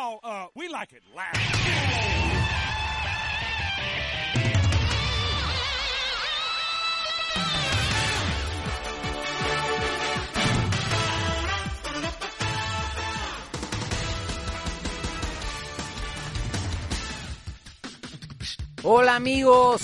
Uh, 0.00 0.46
we 0.54 0.68
like 0.68 0.92
it 0.92 1.02
loud. 1.16 1.26
Hola 18.84 19.16
amigos, 19.16 19.80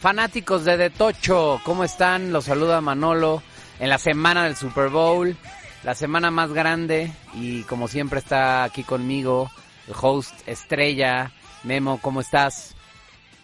fanáticos 0.00 0.64
de 0.64 0.78
De 0.78 0.88
Tocho, 0.88 1.60
¿cómo 1.62 1.84
están? 1.84 2.32
Los 2.32 2.46
saluda 2.46 2.80
Manolo 2.80 3.42
en 3.78 3.90
la 3.90 3.98
semana 3.98 4.44
del 4.44 4.56
Super 4.56 4.88
Bowl, 4.88 5.36
la 5.84 5.94
semana 5.94 6.30
más 6.30 6.52
grande 6.52 7.12
y 7.34 7.62
como 7.64 7.88
siempre 7.88 8.18
está 8.18 8.64
aquí 8.64 8.84
conmigo 8.84 9.50
el 9.88 9.94
host 10.00 10.34
estrella, 10.46 11.32
Memo, 11.64 11.98
¿cómo 12.00 12.20
estás? 12.20 12.74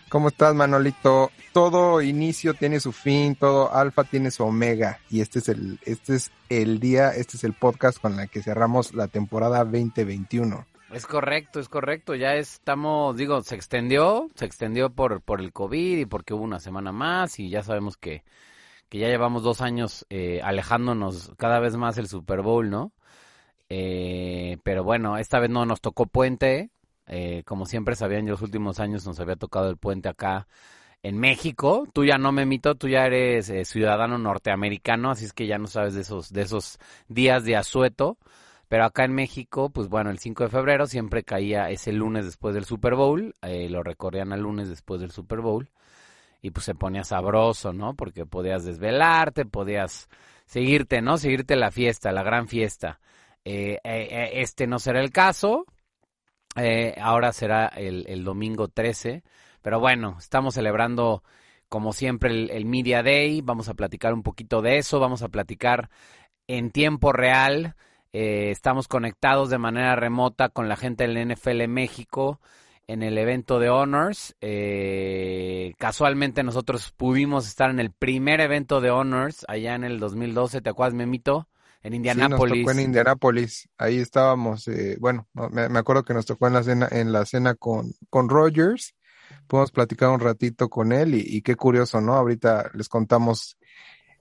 ¿Cómo 0.08 0.28
estás, 0.28 0.54
Manolito? 0.54 1.30
Todo 1.52 2.00
inicio 2.00 2.54
tiene 2.54 2.80
su 2.80 2.92
fin, 2.92 3.34
todo 3.34 3.74
alfa 3.74 4.04
tiene 4.04 4.30
su 4.30 4.44
omega 4.44 5.00
y 5.10 5.20
este 5.20 5.40
es 5.40 5.48
el 5.48 5.78
este 5.84 6.14
es 6.14 6.30
el 6.48 6.80
día, 6.80 7.10
este 7.10 7.36
es 7.36 7.44
el 7.44 7.52
podcast 7.52 7.98
con 7.98 8.18
el 8.18 8.28
que 8.30 8.42
cerramos 8.42 8.94
la 8.94 9.08
temporada 9.08 9.64
2021. 9.64 10.64
Es 10.92 11.06
correcto, 11.06 11.60
es 11.60 11.68
correcto. 11.68 12.14
Ya 12.14 12.36
estamos, 12.36 13.14
digo, 13.16 13.42
se 13.42 13.54
extendió, 13.54 14.30
se 14.34 14.46
extendió 14.46 14.88
por, 14.88 15.20
por 15.20 15.40
el 15.40 15.52
COVID 15.52 15.98
y 15.98 16.06
porque 16.06 16.32
hubo 16.32 16.44
una 16.44 16.60
semana 16.60 16.92
más 16.92 17.38
y 17.38 17.50
ya 17.50 17.62
sabemos 17.62 17.98
que, 17.98 18.22
que 18.88 18.98
ya 18.98 19.08
llevamos 19.08 19.42
dos 19.42 19.60
años 19.60 20.06
eh, 20.10 20.40
alejándonos 20.42 21.32
cada 21.36 21.60
vez 21.60 21.76
más 21.76 21.96
del 21.96 22.08
Super 22.08 22.42
Bowl, 22.42 22.70
¿no? 22.70 22.92
Eh, 23.68 24.58
pero 24.62 24.84
bueno, 24.84 25.18
esta 25.18 25.38
vez 25.40 25.50
no 25.50 25.66
nos 25.66 25.80
tocó 25.80 26.06
puente. 26.06 26.70
Eh, 27.06 27.42
como 27.46 27.66
siempre 27.66 27.96
sabían, 27.96 28.20
en 28.20 28.30
los 28.30 28.42
últimos 28.42 28.80
años 28.80 29.06
nos 29.06 29.18
había 29.20 29.36
tocado 29.36 29.70
el 29.70 29.76
puente 29.76 30.08
acá 30.08 30.46
en 31.02 31.18
México. 31.18 31.86
Tú 31.92 32.04
ya 32.04 32.18
no 32.18 32.32
me 32.32 32.46
mito, 32.46 32.74
tú 32.74 32.88
ya 32.88 33.06
eres 33.06 33.48
eh, 33.50 33.64
ciudadano 33.64 34.18
norteamericano, 34.18 35.10
así 35.10 35.24
es 35.24 35.32
que 35.32 35.46
ya 35.46 35.58
no 35.58 35.66
sabes 35.66 35.94
de 35.94 36.02
esos, 36.02 36.32
de 36.32 36.42
esos 36.42 36.78
días 37.08 37.44
de 37.44 37.56
asueto. 37.56 38.18
Pero 38.68 38.84
acá 38.84 39.04
en 39.04 39.14
México, 39.14 39.70
pues 39.70 39.88
bueno, 39.88 40.10
el 40.10 40.18
5 40.18 40.44
de 40.44 40.50
febrero 40.50 40.86
siempre 40.86 41.24
caía 41.24 41.70
ese 41.70 41.92
lunes 41.92 42.26
después 42.26 42.54
del 42.54 42.66
Super 42.66 42.94
Bowl, 42.94 43.34
eh, 43.40 43.68
lo 43.70 43.82
recorrían 43.82 44.32
al 44.32 44.42
lunes 44.42 44.68
después 44.68 45.00
del 45.00 45.10
Super 45.10 45.40
Bowl, 45.40 45.70
y 46.40 46.50
pues 46.50 46.64
se 46.64 46.74
ponía 46.74 47.04
sabroso, 47.04 47.72
¿no? 47.72 47.94
Porque 47.94 48.26
podías 48.26 48.64
desvelarte, 48.64 49.44
podías 49.44 50.08
seguirte, 50.46 51.02
¿no? 51.02 51.18
Seguirte 51.18 51.56
la 51.56 51.70
fiesta, 51.70 52.12
la 52.12 52.22
gran 52.22 52.48
fiesta. 52.48 53.00
Eh, 53.44 53.78
eh, 53.84 54.30
este 54.34 54.66
no 54.66 54.78
será 54.78 55.00
el 55.00 55.10
caso, 55.10 55.64
ahora 57.00 57.32
será 57.32 57.66
el, 57.68 58.24
domingo 58.24 58.68
13, 58.68 59.22
pero 59.62 59.78
bueno, 59.78 60.16
estamos 60.18 60.54
celebrando 60.54 61.22
como 61.68 61.92
siempre 61.92 62.30
el, 62.30 62.50
el 62.50 62.64
Media 62.64 63.02
Day, 63.02 63.42
vamos 63.42 63.68
a 63.68 63.74
platicar 63.74 64.12
un 64.12 64.22
poquito 64.22 64.60
de 64.60 64.78
eso, 64.78 64.98
vamos 64.98 65.22
a 65.22 65.28
platicar 65.28 65.88
en 66.46 66.70
tiempo 66.70 67.12
real 67.12 67.76
eh, 68.12 68.50
estamos 68.50 68.88
conectados 68.88 69.50
de 69.50 69.58
manera 69.58 69.94
remota 69.94 70.48
con 70.48 70.68
la 70.68 70.76
gente 70.76 71.06
del 71.06 71.28
NFL 71.28 71.68
México 71.68 72.40
en 72.88 73.02
el 73.02 73.18
evento 73.18 73.60
de 73.60 73.68
Honors. 73.68 74.34
Eh, 74.40 75.74
casualmente 75.78 76.42
nosotros 76.42 76.92
pudimos 76.96 77.46
estar 77.46 77.70
en 77.70 77.78
el 77.78 77.92
primer 77.92 78.40
evento 78.40 78.80
de 78.80 78.90
Honors 78.90 79.44
allá 79.46 79.74
en 79.74 79.84
el 79.84 80.00
2012, 80.00 80.62
¿te 80.62 80.70
acuerdas, 80.70 80.94
Memito? 80.94 81.48
En 81.82 81.94
Indianápolis. 81.94 82.54
Sí, 82.54 82.58
nos 82.58 82.66
tocó 82.66 82.78
en 82.80 82.84
Indianápolis. 82.86 83.68
Ahí 83.78 83.98
estábamos, 83.98 84.66
eh, 84.66 84.96
bueno, 84.98 85.28
me, 85.52 85.68
me, 85.68 85.78
acuerdo 85.78 86.02
que 86.02 86.14
nos 86.14 86.26
tocó 86.26 86.48
en 86.48 86.54
la 86.54 86.62
cena, 86.64 86.88
en 86.90 87.12
la 87.12 87.24
cena 87.24 87.54
con, 87.54 87.92
con 88.10 88.28
Rogers. 88.28 88.94
Podemos 89.46 89.70
platicar 89.70 90.08
un 90.08 90.20
ratito 90.20 90.68
con 90.68 90.90
él 90.90 91.14
y, 91.14 91.20
y 91.24 91.42
qué 91.42 91.54
curioso, 91.54 92.00
¿no? 92.00 92.14
Ahorita 92.14 92.70
les 92.74 92.88
contamos 92.88 93.58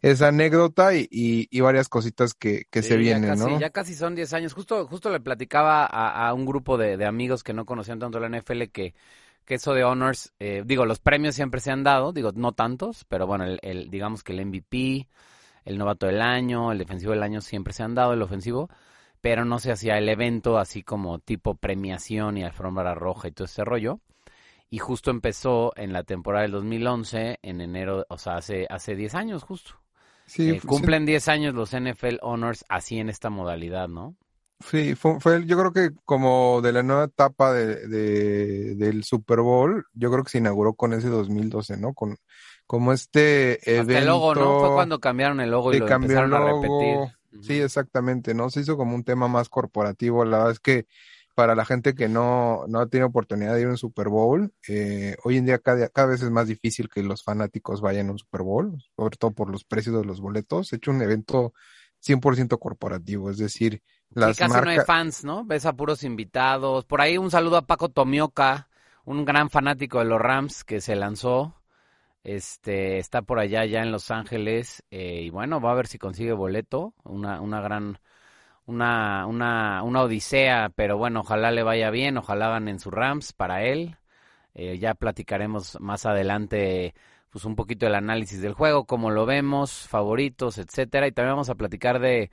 esa 0.01 0.27
anécdota 0.27 0.93
y, 0.93 1.07
y, 1.09 1.47
y, 1.49 1.61
varias 1.61 1.89
cositas 1.89 2.33
que, 2.33 2.65
que 2.69 2.81
sí, 2.81 2.89
se 2.89 2.97
vienen, 2.97 3.23
ya 3.23 3.29
casi, 3.29 3.43
¿no? 3.43 3.59
Ya 3.59 3.69
casi 3.71 3.95
son 3.95 4.15
10 4.15 4.33
años. 4.33 4.53
Justo, 4.53 4.85
justo 4.87 5.09
le 5.09 5.19
platicaba 5.19 5.85
a, 5.85 6.27
a 6.27 6.33
un 6.33 6.45
grupo 6.45 6.77
de, 6.77 6.97
de, 6.97 7.05
amigos 7.05 7.43
que 7.43 7.53
no 7.53 7.65
conocían 7.65 7.99
tanto 7.99 8.19
la 8.19 8.29
NFL 8.29 8.63
que, 8.71 8.93
que 9.45 9.55
eso 9.55 9.73
de 9.73 9.83
honors, 9.83 10.33
eh, 10.39 10.63
digo, 10.65 10.85
los 10.85 10.99
premios 10.99 11.33
siempre 11.35 11.61
se 11.61 11.71
han 11.71 11.83
dado, 11.83 12.13
digo, 12.13 12.31
no 12.35 12.51
tantos, 12.51 13.05
pero 13.05 13.25
bueno, 13.25 13.45
el, 13.45 13.59
el, 13.63 13.89
digamos 13.89 14.23
que 14.23 14.33
el 14.33 14.45
MVP, 14.45 15.07
el 15.65 15.77
novato 15.77 16.05
del 16.05 16.21
año, 16.21 16.71
el 16.71 16.77
defensivo 16.77 17.13
del 17.13 17.23
año 17.23 17.41
siempre 17.41 17.73
se 17.73 17.83
han 17.83 17.95
dado, 17.95 18.13
el 18.13 18.21
ofensivo, 18.21 18.69
pero 19.21 19.45
no 19.45 19.59
se 19.59 19.71
hacía 19.71 19.97
el 19.97 20.09
evento 20.09 20.57
así 20.57 20.83
como 20.83 21.19
tipo 21.19 21.55
premiación 21.55 22.37
y 22.37 22.43
alfombra 22.43 22.93
roja 22.93 23.29
y 23.29 23.31
todo 23.31 23.45
ese 23.45 23.65
rollo. 23.65 23.99
Y 24.69 24.79
justo 24.79 25.11
empezó 25.11 25.71
en 25.77 25.93
la 25.93 26.03
temporada 26.03 26.43
del 26.43 26.51
2011, 26.51 27.39
en 27.41 27.61
enero, 27.61 28.05
o 28.09 28.17
sea, 28.17 28.35
hace, 28.35 28.67
hace 28.69 28.95
10 28.95 29.15
años 29.15 29.43
justo. 29.43 29.79
Sí, 30.27 30.51
eh, 30.51 30.61
cumplen 30.61 31.05
10 31.05 31.23
sí. 31.23 31.31
años 31.31 31.55
los 31.55 31.71
NFL 31.71 32.17
Honors 32.21 32.65
así 32.69 32.99
en 32.99 33.09
esta 33.09 33.29
modalidad, 33.29 33.87
¿no? 33.87 34.15
Sí, 34.59 34.95
fue, 34.95 35.19
fue, 35.19 35.45
yo 35.45 35.57
creo 35.57 35.71
que 35.71 35.91
como 36.03 36.61
de 36.61 36.73
la 36.73 36.83
nueva 36.83 37.05
etapa 37.05 37.53
de, 37.53 37.87
de, 37.87 38.75
del 38.75 39.03
Super 39.03 39.41
Bowl, 39.41 39.85
yo 39.93 40.11
creo 40.11 40.23
que 40.23 40.31
se 40.31 40.39
inauguró 40.39 40.73
con 40.73 40.93
ese 40.93 41.09
2012, 41.09 41.77
¿no? 41.77 41.93
Con 41.93 42.17
como 42.65 42.91
este 42.91 43.59
Hasta 43.59 43.71
evento. 43.71 43.97
el 43.97 44.05
logo, 44.05 44.35
¿no? 44.35 44.59
Fue 44.59 44.69
cuando 44.73 44.99
cambiaron 44.99 45.39
el 45.39 45.51
logo 45.51 45.73
y 45.73 45.79
lo 45.79 45.87
empezaron 45.87 46.29
logo, 46.29 46.43
a 46.43 46.51
repetir. 46.53 47.17
Sí, 47.41 47.61
exactamente, 47.61 48.33
¿no? 48.33 48.49
Se 48.49 48.61
hizo 48.61 48.77
como 48.77 48.95
un 48.95 49.03
tema 49.03 49.27
más 49.27 49.47
corporativo. 49.47 50.25
La 50.25 50.37
verdad 50.37 50.53
es 50.53 50.59
que 50.59 50.85
para 51.37 51.53
la 51.53 51.65
gente 51.65 51.93
que 51.93 52.09
no, 52.09 52.65
no 52.67 52.87
tiene 52.89 53.05
oportunidad 53.05 53.53
de 53.53 53.61
ir 53.61 53.67
a 53.67 53.69
un 53.69 53.77
Super 53.77 54.09
Bowl, 54.09 54.51
eh, 54.67 55.15
hoy 55.23 55.37
en 55.37 55.45
día 55.45 55.59
cada, 55.59 55.87
cada, 55.89 56.07
vez 56.07 56.23
es 56.23 56.31
más 56.31 56.47
difícil 56.47 56.89
que 56.89 57.03
los 57.03 57.23
fanáticos 57.23 57.79
vayan 57.79 58.09
a 58.09 58.13
un 58.13 58.17
Super 58.17 58.41
Bowl, 58.41 58.83
sobre 58.95 59.17
todo 59.17 59.29
por 59.29 59.51
los 59.51 59.63
precios 59.63 59.95
de 60.01 60.03
los 60.03 60.19
boletos. 60.19 60.73
He 60.73 60.77
hecho 60.77 60.89
un 60.89 60.99
evento 61.03 61.53
100% 62.03 62.57
corporativo, 62.57 63.29
es 63.29 63.37
decir, 63.37 63.83
las 64.09 64.35
sí, 64.35 64.39
casi 64.39 64.51
marcas... 64.51 64.65
no 64.65 64.81
hay 64.81 64.85
fans, 64.87 65.23
¿no? 65.25 65.45
Ves 65.45 65.67
a 65.67 65.73
puros 65.73 66.03
invitados. 66.03 66.85
Por 66.85 67.01
ahí 67.01 67.19
un 67.19 67.29
saludo 67.29 67.57
a 67.57 67.67
Paco 67.67 67.89
Tomioka, 67.89 68.67
un 69.05 69.23
gran 69.23 69.51
fanático 69.51 69.99
de 69.99 70.05
los 70.05 70.19
Rams 70.19 70.63
que 70.63 70.81
se 70.81 70.95
lanzó. 70.95 71.61
Este 72.23 72.97
está 72.97 73.21
por 73.21 73.37
allá 73.37 73.63
ya 73.63 73.83
en 73.83 73.91
Los 73.91 74.09
Ángeles 74.09 74.83
eh, 74.89 75.21
y 75.21 75.29
bueno, 75.29 75.61
va 75.61 75.73
a 75.73 75.75
ver 75.75 75.85
si 75.85 75.99
consigue 75.99 76.33
boleto, 76.33 76.95
una, 77.03 77.41
una 77.41 77.61
gran 77.61 77.99
una, 78.67 79.25
una, 79.25 79.81
una 79.83 80.03
odisea, 80.03 80.69
pero 80.75 80.97
bueno, 80.97 81.21
ojalá 81.21 81.51
le 81.51 81.63
vaya 81.63 81.89
bien, 81.89 82.17
ojalá 82.17 82.49
ganen 82.49 82.79
su 82.79 82.91
Rams 82.91 83.33
para 83.33 83.63
él. 83.63 83.97
Eh, 84.53 84.77
ya 84.79 84.93
platicaremos 84.93 85.79
más 85.81 86.05
adelante 86.05 86.93
pues 87.29 87.45
un 87.45 87.55
poquito 87.55 87.85
del 87.85 87.95
análisis 87.95 88.41
del 88.41 88.53
juego, 88.53 88.85
cómo 88.85 89.11
lo 89.11 89.25
vemos, 89.25 89.87
favoritos, 89.87 90.57
etcétera, 90.57 91.07
y 91.07 91.11
también 91.11 91.33
vamos 91.33 91.49
a 91.49 91.55
platicar 91.55 91.99
de 91.99 92.31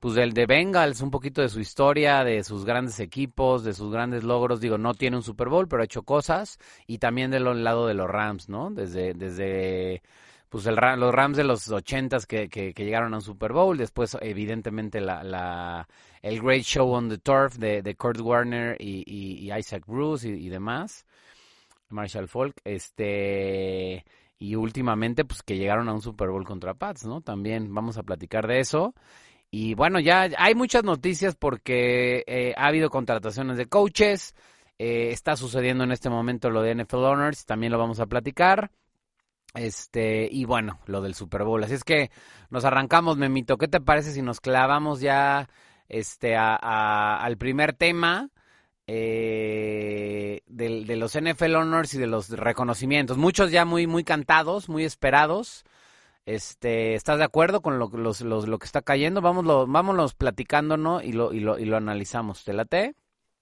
pues 0.00 0.14
del 0.14 0.32
de 0.32 0.46
Bengals, 0.46 1.02
un 1.02 1.10
poquito 1.10 1.42
de 1.42 1.50
su 1.50 1.60
historia, 1.60 2.24
de 2.24 2.42
sus 2.42 2.64
grandes 2.64 3.00
equipos, 3.00 3.64
de 3.64 3.74
sus 3.74 3.92
grandes 3.92 4.24
logros. 4.24 4.60
Digo, 4.60 4.78
no 4.78 4.94
tiene 4.94 5.18
un 5.18 5.22
Super 5.22 5.48
Bowl, 5.50 5.68
pero 5.68 5.82
ha 5.82 5.84
hecho 5.84 6.02
cosas. 6.04 6.58
Y 6.86 6.98
también 6.98 7.30
del 7.30 7.44
lado 7.62 7.86
de 7.86 7.94
los 7.94 8.08
Rams, 8.08 8.48
¿no? 8.48 8.70
Desde, 8.70 9.12
desde 9.12 10.02
pues 10.50 10.66
el, 10.66 10.74
los 10.74 11.14
Rams 11.14 11.36
de 11.36 11.44
los 11.44 11.70
ochentas 11.70 12.26
que, 12.26 12.48
que, 12.48 12.74
llegaron 12.74 13.14
a 13.14 13.18
un 13.18 13.22
Super 13.22 13.52
Bowl, 13.52 13.78
después 13.78 14.16
evidentemente 14.20 15.00
la, 15.00 15.22
la 15.22 15.88
el 16.22 16.42
Great 16.42 16.64
Show 16.64 16.90
on 16.92 17.08
the 17.08 17.18
Turf 17.18 17.56
de, 17.56 17.82
de 17.82 17.94
Kurt 17.94 18.20
Warner 18.20 18.76
y, 18.78 19.04
y, 19.06 19.48
y 19.48 19.56
Isaac 19.56 19.84
Bruce 19.86 20.28
y, 20.28 20.32
y, 20.32 20.48
demás, 20.48 21.06
Marshall 21.88 22.28
Falk, 22.28 22.60
este 22.64 24.04
y 24.40 24.56
últimamente 24.56 25.24
pues 25.24 25.42
que 25.42 25.56
llegaron 25.56 25.88
a 25.88 25.92
un 25.92 26.02
Super 26.02 26.30
Bowl 26.30 26.44
contra 26.44 26.74
Pats, 26.74 27.06
¿no? 27.06 27.20
También 27.20 27.72
vamos 27.72 27.96
a 27.96 28.02
platicar 28.02 28.48
de 28.48 28.58
eso. 28.58 28.94
Y 29.52 29.74
bueno, 29.74 30.00
ya 30.00 30.28
hay 30.36 30.54
muchas 30.54 30.82
noticias 30.82 31.36
porque 31.36 32.24
eh, 32.26 32.54
ha 32.56 32.66
habido 32.66 32.90
contrataciones 32.90 33.56
de 33.56 33.66
coaches, 33.66 34.34
eh, 34.78 35.10
está 35.10 35.36
sucediendo 35.36 35.84
en 35.84 35.92
este 35.92 36.10
momento 36.10 36.50
lo 36.50 36.62
de 36.62 36.74
NFL 36.74 37.04
Honors, 37.04 37.44
también 37.46 37.70
lo 37.70 37.78
vamos 37.78 38.00
a 38.00 38.06
platicar. 38.06 38.70
Este, 39.54 40.28
y 40.30 40.44
bueno, 40.44 40.78
lo 40.86 41.00
del 41.00 41.14
Super 41.14 41.42
Bowl. 41.44 41.62
Así 41.64 41.74
es 41.74 41.84
que 41.84 42.10
nos 42.50 42.64
arrancamos, 42.64 43.16
Memito. 43.16 43.56
¿Qué 43.58 43.68
te 43.68 43.80
parece 43.80 44.12
si 44.12 44.22
nos 44.22 44.40
clavamos 44.40 45.00
ya 45.00 45.48
este, 45.88 46.36
a, 46.36 46.56
a, 46.60 47.22
al 47.22 47.36
primer 47.36 47.72
tema 47.72 48.30
eh, 48.86 50.42
de, 50.46 50.96
los 50.96 51.18
NFL 51.18 51.56
Honors 51.56 51.94
y 51.94 51.98
de 51.98 52.06
los 52.06 52.30
reconocimientos? 52.30 53.18
Muchos 53.18 53.50
ya 53.50 53.64
muy, 53.64 53.86
muy 53.86 54.04
cantados, 54.04 54.68
muy 54.68 54.84
esperados. 54.84 55.64
Este, 56.26 56.94
¿Estás 56.94 57.18
de 57.18 57.24
acuerdo 57.24 57.60
con 57.60 57.78
lo, 57.78 57.88
los, 57.88 58.20
los, 58.20 58.46
lo 58.46 58.58
que 58.58 58.66
está 58.66 58.82
cayendo? 58.82 59.20
Vámonos, 59.20 59.66
vámonos 59.68 60.14
platicando, 60.14 60.76
¿no? 60.76 61.02
Y 61.02 61.12
lo, 61.12 61.32
y 61.32 61.40
lo, 61.40 61.58
y 61.58 61.64
lo 61.64 61.76
analizamos. 61.76 62.44
¿Te 62.44 62.52
late? 62.52 62.94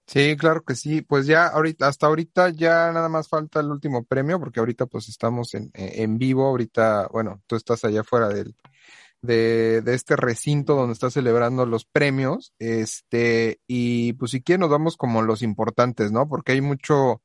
Sí, 0.09 0.35
claro 0.37 0.63
que 0.63 0.75
sí. 0.75 1.01
Pues 1.03 1.27
ya 1.27 1.45
ahorita, 1.47 1.87
hasta 1.87 2.07
ahorita 2.07 2.49
ya 2.49 2.91
nada 2.91 3.09
más 3.09 3.27
falta 3.27 3.59
el 3.59 3.67
último 3.69 4.03
premio, 4.05 4.39
porque 4.39 4.59
ahorita 4.59 4.87
pues 4.87 5.07
estamos 5.07 5.53
en, 5.53 5.69
en 5.75 6.17
vivo. 6.17 6.47
Ahorita, 6.47 7.07
bueno, 7.11 7.43
tú 7.45 7.55
estás 7.55 7.85
allá 7.85 8.03
fuera 8.03 8.27
del, 8.29 8.55
de, 9.21 9.81
de 9.83 9.93
este 9.95 10.15
recinto 10.15 10.75
donde 10.75 10.93
está 10.93 11.11
celebrando 11.11 11.65
los 11.67 11.85
premios. 11.85 12.53
Este, 12.57 13.61
y 13.67 14.13
pues 14.13 14.31
si 14.31 14.41
quieren 14.41 14.61
nos 14.61 14.71
damos 14.71 14.97
como 14.97 15.21
los 15.21 15.43
importantes, 15.43 16.11
¿no? 16.11 16.27
Porque 16.27 16.53
hay 16.53 16.61
mucho, 16.61 17.21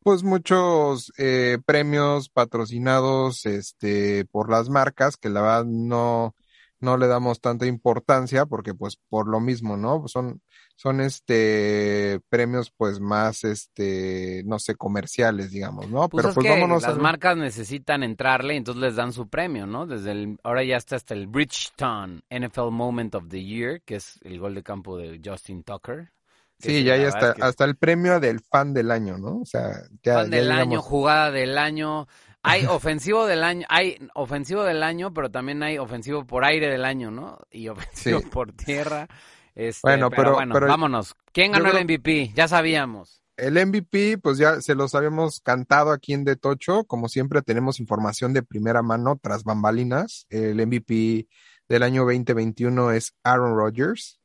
pues 0.00 0.22
muchos 0.22 1.12
eh, 1.18 1.58
premios 1.64 2.28
patrocinados 2.28 3.46
este 3.46 4.26
por 4.26 4.50
las 4.50 4.68
marcas 4.68 5.16
que 5.16 5.30
la 5.30 5.40
verdad 5.42 5.64
no 5.64 6.34
no 6.80 6.96
le 6.96 7.06
damos 7.06 7.40
tanta 7.40 7.66
importancia 7.66 8.46
porque 8.46 8.74
pues 8.74 8.98
por 9.08 9.28
lo 9.28 9.40
mismo, 9.40 9.76
¿no? 9.76 10.06
Son 10.08 10.40
son 10.76 11.00
este 11.00 12.20
premios 12.28 12.70
pues 12.76 13.00
más 13.00 13.44
este 13.44 14.42
no 14.44 14.58
sé 14.58 14.74
comerciales, 14.74 15.50
digamos, 15.50 15.88
¿no? 15.88 16.08
Pues 16.08 16.24
Pero 16.24 16.34
pues 16.34 16.48
vámonos 16.48 16.82
las 16.82 16.98
marcas 16.98 17.36
necesitan 17.36 18.02
entrarle, 18.02 18.56
entonces 18.56 18.82
les 18.82 18.96
dan 18.96 19.12
su 19.12 19.28
premio, 19.28 19.66
¿no? 19.66 19.86
Desde 19.86 20.12
el 20.12 20.38
ahora 20.42 20.64
ya 20.64 20.76
está 20.76 20.96
hasta 20.96 21.14
el 21.14 21.26
Bridgestone 21.26 22.20
NFL 22.30 22.70
Moment 22.70 23.14
of 23.14 23.28
the 23.28 23.42
Year, 23.42 23.80
que 23.82 23.96
es 23.96 24.18
el 24.22 24.38
gol 24.38 24.54
de 24.54 24.62
campo 24.62 24.98
de 24.98 25.20
Justin 25.24 25.62
Tucker. 25.62 26.10
Sí, 26.58 26.84
ya 26.84 26.94
hay 26.94 27.04
hasta, 27.04 27.34
hasta 27.40 27.64
el 27.64 27.76
premio 27.76 28.18
del 28.18 28.40
fan 28.40 28.72
del 28.72 28.90
año, 28.90 29.18
¿no? 29.18 29.40
O 29.40 29.44
sea, 29.44 29.82
ya, 30.02 30.14
fan 30.14 30.30
del 30.30 30.50
año, 30.50 30.80
jugada 30.80 31.30
del 31.30 31.58
año. 31.58 32.06
Hay 32.46 32.64
ofensivo 32.66 33.26
del 33.26 33.42
año, 33.42 33.66
hay 33.68 33.98
ofensivo 34.14 34.62
del 34.62 34.82
año, 34.82 35.12
pero 35.12 35.30
también 35.30 35.62
hay 35.62 35.78
ofensivo 35.78 36.24
por 36.24 36.44
aire 36.44 36.70
del 36.70 36.84
año, 36.84 37.10
¿no? 37.10 37.38
Y 37.50 37.68
ofensivo 37.68 38.20
por 38.30 38.52
tierra. 38.52 39.08
Este, 39.54 39.80
bueno, 39.82 40.10
pero, 40.10 40.34
bueno, 40.34 40.54
vámonos. 40.54 41.14
¿Quién 41.32 41.52
ganó 41.52 41.70
el 41.70 41.84
MVP? 41.84 42.32
Ya 42.34 42.46
sabíamos. 42.46 43.22
El 43.36 43.54
MVP, 43.54 44.18
pues 44.18 44.38
ya 44.38 44.60
se 44.60 44.74
los 44.74 44.94
habíamos 44.94 45.40
cantado 45.40 45.90
aquí 45.92 46.14
en 46.14 46.24
De 46.24 46.36
Tocho. 46.36 46.84
Como 46.84 47.08
siempre, 47.08 47.42
tenemos 47.42 47.80
información 47.80 48.32
de 48.32 48.42
primera 48.42 48.82
mano 48.82 49.18
tras 49.20 49.44
bambalinas. 49.44 50.26
El 50.30 50.64
MVP 50.66 51.26
del 51.68 51.82
año 51.82 52.02
2021 52.02 52.92
es 52.92 53.14
Aaron 53.24 53.56
Rodgers. 53.56 54.20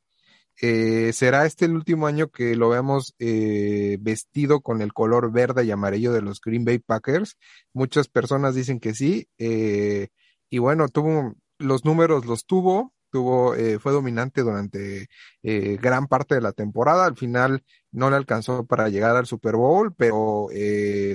Eh, 0.63 1.11
¿Será 1.13 1.47
este 1.47 1.65
el 1.65 1.73
último 1.73 2.05
año 2.05 2.29
que 2.29 2.55
lo 2.55 2.69
veamos 2.69 3.15
eh, 3.17 3.97
vestido 3.99 4.61
con 4.61 4.83
el 4.83 4.93
color 4.93 5.31
verde 5.31 5.65
y 5.65 5.71
amarillo 5.71 6.13
de 6.13 6.21
los 6.21 6.39
Green 6.39 6.65
Bay 6.65 6.77
Packers? 6.77 7.37
Muchas 7.73 8.07
personas 8.07 8.53
dicen 8.53 8.79
que 8.79 8.93
sí. 8.93 9.27
Eh, 9.39 10.09
y 10.51 10.59
bueno, 10.59 10.87
tuvo 10.87 11.33
los 11.57 11.83
números 11.83 12.25
los 12.27 12.45
tuvo, 12.45 12.93
tuvo, 13.09 13.55
fue 13.79 13.91
dominante 13.91 14.41
durante 14.41 15.07
gran 15.43 16.07
parte 16.07 16.35
de 16.35 16.41
la 16.41 16.53
temporada. 16.53 17.05
Al 17.05 17.17
final 17.17 17.63
no 17.91 18.09
le 18.09 18.15
alcanzó 18.15 18.65
para 18.65 18.89
llegar 18.89 19.15
al 19.15 19.25
Super 19.25 19.55
Bowl, 19.55 19.93
pero 19.95 20.47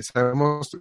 sabemos 0.01 0.77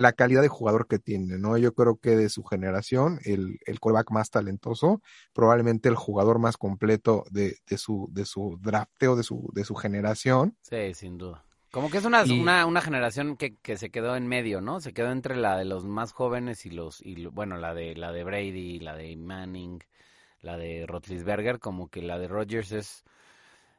la 0.00 0.12
calidad 0.12 0.40
de 0.40 0.48
jugador 0.48 0.88
que 0.88 0.98
tiene, 0.98 1.38
¿no? 1.38 1.58
Yo 1.58 1.74
creo 1.74 1.96
que 1.96 2.16
de 2.16 2.30
su 2.30 2.42
generación, 2.42 3.20
el, 3.24 3.60
el 3.66 3.78
más 4.08 4.30
talentoso, 4.30 5.02
probablemente 5.34 5.90
el 5.90 5.94
jugador 5.94 6.38
más 6.38 6.56
completo 6.56 7.24
de, 7.30 7.58
de 7.68 7.76
su, 7.76 8.08
de 8.10 8.24
su 8.24 8.58
drafteo, 8.62 9.14
de 9.14 9.22
su, 9.22 9.50
de 9.52 9.62
su 9.62 9.74
generación. 9.74 10.56
Sí, 10.62 10.94
sin 10.94 11.18
duda. 11.18 11.44
Como 11.70 11.90
que 11.90 11.98
es 11.98 12.06
una, 12.06 12.24
una, 12.24 12.64
una, 12.64 12.80
generación 12.80 13.36
que, 13.36 13.56
que, 13.56 13.76
se 13.76 13.90
quedó 13.90 14.16
en 14.16 14.26
medio, 14.26 14.62
¿no? 14.62 14.80
Se 14.80 14.94
quedó 14.94 15.12
entre 15.12 15.36
la 15.36 15.58
de 15.58 15.66
los 15.66 15.84
más 15.84 16.12
jóvenes 16.12 16.64
y 16.64 16.70
los, 16.70 17.04
y 17.04 17.26
bueno, 17.26 17.58
la 17.58 17.74
de, 17.74 17.94
la 17.94 18.10
de 18.10 18.24
Brady, 18.24 18.80
la 18.80 18.96
de 18.96 19.14
Manning, 19.16 19.84
la 20.40 20.56
de 20.56 20.86
Rotlisberger, 20.86 21.60
como 21.60 21.88
que 21.90 22.00
la 22.00 22.18
de 22.18 22.26
Rodgers 22.26 22.72
es, 22.72 23.04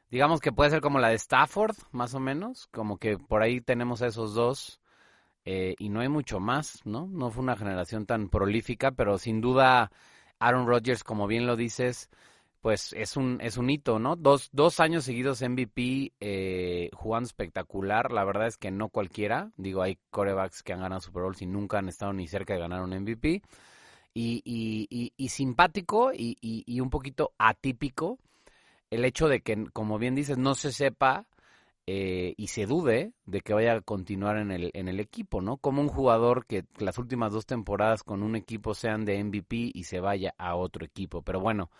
digamos 0.08 0.40
que 0.40 0.52
puede 0.52 0.70
ser 0.70 0.80
como 0.80 1.00
la 1.00 1.08
de 1.08 1.16
Stafford, 1.16 1.76
más 1.90 2.14
o 2.14 2.20
menos, 2.20 2.68
como 2.68 2.96
que 2.98 3.18
por 3.18 3.42
ahí 3.42 3.60
tenemos 3.60 4.02
a 4.02 4.06
esos 4.06 4.34
dos 4.34 4.81
eh, 5.44 5.74
y 5.78 5.88
no 5.88 6.00
hay 6.00 6.08
mucho 6.08 6.40
más, 6.40 6.80
¿no? 6.84 7.08
No 7.08 7.30
fue 7.30 7.42
una 7.42 7.56
generación 7.56 8.06
tan 8.06 8.28
prolífica, 8.28 8.92
pero 8.92 9.18
sin 9.18 9.40
duda 9.40 9.90
Aaron 10.38 10.66
Rodgers, 10.66 11.04
como 11.04 11.26
bien 11.26 11.46
lo 11.46 11.56
dices, 11.56 12.10
pues 12.60 12.92
es 12.92 13.16
un, 13.16 13.38
es 13.40 13.56
un 13.56 13.70
hito, 13.70 13.98
¿no? 13.98 14.16
Dos, 14.16 14.50
dos 14.52 14.80
años 14.80 15.04
seguidos 15.04 15.42
MVP 15.42 16.12
eh, 16.20 16.90
jugando 16.94 17.26
espectacular, 17.26 18.12
la 18.12 18.24
verdad 18.24 18.46
es 18.46 18.56
que 18.56 18.70
no 18.70 18.88
cualquiera, 18.88 19.50
digo, 19.56 19.82
hay 19.82 19.98
corebacks 20.10 20.62
que 20.62 20.72
han 20.72 20.80
ganado 20.80 21.00
Super 21.00 21.24
Bowl 21.24 21.36
y 21.40 21.46
nunca 21.46 21.78
han 21.78 21.88
estado 21.88 22.12
ni 22.12 22.28
cerca 22.28 22.54
de 22.54 22.60
ganar 22.60 22.82
un 22.82 22.94
MVP, 22.94 23.42
y, 24.14 24.42
y, 24.44 25.12
y, 25.16 25.28
simpático 25.30 26.12
y, 26.12 26.36
y 26.40 26.80
un 26.80 26.90
poquito 26.90 27.32
atípico 27.38 28.18
el 28.92 29.06
hecho 29.06 29.26
de 29.26 29.40
que, 29.40 29.64
como 29.72 29.98
bien 29.98 30.14
dices, 30.14 30.36
no 30.36 30.54
se 30.54 30.70
sepa 30.70 31.26
eh, 31.86 32.34
y 32.36 32.48
se 32.48 32.66
dude 32.66 33.12
de 33.26 33.40
que 33.40 33.54
vaya 33.54 33.74
a 33.74 33.80
continuar 33.80 34.36
en 34.36 34.52
el, 34.52 34.70
en 34.74 34.88
el 34.88 35.00
equipo, 35.00 35.40
¿no? 35.40 35.56
Como 35.56 35.82
un 35.82 35.88
jugador 35.88 36.46
que 36.46 36.64
las 36.78 36.98
últimas 36.98 37.32
dos 37.32 37.44
temporadas 37.44 38.04
con 38.04 38.22
un 38.22 38.36
equipo 38.36 38.74
sean 38.74 39.04
de 39.04 39.22
MVP 39.22 39.72
y 39.74 39.84
se 39.84 39.98
vaya 40.00 40.34
a 40.38 40.54
otro 40.54 40.84
equipo. 40.84 41.22
Pero 41.22 41.40
bueno, 41.40 41.70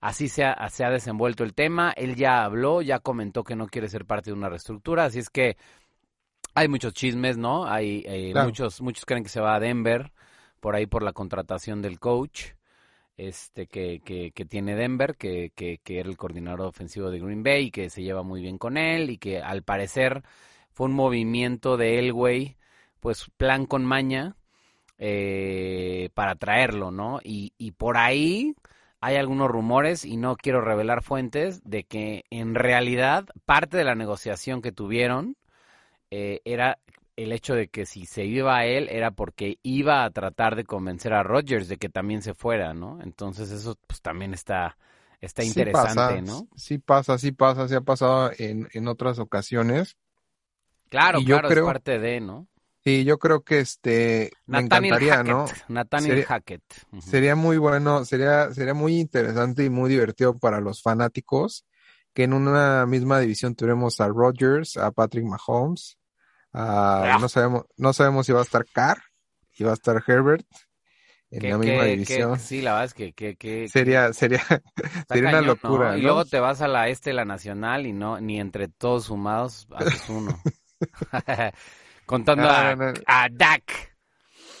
así 0.00 0.28
se 0.28 0.44
ha, 0.44 0.68
se 0.68 0.84
ha 0.84 0.90
desenvuelto 0.90 1.42
el 1.42 1.54
tema. 1.54 1.92
Él 1.96 2.16
ya 2.16 2.44
habló, 2.44 2.82
ya 2.82 2.98
comentó 2.98 3.44
que 3.44 3.56
no 3.56 3.66
quiere 3.66 3.88
ser 3.88 4.04
parte 4.04 4.30
de 4.30 4.36
una 4.36 4.50
reestructura, 4.50 5.06
así 5.06 5.20
es 5.20 5.30
que 5.30 5.56
hay 6.54 6.68
muchos 6.68 6.94
chismes, 6.94 7.36
¿no? 7.38 7.66
Hay 7.66 8.02
eh, 8.06 8.34
muchos, 8.34 8.80
muchos 8.80 9.04
creen 9.04 9.22
que 9.22 9.28
se 9.28 9.40
va 9.40 9.54
a 9.54 9.60
Denver 9.60 10.12
por 10.60 10.74
ahí 10.74 10.86
por 10.86 11.02
la 11.02 11.12
contratación 11.12 11.82
del 11.82 11.98
coach 11.98 12.55
este 13.16 13.66
que, 13.66 14.32
tiene 14.48 14.76
Denver, 14.76 15.16
que, 15.16 15.52
que, 15.54 15.80
era 15.86 16.08
el 16.08 16.16
coordinador 16.16 16.62
ofensivo 16.62 17.10
de 17.10 17.20
Green 17.20 17.42
Bay, 17.42 17.70
que 17.70 17.90
se 17.90 18.02
lleva 18.02 18.22
muy 18.22 18.42
bien 18.42 18.58
con 18.58 18.76
él 18.76 19.10
y 19.10 19.18
que 19.18 19.40
al 19.40 19.62
parecer 19.62 20.22
fue 20.72 20.86
un 20.86 20.94
movimiento 20.94 21.76
de 21.76 21.98
Elway, 21.98 22.56
pues 23.00 23.30
plan 23.36 23.66
con 23.66 23.84
maña 23.84 24.36
eh, 24.98 26.10
para 26.14 26.36
traerlo, 26.36 26.90
¿no? 26.90 27.20
Y, 27.22 27.52
y 27.58 27.72
por 27.72 27.96
ahí 27.96 28.54
hay 29.00 29.16
algunos 29.16 29.48
rumores, 29.48 30.04
y 30.04 30.16
no 30.16 30.36
quiero 30.36 30.60
revelar 30.60 31.02
fuentes, 31.02 31.62
de 31.64 31.84
que 31.84 32.24
en 32.30 32.54
realidad 32.54 33.26
parte 33.44 33.76
de 33.76 33.84
la 33.84 33.94
negociación 33.94 34.62
que 34.62 34.72
tuvieron 34.72 35.36
eh, 36.10 36.40
era 36.44 36.78
el 37.16 37.32
hecho 37.32 37.54
de 37.54 37.68
que 37.68 37.86
si 37.86 38.06
se 38.06 38.24
iba 38.24 38.58
a 38.58 38.66
él 38.66 38.88
era 38.90 39.10
porque 39.10 39.58
iba 39.62 40.04
a 40.04 40.10
tratar 40.10 40.54
de 40.54 40.64
convencer 40.64 41.12
a 41.14 41.22
Rodgers 41.22 41.68
de 41.68 41.78
que 41.78 41.88
también 41.88 42.22
se 42.22 42.34
fuera, 42.34 42.74
¿no? 42.74 43.00
Entonces 43.02 43.50
eso 43.50 43.76
pues 43.86 44.02
también 44.02 44.34
está, 44.34 44.76
está 45.20 45.42
interesante, 45.42 46.22
¿no? 46.22 46.46
Sí 46.56 46.78
pasa, 46.78 47.18
sí 47.18 47.32
pasa, 47.32 47.68
sí 47.68 47.74
ha 47.74 47.80
pasado 47.80 48.30
en, 48.38 48.68
en 48.72 48.88
otras 48.88 49.18
ocasiones. 49.18 49.96
Claro, 50.88 51.20
claro, 51.24 51.48
es 51.48 51.60
parte 51.62 51.98
de, 51.98 52.20
¿no? 52.20 52.46
Sí, 52.84 53.04
yo 53.04 53.18
creo 53.18 53.40
que 53.42 53.58
este 53.58 54.30
me 54.46 54.60
encantaría, 54.60 55.24
¿no? 55.24 55.46
Nathaniel 55.66 56.24
Hackett. 56.24 56.62
Sería 57.00 57.34
muy 57.34 57.56
bueno, 57.56 58.04
sería, 58.04 58.52
sería 58.54 58.74
muy 58.74 59.00
interesante 59.00 59.64
y 59.64 59.70
muy 59.70 59.90
divertido 59.90 60.38
para 60.38 60.60
los 60.60 60.82
fanáticos 60.82 61.64
que 62.14 62.22
en 62.22 62.32
una 62.32 62.86
misma 62.86 63.18
división 63.18 63.54
tuviéramos 63.54 64.00
a 64.00 64.08
Rodgers, 64.08 64.76
a 64.76 64.90
Patrick 64.90 65.26
Mahomes, 65.26 65.95
Ah, 66.58 67.18
no 67.20 67.28
sabemos, 67.28 67.66
no 67.76 67.92
sabemos 67.92 68.24
si 68.24 68.32
va 68.32 68.40
a 68.40 68.42
estar 68.42 68.64
Carr 68.64 69.02
y 69.58 69.64
va 69.64 69.72
a 69.72 69.74
estar 69.74 70.02
Herbert 70.06 70.46
en 71.30 71.50
la 71.50 71.58
misma 71.58 71.84
división. 71.84 72.38
sí, 72.38 72.62
la 72.62 72.72
verdad 72.72 72.86
es 72.86 72.94
que, 72.94 73.12
que, 73.12 73.68
sería, 73.68 74.14
sería, 74.14 74.40
sería 75.08 75.28
una 75.28 75.42
locura. 75.42 75.98
Y 75.98 76.00
luego 76.00 76.24
te 76.24 76.40
vas 76.40 76.62
a 76.62 76.68
la 76.68 76.88
este, 76.88 77.12
la 77.12 77.26
nacional, 77.26 77.86
y 77.86 77.92
no, 77.92 78.20
ni 78.20 78.40
entre 78.40 78.68
todos 78.68 79.04
sumados 79.04 79.66
haces 79.74 80.08
uno. 80.08 80.40
Contando 82.06 82.48
a, 82.48 82.70
a 83.06 83.28
Dak. 83.30 83.94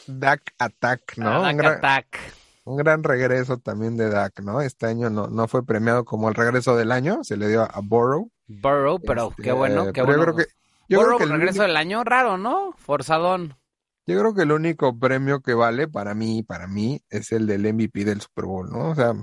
Dak 0.06 0.42
Attack, 0.58 1.16
¿no? 1.16 1.48
un 1.48 1.56
gran, 1.56 1.74
Attack. 1.76 2.18
Un 2.64 2.76
gran 2.76 3.04
regreso 3.04 3.56
también 3.56 3.96
de 3.96 4.10
Dak, 4.10 4.40
¿no? 4.40 4.60
Este 4.60 4.84
año 4.84 5.08
no, 5.08 5.28
no 5.28 5.48
fue 5.48 5.64
premiado 5.64 6.04
como 6.04 6.28
el 6.28 6.34
regreso 6.34 6.76
del 6.76 6.92
año, 6.92 7.24
se 7.24 7.38
le 7.38 7.48
dio 7.48 7.62
a 7.62 7.80
Burrow. 7.82 8.30
Burrow, 8.48 9.00
pero 9.00 9.32
qué 9.42 9.52
bueno, 9.52 9.80
este, 9.80 9.92
qué 9.94 10.02
bueno. 10.02 10.18
Yo 10.18 10.34
creo 10.34 10.36
que 10.36 10.56
yo 10.88 11.02
creo 11.02 11.18
que 11.18 11.24
el 11.24 11.30
regreso 11.30 11.62
del 11.62 11.76
año 11.76 12.04
raro, 12.04 12.38
¿no? 12.38 12.72
Forzadón. 12.76 13.56
Yo 14.06 14.18
creo 14.20 14.34
que 14.34 14.42
el 14.42 14.52
único 14.52 14.96
premio 14.96 15.40
que 15.40 15.54
vale 15.54 15.88
para 15.88 16.14
mí, 16.14 16.44
para 16.44 16.68
mí, 16.68 17.02
es 17.10 17.32
el 17.32 17.46
del 17.46 17.72
MVP 17.72 18.04
del 18.04 18.20
Super 18.20 18.44
Bowl, 18.44 18.70
¿no? 18.70 18.90
O 18.90 18.94
sea, 18.94 19.14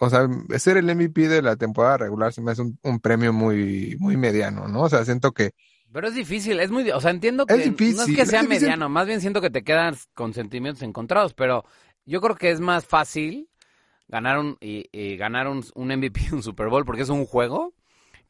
o 0.00 0.10
sea, 0.10 0.26
ser 0.58 0.78
el 0.78 0.94
MVP 0.94 1.28
de 1.28 1.42
la 1.42 1.56
temporada 1.56 1.98
regular 1.98 2.32
se 2.32 2.40
me 2.40 2.52
hace 2.52 2.62
un, 2.62 3.00
premio 3.00 3.32
muy, 3.32 3.96
muy 3.98 4.16
mediano, 4.16 4.66
¿no? 4.66 4.82
O 4.82 4.88
sea, 4.88 5.04
siento 5.04 5.32
que. 5.32 5.52
Pero 5.92 6.08
es 6.08 6.14
difícil, 6.14 6.58
es 6.58 6.70
muy, 6.70 6.90
o 6.90 7.00
sea, 7.00 7.10
entiendo 7.10 7.46
que 7.46 7.54
no 7.54 8.02
es 8.02 8.16
que 8.16 8.26
sea 8.26 8.42
mediano, 8.42 8.88
más 8.88 9.06
bien 9.06 9.20
siento 9.20 9.40
que 9.40 9.50
te 9.50 9.62
quedan 9.62 9.94
con 10.14 10.34
sentimientos 10.34 10.82
encontrados, 10.82 11.34
pero 11.34 11.64
yo 12.04 12.20
creo 12.20 12.34
que 12.34 12.50
es 12.50 12.58
más 12.58 12.84
fácil 12.84 13.48
ganar 14.08 14.38
un 14.38 14.56
y, 14.60 15.16
ganar 15.16 15.46
un, 15.46 15.64
un 15.74 15.88
MVP, 15.88 16.32
un 16.32 16.42
Super 16.42 16.68
Bowl, 16.68 16.84
porque 16.84 17.02
es 17.02 17.10
un 17.10 17.26
juego 17.26 17.74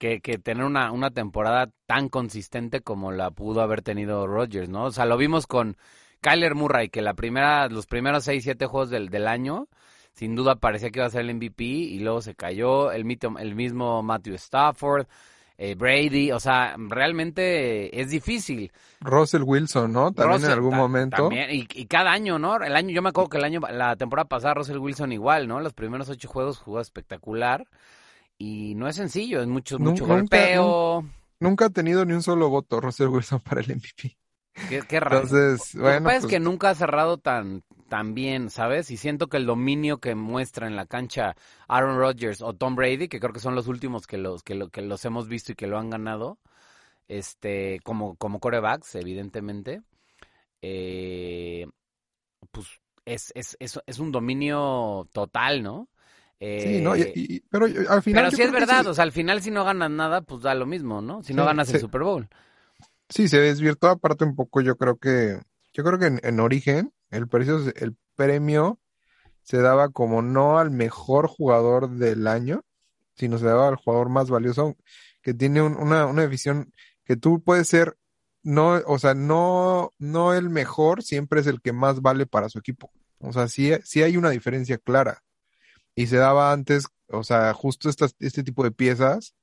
que, 0.05 0.21
que 0.21 0.37
tener 0.37 0.67
una, 0.67 0.93
una 0.93 1.11
temporada 1.11 1.71
tan 1.87 2.11
consistente 2.11 2.83
como 2.83 3.11
la 3.11 3.31
pudo 3.31 3.63
haber 3.63 3.81
tenido 3.81 4.27
Rodgers, 4.27 4.69
¿no? 4.69 4.85
O 4.85 4.93
sea, 4.93 5.07
lo 5.07 5.17
vimos 5.17 5.47
con 5.47 5.79
Kyler 6.21 6.55
Murray, 6.55 6.91
que 6.91 7.01
la 7.01 7.15
primera, 7.15 7.69
los 7.69 7.87
primeros 7.87 8.25
6, 8.25 8.45
7 8.45 8.67
juegos 8.67 8.91
del, 8.91 9.09
del 9.09 9.27
año, 9.27 9.67
sin 10.13 10.35
duda 10.35 10.57
parecía 10.57 10.91
que 10.91 10.99
iba 10.99 11.07
a 11.07 11.11
ser 11.11 11.23
el 11.23 11.35
MVP 11.35 11.65
y 11.65 12.01
luego 12.01 12.21
se 12.21 12.35
cayó, 12.35 12.93
el, 12.93 13.07
el 13.39 13.55
mismo 13.55 14.03
Matthew 14.03 14.35
Stafford, 14.35 15.07
eh, 15.57 15.75
Brady, 15.75 16.33
o 16.33 16.39
sea, 16.39 16.77
realmente 16.77 17.99
es 17.99 18.11
difícil. 18.11 18.73
Russell 19.01 19.43
Wilson, 19.43 19.91
¿no? 19.91 20.13
También 20.13 20.45
en 20.45 20.51
algún 20.51 20.77
momento. 20.77 21.17
También, 21.17 21.51
y, 21.51 21.67
y, 21.73 21.87
cada 21.87 22.13
año, 22.13 22.39
¿no? 22.39 22.57
El 22.57 22.77
año, 22.77 22.91
yo 22.91 23.01
me 23.01 23.09
acuerdo 23.09 23.31
que 23.31 23.39
el 23.39 23.45
año, 23.45 23.61
la 23.71 23.97
temporada 23.97 24.29
pasada 24.29 24.53
Russell 24.53 24.77
Wilson 24.77 25.13
igual, 25.13 25.49
¿no? 25.49 25.61
Los 25.61 25.73
primeros 25.73 26.11
ocho 26.11 26.29
juegos 26.29 26.59
jugó 26.59 26.81
espectacular 26.81 27.65
y 28.39 28.75
no 28.75 28.89
es 28.89 28.97
sencillo, 28.97 29.41
es 29.41 29.49
mucho, 29.49 29.79
mucho 29.79 30.07
golpeo. 30.07 31.05
Nunca, 31.41 31.67
ha 31.67 31.71
tenido 31.71 32.05
ni 32.05 32.15
un 32.15 32.23
solo 32.23 32.49
voto 32.49 32.81
Russell 32.81 33.09
Wilson 33.09 33.41
para 33.41 33.61
el 33.61 33.77
MVP. 33.77 34.17
Qué, 34.69 34.83
qué 34.89 35.01
raro. 35.01 35.23
Entonces, 35.23 35.75
bueno. 35.75 35.91
Lo 35.91 35.99
que 35.99 36.05
pasa 36.05 36.17
es 36.17 36.23
pues 36.23 36.33
que 36.33 36.41
nunca 36.41 36.71
ha 36.71 36.75
cerrado 36.75 37.19
tan, 37.19 37.63
tan 37.89 38.15
bien, 38.15 38.51
¿sabes? 38.51 38.91
Y 38.91 38.97
siento 38.97 39.29
que 39.29 39.37
el 39.37 39.47
dominio 39.47 39.99
que 39.99 40.15
muestra 40.15 40.67
en 40.67 40.77
la 40.77 40.87
cancha 40.87 41.37
Aaron 41.69 41.99
Rodgers 41.99 42.41
o 42.41 42.55
Tom 42.55 42.77
Brady, 42.77 43.09
que 43.09 43.21
creo 43.21 43.33
que 43.33 43.41
son 43.41 43.55
los 43.55 43.69
últimos 43.69 44.07
que 44.07 44.17
los, 44.17 44.43
que, 44.43 44.55
lo, 44.55 44.71
que 44.71 44.83
los 44.83 45.05
hemos 45.05 45.29
visto 45.29 45.53
y 45.53 45.55
que 45.55 45.67
lo 45.67 45.79
han 45.79 45.91
ganado, 45.91 46.39
este, 47.09 47.81
como, 47.85 48.17
como 48.17 48.41
corebacks, 48.41 48.95
evidentemente, 48.95 49.83
eh, 50.63 51.67
pues 52.51 52.67
es, 53.05 53.33
es, 53.35 53.57
es, 53.61 53.79
es 53.87 53.99
un 53.99 54.13
dominio 54.13 55.09
total, 55.13 55.63
¿no? 55.63 55.89
Sí, 56.41 56.81
no, 56.81 56.97
y, 56.97 57.03
y, 57.15 57.41
pero 57.51 57.67
al 57.67 58.03
final. 58.03 58.25
Pero 58.25 58.37
si 58.37 58.43
es 58.43 58.53
verdad, 58.53 58.83
sí. 58.83 58.89
o 58.89 58.95
sea, 58.95 59.05
al 59.05 59.13
final 59.13 59.41
si 59.43 59.51
no 59.51 59.65
ganas 59.65 59.91
nada, 59.91 60.21
pues 60.21 60.43
da 60.43 60.55
lo 60.55 60.67
mismo, 60.67 61.01
¿no? 61.01 61.23
Si 61.23 61.33
no 61.35 61.45
ganas 61.45 61.69
el. 61.73 61.81
Super 61.81 62.03
Bowl. 62.03 62.29
Sí, 63.09 63.29
se 63.29 63.39
desvirtuó 63.39 63.91
aparte 63.91 64.25
un 64.25 64.35
poco, 64.35 64.61
yo 64.61 64.77
creo 64.77 64.97
que, 64.97 65.39
yo 65.73 65.85
creo 65.85 65.99
que 65.99 66.07
en, 66.07 66.21
en 66.23 66.41
origen, 66.41 66.93
el 67.11 67.29
precio, 67.29 67.61
el 67.77 67.97
premio 68.17 68.79
se 69.43 69.59
daba 69.59 69.91
como 69.91 70.23
no 70.23 70.59
al 70.59 70.71
mejor 70.71 71.29
jugador 71.29 71.91
del 71.91 72.27
año, 72.27 72.63
sino 73.15 73.39
se 73.39 73.45
daba 73.47 73.69
al 73.69 73.77
jugador 73.77 74.09
más 74.09 74.31
valioso, 74.31 74.75
que 75.23 75.35
tiene 75.35 75.61
un- 75.63 75.77
una, 75.77 76.07
una 76.07 76.27
visión 76.27 76.73
que 77.05 77.17
tú 77.17 77.43
puedes 77.43 77.69
ser, 77.69 77.97
no, 78.43 78.81
o 78.87 78.99
sea, 78.99 79.15
no, 79.15 79.93
no 79.99 80.35
el 80.35 80.49
mejor, 80.51 81.03
siempre 81.03 81.41
es 81.41 81.47
el 81.47 81.61
que 81.61 81.73
más 81.73 82.01
vale 82.01 82.27
para 82.27 82.49
su 82.49 82.59
equipo. 82.59 82.91
O 83.19 83.33
sea, 83.33 83.49
sí, 83.49 83.71
sí 83.85 84.03
hay 84.03 84.17
una 84.17 84.31
diferencia 84.31 84.79
clara. 84.79 85.23
Y 85.95 86.07
se 86.07 86.17
daba 86.17 86.53
antes, 86.53 86.87
o 87.09 87.23
sea, 87.23 87.53
justo 87.55 87.89
estas, 87.89 88.15
este 88.19 88.43
tipo 88.43 88.65
de 88.65 88.71
piezas, 88.71 89.35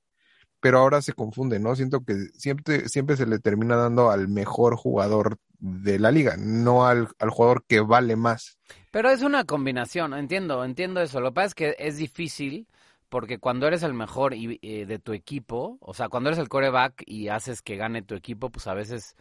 pero 0.59 0.79
ahora 0.79 1.01
se 1.01 1.13
confunde, 1.13 1.59
¿no? 1.59 1.75
Siento 1.75 2.03
que 2.03 2.13
siempre, 2.35 2.87
siempre 2.87 3.17
se 3.17 3.25
le 3.25 3.39
termina 3.39 3.75
dando 3.75 4.11
al 4.11 4.27
mejor 4.27 4.75
jugador 4.75 5.37
de 5.59 5.99
la 5.99 6.11
liga, 6.11 6.35
no 6.37 6.85
al, 6.85 7.09
al 7.19 7.29
jugador 7.29 7.63
que 7.67 7.81
vale 7.81 8.15
más. 8.15 8.57
Pero 8.91 9.09
es 9.09 9.21
una 9.21 9.45
combinación, 9.45 10.13
entiendo, 10.13 10.63
entiendo 10.63 11.01
eso. 11.01 11.19
Lo 11.19 11.29
que 11.29 11.35
pasa 11.35 11.47
es 11.47 11.55
que 11.55 11.75
es 11.79 11.97
difícil 11.97 12.67
porque 13.11 13.39
cuando 13.39 13.67
eres 13.67 13.83
el 13.83 13.93
mejor 13.93 14.33
y, 14.33 14.57
eh, 14.61 14.85
de 14.85 14.97
tu 14.97 15.11
equipo, 15.11 15.77
o 15.81 15.93
sea, 15.93 16.07
cuando 16.07 16.29
eres 16.29 16.39
el 16.39 16.47
coreback 16.47 17.03
y 17.05 17.27
haces 17.27 17.61
que 17.61 17.75
gane 17.75 18.01
tu 18.03 18.15
equipo, 18.15 18.49
pues 18.49 18.67
a 18.67 18.73
veces 18.73 19.17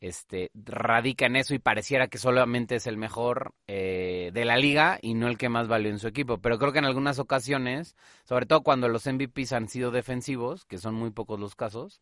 este, 0.00 0.50
radica 0.54 1.26
en 1.26 1.36
eso 1.36 1.54
y 1.54 1.58
pareciera 1.58 2.08
que 2.08 2.18
solamente 2.18 2.76
es 2.76 2.86
el 2.86 2.96
mejor 2.96 3.54
eh, 3.66 4.30
de 4.32 4.44
la 4.44 4.56
liga 4.56 4.98
y 5.02 5.14
no 5.14 5.28
el 5.28 5.38
que 5.38 5.48
más 5.48 5.68
valió 5.68 5.90
en 5.90 5.98
su 5.98 6.08
equipo. 6.08 6.38
Pero 6.38 6.58
creo 6.58 6.72
que 6.72 6.78
en 6.78 6.84
algunas 6.84 7.18
ocasiones, 7.18 7.96
sobre 8.24 8.46
todo 8.46 8.62
cuando 8.62 8.88
los 8.88 9.06
MVPs 9.06 9.52
han 9.52 9.68
sido 9.68 9.90
defensivos, 9.90 10.64
que 10.64 10.78
son 10.78 10.94
muy 10.94 11.10
pocos 11.10 11.40
los 11.40 11.54
casos, 11.54 12.00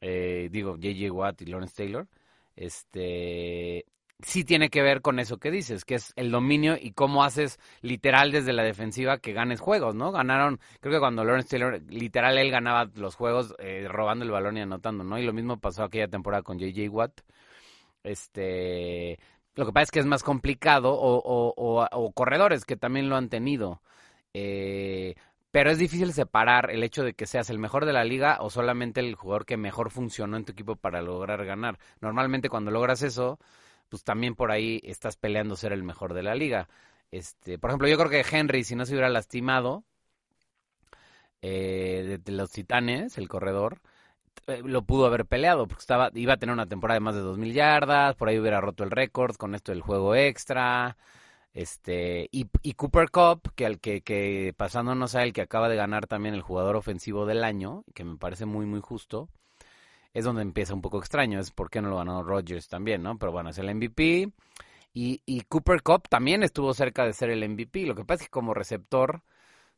eh, 0.00 0.48
digo, 0.50 0.76
JJ 0.78 1.10
Watt 1.10 1.42
y 1.42 1.46
Lawrence 1.46 1.74
Taylor, 1.76 2.08
este, 2.56 3.84
sí 4.22 4.44
tiene 4.44 4.70
que 4.70 4.82
ver 4.82 5.02
con 5.02 5.18
eso 5.18 5.38
que 5.38 5.50
dices, 5.50 5.84
que 5.84 5.96
es 5.96 6.12
el 6.16 6.30
dominio 6.30 6.76
y 6.80 6.92
cómo 6.92 7.24
haces 7.24 7.58
literal 7.80 8.32
desde 8.32 8.52
la 8.52 8.62
defensiva 8.62 9.18
que 9.18 9.32
ganes 9.32 9.60
juegos, 9.60 9.94
¿no? 9.94 10.12
Ganaron, 10.12 10.60
creo 10.80 10.94
que 10.94 11.00
cuando 11.00 11.24
Lawrence 11.24 11.48
Taylor, 11.48 11.80
literal 11.88 12.38
él 12.38 12.50
ganaba 12.50 12.90
los 12.94 13.14
juegos 13.16 13.54
eh, 13.58 13.86
robando 13.88 14.24
el 14.24 14.30
balón 14.30 14.56
y 14.56 14.60
anotando, 14.60 15.04
¿no? 15.04 15.18
Y 15.18 15.24
lo 15.24 15.32
mismo 15.32 15.58
pasó 15.58 15.84
aquella 15.84 16.08
temporada 16.08 16.42
con 16.42 16.58
JJ 16.58 16.88
Watt. 16.88 17.20
Este, 18.02 19.18
lo 19.54 19.66
que 19.66 19.72
pasa 19.72 19.84
es 19.84 19.90
que 19.90 20.00
es 20.00 20.06
más 20.06 20.22
complicado 20.22 20.92
o, 20.92 21.16
o, 21.18 21.54
o, 21.56 21.86
o 21.90 22.12
corredores 22.12 22.64
que 22.64 22.76
también 22.76 23.08
lo 23.08 23.16
han 23.16 23.28
tenido. 23.28 23.82
Eh, 24.34 25.14
pero 25.52 25.70
es 25.70 25.78
difícil 25.78 26.12
separar 26.14 26.70
el 26.70 26.82
hecho 26.82 27.04
de 27.04 27.12
que 27.12 27.26
seas 27.26 27.50
el 27.50 27.58
mejor 27.58 27.84
de 27.84 27.92
la 27.92 28.04
liga 28.04 28.38
o 28.40 28.48
solamente 28.48 29.00
el 29.00 29.14
jugador 29.14 29.44
que 29.44 29.58
mejor 29.58 29.90
funcionó 29.90 30.38
en 30.38 30.46
tu 30.46 30.52
equipo 30.52 30.76
para 30.76 31.02
lograr 31.02 31.44
ganar. 31.44 31.78
Normalmente 32.00 32.48
cuando 32.48 32.70
logras 32.70 33.02
eso, 33.02 33.38
pues 33.92 34.04
también 34.04 34.34
por 34.34 34.50
ahí 34.50 34.80
estás 34.84 35.16
peleando 35.16 35.54
ser 35.54 35.72
el 35.74 35.82
mejor 35.82 36.14
de 36.14 36.22
la 36.22 36.34
liga. 36.34 36.66
Este, 37.10 37.58
por 37.58 37.68
ejemplo, 37.70 37.88
yo 37.88 37.98
creo 37.98 38.08
que 38.08 38.24
Henry, 38.30 38.64
si 38.64 38.74
no 38.74 38.86
se 38.86 38.92
hubiera 38.94 39.10
lastimado 39.10 39.84
eh, 41.42 42.18
de, 42.24 42.32
los 42.32 42.50
Titanes, 42.50 43.18
el 43.18 43.28
corredor, 43.28 43.82
eh, 44.46 44.62
lo 44.64 44.82
pudo 44.82 45.06
haber 45.06 45.26
peleado 45.26 45.66
porque 45.68 45.82
estaba 45.82 46.10
iba 46.14 46.34
a 46.34 46.36
tener 46.38 46.54
una 46.54 46.66
temporada 46.66 46.96
de 46.96 47.00
más 47.00 47.14
de 47.14 47.20
2000 47.20 47.52
yardas, 47.52 48.16
por 48.16 48.28
ahí 48.28 48.38
hubiera 48.38 48.62
roto 48.62 48.82
el 48.84 48.90
récord 48.90 49.36
con 49.36 49.54
esto 49.54 49.72
del 49.72 49.82
juego 49.82 50.14
extra. 50.14 50.96
Este, 51.52 52.28
y, 52.32 52.48
y 52.62 52.74
Cooper 52.74 53.10
Cup, 53.10 53.52
que 53.54 53.66
al 53.66 53.78
que, 53.80 54.00
que 54.02 54.54
pasándonos 54.56 55.14
a 55.14 55.22
él, 55.24 55.34
que 55.34 55.42
acaba 55.42 55.68
de 55.68 55.76
ganar 55.76 56.06
también 56.06 56.34
el 56.34 56.42
jugador 56.42 56.76
ofensivo 56.76 57.26
del 57.26 57.44
año, 57.44 57.84
que 57.94 58.04
me 58.04 58.16
parece 58.16 58.46
muy, 58.46 58.64
muy 58.66 58.80
justo, 58.80 59.28
es 60.14 60.24
donde 60.24 60.42
empieza 60.42 60.74
un 60.74 60.82
poco 60.82 60.98
extraño, 60.98 61.40
es 61.40 61.50
por 61.50 61.70
qué 61.70 61.80
no 61.82 61.90
lo 61.90 61.96
ganó 61.98 62.22
Rodgers 62.22 62.68
también, 62.68 63.02
¿no? 63.02 63.18
Pero 63.18 63.32
bueno, 63.32 63.50
es 63.50 63.58
el 63.58 63.68
MVP. 63.74 64.32
Y, 64.94 65.22
y 65.26 65.42
Cooper 65.42 65.82
Cup 65.82 66.08
también 66.08 66.42
estuvo 66.42 66.74
cerca 66.74 67.04
de 67.04 67.12
ser 67.14 67.30
el 67.30 67.48
MVP. 67.48 67.86
Lo 67.86 67.94
que 67.94 68.04
pasa 68.04 68.24
es 68.24 68.28
que 68.28 68.32
como 68.32 68.54
receptor, 68.54 69.22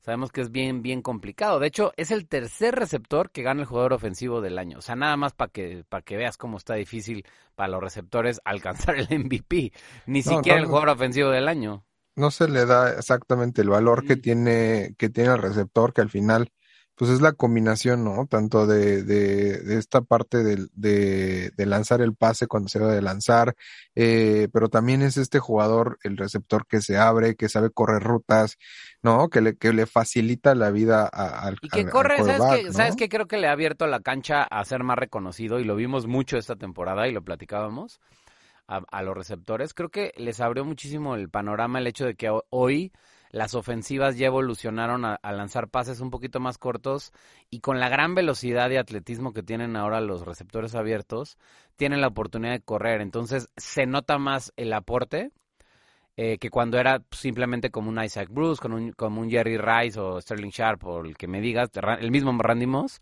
sabemos 0.02 0.32
que 0.32 0.40
es 0.42 0.50
bien, 0.52 0.82
bien 0.82 1.02
complicado. 1.02 1.58
De 1.60 1.66
hecho, 1.68 1.92
es 1.96 2.10
el 2.10 2.28
tercer 2.28 2.74
receptor 2.76 3.30
que 3.30 3.42
gana 3.42 3.62
el 3.62 3.66
jugador 3.68 3.92
ofensivo 3.94 4.40
del 4.40 4.58
año. 4.58 4.78
O 4.78 4.82
sea, 4.82 4.96
nada 4.96 5.16
más 5.16 5.32
para 5.34 5.50
que, 5.52 5.84
para 5.88 6.02
que 6.02 6.16
veas 6.16 6.36
cómo 6.36 6.58
está 6.58 6.74
difícil 6.74 7.26
para 7.54 7.68
los 7.70 7.82
receptores 7.82 8.40
alcanzar 8.44 8.96
el 8.96 9.08
MVP. 9.10 9.72
Ni 10.06 10.22
No, 10.24 10.42
siquiera 10.42 10.58
no, 10.58 10.60
el 10.60 10.66
jugador 10.66 10.90
ofensivo 10.90 11.30
del 11.30 11.48
año. 11.48 11.84
No 12.16 12.30
se 12.30 12.48
le 12.48 12.64
da 12.66 12.92
exactamente 12.92 13.62
el 13.62 13.70
valor 13.70 14.04
que 14.04 14.16
Mm. 14.16 14.16
tiene, 14.16 14.94
que 14.98 15.08
tiene 15.10 15.32
el 15.32 15.38
receptor, 15.42 15.92
que 15.92 16.00
al 16.00 16.10
final, 16.10 16.52
pues 16.96 17.10
es 17.10 17.20
la 17.20 17.32
combinación, 17.32 18.04
¿no? 18.04 18.26
Tanto 18.26 18.66
de, 18.66 19.02
de, 19.02 19.58
de 19.60 19.78
esta 19.78 20.00
parte 20.02 20.42
del- 20.44 20.70
de, 20.74 21.50
de 21.56 21.66
lanzar 21.66 22.00
el 22.00 22.14
pase 22.14 22.46
cuando 22.46 22.68
se 22.68 22.78
debe 22.78 22.92
de 22.94 23.02
lanzar, 23.02 23.54
eh, 23.94 24.48
pero 24.52 24.68
también 24.68 25.02
es 25.02 25.16
este 25.16 25.38
jugador, 25.40 25.98
el 26.04 26.16
receptor 26.16 26.66
que 26.66 26.80
se 26.80 26.96
abre, 26.96 27.34
que 27.36 27.48
sabe 27.48 27.70
correr 27.70 28.02
rutas, 28.02 28.56
¿no? 29.02 29.28
Que 29.28 29.40
le, 29.40 29.56
que 29.56 29.72
le 29.72 29.86
facilita 29.86 30.54
la 30.54 30.70
vida 30.70 31.08
a- 31.12 31.46
al, 31.46 31.58
Y 31.60 31.68
que 31.68 31.80
al- 31.80 31.86
al 31.86 31.92
corre, 31.92 32.16
¿sabes? 32.24 32.64
¿no? 32.66 32.72
¿Sabes 32.72 32.96
qué? 32.96 33.08
Creo 33.08 33.26
que 33.26 33.38
le 33.38 33.48
ha 33.48 33.52
abierto 33.52 33.86
la 33.86 34.00
cancha 34.00 34.42
a 34.44 34.64
ser 34.64 34.82
más 34.84 34.98
reconocido 34.98 35.58
y 35.60 35.64
lo 35.64 35.76
vimos 35.76 36.06
mucho 36.06 36.36
esta 36.36 36.56
temporada 36.56 37.08
y 37.08 37.12
lo 37.12 37.22
platicábamos 37.22 38.00
a, 38.68 38.82
a 38.90 39.02
los 39.02 39.16
receptores. 39.16 39.74
Creo 39.74 39.90
que 39.90 40.12
les 40.16 40.40
abrió 40.40 40.64
muchísimo 40.64 41.16
el 41.16 41.28
panorama 41.28 41.78
el 41.78 41.86
hecho 41.86 42.06
de 42.06 42.14
que 42.14 42.30
ho- 42.30 42.44
hoy 42.50 42.92
las 43.34 43.56
ofensivas 43.56 44.16
ya 44.16 44.28
evolucionaron 44.28 45.04
a, 45.04 45.18
lanzar 45.32 45.68
pases 45.68 45.98
un 45.98 46.10
poquito 46.10 46.38
más 46.38 46.56
cortos 46.56 47.12
y 47.50 47.58
con 47.58 47.80
la 47.80 47.88
gran 47.88 48.14
velocidad 48.14 48.70
y 48.70 48.76
atletismo 48.76 49.32
que 49.32 49.42
tienen 49.42 49.74
ahora 49.74 50.00
los 50.00 50.24
receptores 50.24 50.76
abiertos, 50.76 51.36
tienen 51.74 52.00
la 52.00 52.06
oportunidad 52.06 52.52
de 52.52 52.60
correr. 52.60 53.00
Entonces 53.00 53.48
se 53.56 53.86
nota 53.86 54.18
más 54.18 54.52
el 54.56 54.72
aporte 54.72 55.32
eh, 56.16 56.38
que 56.38 56.48
cuando 56.48 56.78
era 56.78 57.02
simplemente 57.10 57.70
como 57.70 57.90
un 57.90 58.00
Isaac 58.00 58.28
Bruce, 58.30 58.62
con 58.62 58.72
un, 58.72 58.92
como 58.92 59.20
un 59.20 59.28
Jerry 59.28 59.58
Rice 59.58 59.98
o 59.98 60.20
Sterling 60.20 60.50
Sharp 60.50 60.84
o 60.84 61.00
el 61.00 61.16
que 61.16 61.26
me 61.26 61.40
digas, 61.40 61.70
el 61.98 62.12
mismo 62.12 62.32
Randy 62.40 62.66
Moss, 62.66 63.00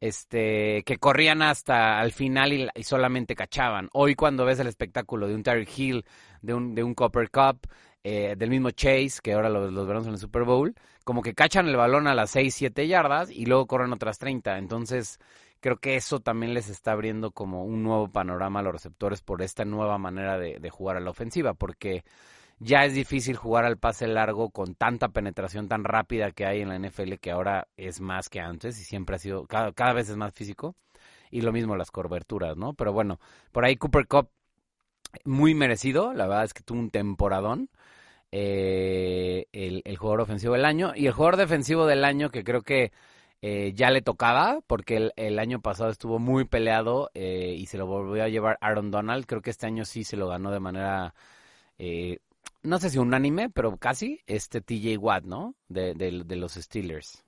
este, 0.00 0.84
que 0.84 0.98
corrían 0.98 1.42
hasta 1.42 1.98
al 1.98 2.12
final 2.12 2.52
y, 2.52 2.68
y 2.76 2.84
solamente 2.84 3.34
cachaban. 3.34 3.88
Hoy 3.92 4.14
cuando 4.14 4.44
ves 4.44 4.60
el 4.60 4.68
espectáculo 4.68 5.26
de 5.26 5.34
un 5.34 5.42
Tyreek 5.42 5.76
Hill, 5.76 6.04
de 6.42 6.54
un, 6.54 6.76
de 6.76 6.84
un 6.84 6.94
Copper 6.94 7.28
Cup, 7.28 7.66
eh, 8.04 8.34
del 8.36 8.50
mismo 8.50 8.70
Chase, 8.70 9.20
que 9.22 9.32
ahora 9.32 9.48
los, 9.48 9.72
los 9.72 9.86
veremos 9.86 10.06
en 10.06 10.14
el 10.14 10.18
Super 10.18 10.44
Bowl, 10.44 10.74
como 11.04 11.22
que 11.22 11.34
cachan 11.34 11.66
el 11.68 11.76
balón 11.76 12.06
a 12.06 12.14
las 12.14 12.30
6, 12.30 12.54
7 12.54 12.86
yardas 12.86 13.30
y 13.30 13.46
luego 13.46 13.66
corren 13.66 13.92
otras 13.92 14.18
30. 14.18 14.58
Entonces, 14.58 15.18
creo 15.60 15.78
que 15.78 15.96
eso 15.96 16.20
también 16.20 16.54
les 16.54 16.68
está 16.68 16.92
abriendo 16.92 17.30
como 17.32 17.64
un 17.64 17.82
nuevo 17.82 18.08
panorama 18.08 18.60
a 18.60 18.62
los 18.62 18.72
receptores 18.72 19.22
por 19.22 19.42
esta 19.42 19.64
nueva 19.64 19.98
manera 19.98 20.38
de, 20.38 20.70
jugar 20.70 20.96
a 20.96 21.00
la 21.00 21.10
ofensiva, 21.10 21.54
porque 21.54 22.04
ya 22.58 22.84
es 22.84 22.94
difícil 22.94 23.36
jugar 23.36 23.64
al 23.64 23.78
pase 23.78 24.06
largo 24.06 24.50
con 24.50 24.74
tanta 24.74 25.08
penetración 25.08 25.68
tan 25.68 25.84
rápida 25.84 26.32
que 26.32 26.46
hay 26.46 26.60
en 26.60 26.68
la 26.68 26.78
NFL 26.78 27.14
que 27.14 27.30
ahora 27.30 27.68
es 27.76 28.00
más 28.00 28.28
que 28.28 28.40
antes 28.40 28.78
y 28.80 28.84
siempre 28.84 29.16
ha 29.16 29.18
sido, 29.18 29.46
cada, 29.46 29.72
cada 29.72 29.92
vez 29.92 30.08
es 30.08 30.16
más 30.16 30.34
físico. 30.34 30.76
Y 31.30 31.42
lo 31.42 31.52
mismo 31.52 31.76
las 31.76 31.90
coberturas, 31.90 32.56
¿no? 32.56 32.72
Pero 32.72 32.92
bueno, 32.94 33.20
por 33.52 33.64
ahí 33.64 33.76
Cooper 33.76 34.06
Cup 34.06 34.30
muy 35.24 35.54
merecido, 35.54 36.12
la 36.14 36.26
verdad 36.26 36.44
es 36.44 36.54
que 36.54 36.62
tuvo 36.62 36.78
un 36.78 36.90
temporadón. 36.90 37.70
Eh, 38.32 39.46
el, 39.52 39.96
jugador 39.96 40.22
ofensivo 40.22 40.54
del 40.54 40.64
año 40.64 40.92
y 40.94 41.06
el 41.06 41.12
jugador 41.12 41.36
defensivo 41.36 41.86
del 41.86 42.04
año 42.04 42.30
que 42.30 42.44
creo 42.44 42.62
que 42.62 42.92
eh, 43.40 43.72
ya 43.74 43.90
le 43.90 44.02
tocaba 44.02 44.60
porque 44.66 45.12
el, 45.14 45.38
año 45.38 45.60
pasado 45.60 45.90
estuvo 45.90 46.18
muy 46.18 46.44
peleado 46.44 47.10
eh, 47.14 47.54
y 47.56 47.66
se 47.66 47.78
lo 47.78 47.86
volvió 47.86 48.24
a 48.24 48.28
llevar 48.28 48.58
Aaron 48.60 48.90
Donald. 48.90 49.26
Creo 49.26 49.42
que 49.42 49.50
este 49.50 49.66
año 49.66 49.84
sí 49.84 50.04
se 50.04 50.16
lo 50.16 50.28
ganó 50.28 50.50
de 50.50 50.60
manera, 50.60 51.14
eh, 51.78 52.18
no 52.62 52.78
sé 52.80 52.90
si 52.90 52.98
unánime, 52.98 53.48
pero 53.50 53.76
casi, 53.76 54.20
este 54.26 54.60
TJ 54.60 54.98
Watt, 54.98 55.24
¿no? 55.24 55.54
De, 55.68 55.94
de, 55.94 56.24
de 56.24 56.36
los 56.36 56.54
Steelers. 56.54 57.24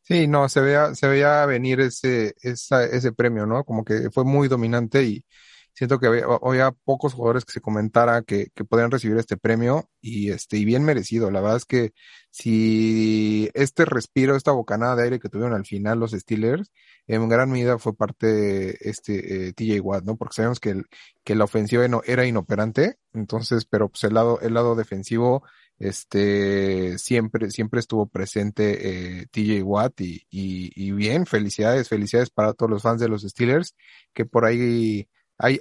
Sí, 0.00 0.26
no, 0.26 0.48
se 0.48 0.60
veía, 0.60 0.94
se 0.96 1.06
veía 1.06 1.46
venir 1.46 1.80
ese, 1.80 2.34
esa, 2.42 2.84
ese 2.84 3.12
premio, 3.12 3.46
¿no? 3.46 3.62
Como 3.62 3.84
que 3.84 4.10
fue 4.10 4.24
muy 4.24 4.48
dominante 4.48 5.04
y 5.04 5.24
siento 5.74 5.98
que 5.98 6.06
había, 6.06 6.70
pocos 6.84 7.14
jugadores 7.14 7.44
que 7.44 7.52
se 7.52 7.60
comentara 7.60 8.22
que, 8.22 8.48
que 8.54 8.64
podían 8.64 8.90
recibir 8.90 9.16
este 9.18 9.36
premio 9.36 9.88
y 10.00 10.30
este, 10.30 10.58
y 10.58 10.64
bien 10.64 10.84
merecido. 10.84 11.30
La 11.30 11.40
verdad 11.40 11.56
es 11.58 11.64
que 11.64 11.92
si 12.30 13.50
este 13.54 13.84
respiro, 13.84 14.36
esta 14.36 14.52
bocanada 14.52 14.96
de 14.96 15.04
aire 15.04 15.20
que 15.20 15.28
tuvieron 15.28 15.54
al 15.54 15.66
final 15.66 15.98
los 15.98 16.12
Steelers, 16.12 16.70
en 17.06 17.28
gran 17.28 17.50
medida 17.50 17.78
fue 17.78 17.94
parte 17.94 18.88
este 18.88 19.48
eh, 19.48 19.52
TJ 19.52 19.80
Watt, 19.80 20.04
¿no? 20.04 20.16
Porque 20.16 20.34
sabemos 20.36 20.60
que, 20.60 20.70
el, 20.70 20.84
que 21.24 21.34
la 21.34 21.44
ofensiva 21.44 21.86
no, 21.88 22.02
era 22.04 22.26
inoperante, 22.26 22.98
entonces, 23.12 23.64
pero 23.64 23.88
pues 23.88 24.04
el 24.04 24.14
lado, 24.14 24.40
el 24.40 24.54
lado 24.54 24.74
defensivo, 24.74 25.42
este, 25.78 26.96
siempre, 26.98 27.50
siempre 27.50 27.80
estuvo 27.80 28.06
presente 28.06 29.20
eh, 29.20 29.26
TJ 29.30 29.62
Watt 29.62 30.00
y, 30.00 30.26
y, 30.30 30.70
y 30.76 30.92
bien, 30.92 31.26
felicidades, 31.26 31.88
felicidades 31.88 32.30
para 32.30 32.52
todos 32.52 32.70
los 32.70 32.82
fans 32.82 33.00
de 33.00 33.08
los 33.08 33.22
Steelers, 33.22 33.74
que 34.12 34.24
por 34.24 34.44
ahí 34.44 35.08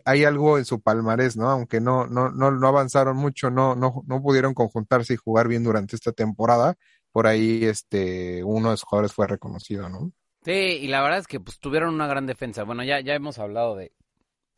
hay, 0.06 0.24
algo 0.24 0.58
en 0.58 0.66
su 0.66 0.82
palmarés, 0.82 1.36
¿no? 1.36 1.50
Aunque 1.50 1.82
no, 1.82 2.06
no, 2.06 2.30
no, 2.30 2.52
no 2.52 2.68
avanzaron 2.68 3.18
mucho, 3.18 3.50
no, 3.50 3.76
no, 3.76 4.04
no 4.06 4.22
pudieron 4.22 4.54
conjuntarse 4.54 5.16
y 5.16 5.18
jugar 5.18 5.48
bien 5.48 5.64
durante 5.64 5.96
esta 5.96 6.12
temporada. 6.12 6.76
Por 7.12 7.28
ahí, 7.28 7.66
este, 7.66 8.44
uno 8.44 8.68
de 8.68 8.74
los 8.74 8.84
jugadores 8.84 9.14
fue 9.14 9.28
reconocido, 9.28 9.90
¿no? 9.90 10.12
Sí, 10.46 10.52
y 10.52 10.88
la 10.88 11.02
verdad 11.02 11.20
es 11.20 11.28
que 11.28 11.40
pues 11.40 11.60
tuvieron 11.60 11.94
una 11.94 12.08
gran 12.08 12.26
defensa. 12.26 12.64
Bueno, 12.64 12.84
ya, 12.84 13.00
ya 13.00 13.14
hemos 13.14 13.40
hablado 13.40 13.76
de 13.76 13.92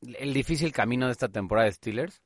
el 0.02 0.34
difícil 0.34 0.72
camino 0.72 1.06
de 1.06 1.14
esta 1.14 1.30
temporada 1.30 1.68
de 1.68 1.74
Steelers. 1.74 2.22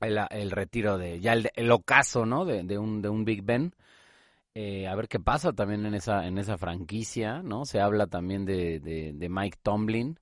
El, 0.00 0.18
el 0.30 0.50
retiro 0.50 0.98
de, 0.98 1.20
ya 1.20 1.34
el, 1.34 1.50
el 1.54 1.70
ocaso, 1.70 2.26
¿no? 2.26 2.44
De, 2.44 2.62
de, 2.62 2.78
un, 2.78 3.00
de 3.02 3.08
un 3.08 3.24
Big 3.24 3.42
Ben. 3.42 3.74
Eh, 4.54 4.86
a 4.86 4.94
ver 4.94 5.08
qué 5.08 5.18
pasa 5.18 5.52
también 5.52 5.84
en 5.84 5.94
esa, 5.94 6.26
en 6.26 6.38
esa 6.38 6.56
franquicia, 6.56 7.42
¿no? 7.42 7.64
Se 7.64 7.80
habla 7.80 8.06
también 8.06 8.44
de, 8.44 8.80
de, 8.80 9.12
de 9.12 9.28
Mike 9.28 9.58
Tomlin. 9.62 10.18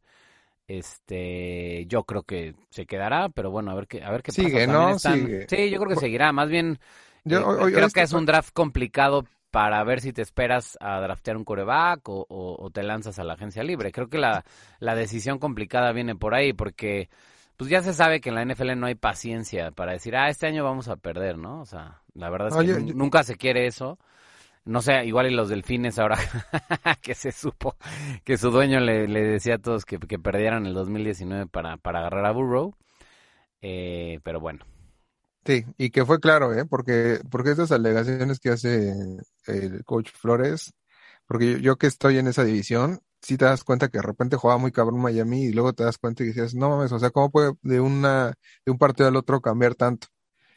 Este, 0.79 1.87
yo 1.87 2.05
creo 2.05 2.23
que 2.23 2.55
se 2.71 2.87
quedará, 2.87 3.29
pero 3.29 3.51
bueno, 3.51 3.71
a 3.71 3.75
ver 3.75 3.87
qué, 3.87 4.03
a 4.03 4.11
ver 4.11 4.23
qué 4.23 4.33
Sigue, 4.33 4.67
pasa. 4.67 4.73
¿no? 4.73 4.91
Están... 4.97 5.21
Sigue. 5.21 5.47
Sí, 5.49 5.71
yo 5.71 5.79
creo 5.79 5.89
que 5.91 5.97
seguirá. 6.01 6.33
Más 6.33 6.49
bien, 6.49 6.79
Yo, 7.25 7.39
eh, 7.41 7.45
hoy- 7.45 7.73
creo 7.73 7.89
que 7.91 8.03
es 8.03 8.13
un 8.13 8.27
draft 8.27 8.51
complicado 8.53 9.25
para 9.51 9.85
ver 9.85 10.01
si 10.01 10.13
te 10.13 10.23
esperas 10.23 10.79
a 10.81 10.99
draftear 11.01 11.37
un 11.37 11.45
coreback 11.45 12.09
o, 12.09 12.25
o- 12.29 12.57
o 12.65 12.71
te 12.71 12.83
lanzas 12.83 13.19
a 13.19 13.25
la 13.25 13.35
agencia 13.35 13.63
libre. 13.63 13.93
Creo 13.93 14.09
que 14.09 14.19
la, 14.19 14.45
la 14.81 14.95
decisión 14.95 15.39
complicada 15.39 15.93
viene 15.93 16.15
por 16.17 16.35
ahí 16.35 16.53
porque 16.55 17.11
pues 17.59 17.69
ya 17.69 17.83
se 17.83 17.93
sabe 17.93 18.21
que 18.21 18.31
en 18.31 18.35
la 18.37 18.43
NFL 18.43 18.75
no 18.77 18.87
hay 18.87 18.95
paciencia 18.95 19.71
para 19.73 19.93
decir, 19.93 20.17
ah, 20.17 20.31
este 20.31 20.47
año 20.47 20.65
vamos 20.65 20.89
a 20.89 20.97
perder, 20.97 21.37
¿no? 21.37 21.61
O 21.61 21.67
sea, 21.67 22.01
la 22.15 22.31
verdad 22.31 22.49
es 22.49 22.55
que 22.57 22.61
Oye, 22.61 22.73
nun- 22.73 22.87
yo- 22.89 22.95
nunca 22.95 23.23
se 23.25 23.37
quiere 23.37 23.67
eso. 23.67 23.99
No 24.65 24.81
sé, 24.81 25.05
igual 25.07 25.27
y 25.27 25.35
los 25.35 25.49
delfines 25.49 25.99
ahora 25.99 26.19
que 27.03 27.15
se 27.15 27.33
supo 27.33 27.77
que 28.25 28.39
su 28.39 28.51
dueño 28.51 28.81
le, 28.81 29.09
le 29.09 29.23
decía 29.23 29.57
a 29.57 29.59
todos 29.59 29.85
que, 29.85 29.99
que 29.99 30.19
perdieran 30.19 30.67
el 30.67 30.75
2019 30.75 31.47
para, 31.47 31.77
para 31.79 32.01
agarrar 32.01 32.27
a 32.27 32.33
Burrow. 32.33 32.77
Eh, 33.63 34.21
pero 34.25 34.41
bueno, 34.41 34.65
Sí, 35.45 35.65
y 35.77 35.91
que 35.91 36.05
fue 36.07 36.21
claro, 36.21 36.55
¿eh? 36.55 36.65
Porque, 36.67 37.21
porque 37.31 37.51
estas 37.51 37.73
alegaciones 37.73 38.39
que 38.39 38.51
hace 38.51 38.95
el 39.47 39.85
coach 39.85 40.11
Flores, 40.13 40.73
porque 41.27 41.53
yo, 41.53 41.59
yo 41.59 41.77
que 41.77 41.89
estoy 41.89 42.19
en 42.19 42.29
esa 42.29 42.45
división, 42.45 43.01
sí 43.21 43.37
te 43.37 43.45
das 43.47 43.65
cuenta 43.65 43.89
que 43.89 43.99
de 43.99 44.03
repente 44.03 44.37
jugaba 44.37 44.59
muy 44.61 44.71
cabrón 44.71 45.01
Miami 45.01 45.47
y 45.47 45.53
luego 45.53 45.73
te 45.73 45.83
das 45.85 45.99
cuenta 45.99 46.23
y 46.23 46.27
dices, 46.29 46.55
no 46.55 46.71
mames, 46.71 46.93
o 46.93 46.99
sea, 47.01 47.11
¿cómo 47.11 47.31
puede 47.31 47.53
de 47.63 47.81
una, 47.81 48.35
de 48.65 48.73
un 48.73 48.79
partido 48.79 49.09
al 49.09 49.17
otro 49.17 49.41
cambiar 49.41 49.75
tanto? 49.75 50.07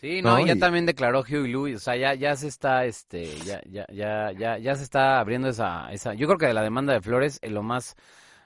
Sí, 0.01 0.21
no, 0.21 0.37
¿no? 0.37 0.39
y 0.39 0.45
ya 0.45 0.55
Y- 0.55 0.59
también 0.59 0.85
declaró 0.85 1.21
Huey 1.21 1.47
Lewis, 1.47 1.77
o 1.77 1.79
sea, 1.79 1.95
ya, 1.95 2.13
ya 2.15 2.35
se 2.35 2.47
está, 2.47 2.85
este, 2.85 3.25
ya, 3.45 3.61
ya, 3.65 3.85
ya, 3.91 4.31
ya, 4.33 4.57
ya 4.57 4.75
se 4.75 4.83
está 4.83 5.19
abriendo 5.19 5.47
esa, 5.47 5.91
esa, 5.91 6.13
yo 6.13 6.27
creo 6.27 6.37
que 6.37 6.47
de 6.47 6.53
la 6.53 6.63
demanda 6.63 6.93
de 6.93 7.01
Flores, 7.01 7.39
eh, 7.41 7.49
lo 7.49 7.63
más, 7.63 7.95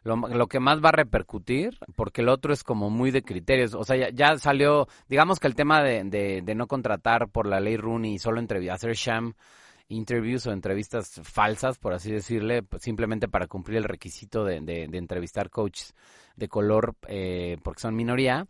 lo, 0.03 0.15
lo 0.15 0.47
que 0.47 0.59
más 0.59 0.79
va 0.83 0.89
a 0.89 0.93
repercutir, 0.93 1.77
porque 1.95 2.21
el 2.21 2.29
otro 2.29 2.53
es 2.53 2.63
como 2.63 2.89
muy 2.89 3.11
de 3.11 3.23
criterios, 3.23 3.73
o 3.73 3.83
sea, 3.83 3.95
ya, 3.97 4.09
ya 4.11 4.37
salió, 4.37 4.87
digamos 5.07 5.39
que 5.39 5.47
el 5.47 5.55
tema 5.55 5.81
de, 5.83 6.03
de, 6.05 6.41
de 6.43 6.55
no 6.55 6.67
contratar 6.67 7.29
por 7.29 7.47
la 7.47 7.59
ley 7.59 7.77
Rooney 7.77 8.13
y 8.13 8.19
solo 8.19 8.41
hacer 8.71 8.93
sham 8.93 9.33
interviews 9.89 10.45
o 10.45 10.51
entrevistas 10.51 11.19
falsas, 11.23 11.77
por 11.79 11.93
así 11.93 12.11
decirle, 12.11 12.61
pues, 12.63 12.83
simplemente 12.83 13.27
para 13.27 13.47
cumplir 13.47 13.77
el 13.77 13.83
requisito 13.83 14.45
de, 14.45 14.61
de, 14.61 14.87
de 14.87 14.97
entrevistar 14.97 15.49
coaches 15.49 15.95
de 16.35 16.47
color, 16.47 16.95
eh, 17.07 17.57
porque 17.63 17.81
son 17.81 17.95
minoría, 17.95 18.45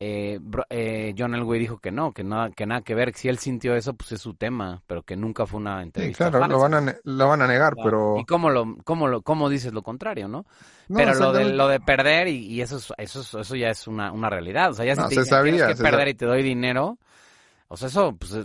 eh, 0.00 0.40
eh, 0.70 1.14
John 1.18 1.34
Elway 1.34 1.60
dijo 1.60 1.78
que 1.78 1.90
no, 1.92 2.12
que 2.12 2.24
nada, 2.24 2.50
que 2.50 2.66
nada 2.66 2.82
que 2.82 2.94
ver, 2.94 3.12
que 3.12 3.18
si 3.18 3.28
él 3.28 3.38
sintió 3.38 3.74
eso, 3.76 3.94
pues 3.94 4.12
es 4.12 4.20
su 4.20 4.34
tema, 4.34 4.82
pero 4.86 5.02
que 5.04 5.16
nunca 5.16 5.46
fue 5.46 5.60
una 5.60 5.82
Sí, 5.96 6.10
entrevista 6.10 6.30
claro, 6.30 6.44
lo 6.44 6.58
van 6.60 6.74
a, 6.74 7.00
lo 7.04 7.28
van 7.28 7.42
a 7.42 7.46
negar, 7.48 7.76
Claro. 7.76 7.80
pero 7.80 8.04
¿Y 8.12 8.24
cómo 8.24 8.50
lo, 8.50 8.76
cómo 8.84 9.08
lo, 9.08 9.22
cómo 9.22 9.48
dices 9.48 9.72
lo 9.72 9.82
contrario, 9.82 10.28
no? 10.28 10.46
no, 10.88 11.04
pero 11.04 11.14
lo 11.14 11.32
de, 11.32 11.44
lo 11.44 11.66
de 11.68 11.80
perder 11.80 12.28
y, 12.28 12.46
y 12.46 12.60
eso, 12.60 12.76
es- 12.76 12.92
eso, 12.98 13.20
es- 13.20 13.34
eso 13.34 13.56
ya 13.56 13.70
es 13.70 13.88
una, 13.88 14.12
una 14.12 14.30
realidad, 14.30 14.70
o 14.70 14.74
sea, 14.74 14.84
ya 14.84 14.94
si 14.96 15.04
No, 15.04 15.06
te 15.06 15.14
se 15.16 15.24
dicen, 15.24 15.42
sabía, 15.42 15.64
que 15.64 15.74
se 15.74 15.76
perder 15.76 16.08
y 16.08 16.14
te 16.14 16.26
doy 16.26 16.42
dinero, 16.44 16.98
o 17.74 17.76
sea, 17.76 17.88
eso 17.88 18.16
pues, 18.16 18.32
eh, 18.34 18.44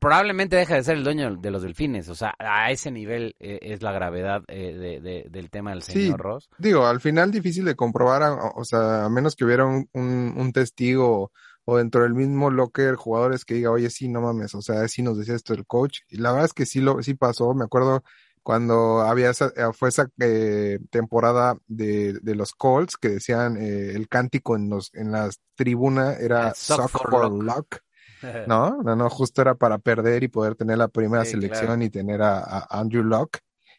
probablemente 0.00 0.56
deja 0.56 0.74
de 0.74 0.84
ser 0.84 0.96
el 0.96 1.04
dueño 1.04 1.36
de 1.36 1.50
los 1.50 1.62
delfines, 1.62 2.08
o 2.08 2.14
sea, 2.14 2.34
a 2.38 2.70
ese 2.70 2.90
nivel 2.90 3.36
eh, 3.38 3.58
es 3.62 3.82
la 3.82 3.92
gravedad 3.92 4.42
eh, 4.48 4.72
de, 4.74 5.00
de- 5.00 5.26
del 5.30 5.50
tema 5.50 5.70
del 5.70 5.82
Sí, 5.82 5.82
señor 5.82 6.20
Ross. 6.20 6.50
digo, 6.58 6.86
al 6.86 7.00
final 7.00 7.30
difícil 7.30 7.64
de 7.64 7.76
comprobar, 7.76 8.22
o 8.54 8.64
sea, 8.64 9.04
a 9.06 9.08
menos 9.08 9.36
que 9.36 9.44
hubiera 9.44 9.64
un, 9.66 9.88
un, 9.92 10.34
un 10.36 10.52
testigo 10.52 11.32
o 11.64 11.76
dentro 11.78 12.02
del 12.02 12.14
mismo 12.14 12.50
locker 12.50 12.96
jugadores 12.96 13.44
que 13.44 13.54
diga, 13.54 13.70
oye, 13.70 13.90
sí, 13.90 14.08
no 14.08 14.20
mames, 14.20 14.54
o 14.54 14.62
sea, 14.62 14.86
sí 14.88 15.02
nos 15.02 15.18
decía 15.18 15.34
esto 15.36 15.54
el 15.54 15.66
coach. 15.66 16.00
Y 16.08 16.16
la 16.18 16.30
verdad 16.32 16.46
es 16.46 16.52
que 16.54 16.66
sí 16.66 16.80
lo, 16.80 17.02
sí 17.02 17.14
pasó, 17.14 17.54
me 17.54 17.64
acuerdo 17.64 18.02
cuando 18.42 19.02
había 19.02 19.30
esa, 19.30 19.52
fue 19.74 19.90
esa 19.90 20.08
eh, 20.20 20.78
temporada 20.90 21.56
de, 21.68 22.14
de 22.22 22.34
los 22.34 22.52
Colts 22.54 22.96
que 22.96 23.10
decían 23.10 23.56
eh, 23.58 23.92
el 23.94 24.08
cántico 24.08 24.56
en 24.56 24.70
los, 24.70 24.90
en 24.94 25.12
las 25.12 25.40
tribunas 25.54 26.18
era 26.20 26.54
suck 26.54 26.88
suck 26.88 26.90
for 26.90 27.30
luck. 27.44 27.78
No, 28.44 28.82
no, 28.82 28.96
no, 28.96 29.10
justo 29.10 29.42
era 29.42 29.54
para 29.54 29.78
perder 29.78 30.22
y 30.24 30.28
poder 30.28 30.54
tener 30.56 30.78
la 30.78 30.88
primera 30.88 31.24
Sí, 31.24 31.26
selección 31.26 31.82
claro. 31.82 31.82
y 31.82 31.90
tener 31.90 32.22
a, 32.22 32.38
a 32.40 32.66
Andrew 32.80 33.02
Luck. 33.04 33.38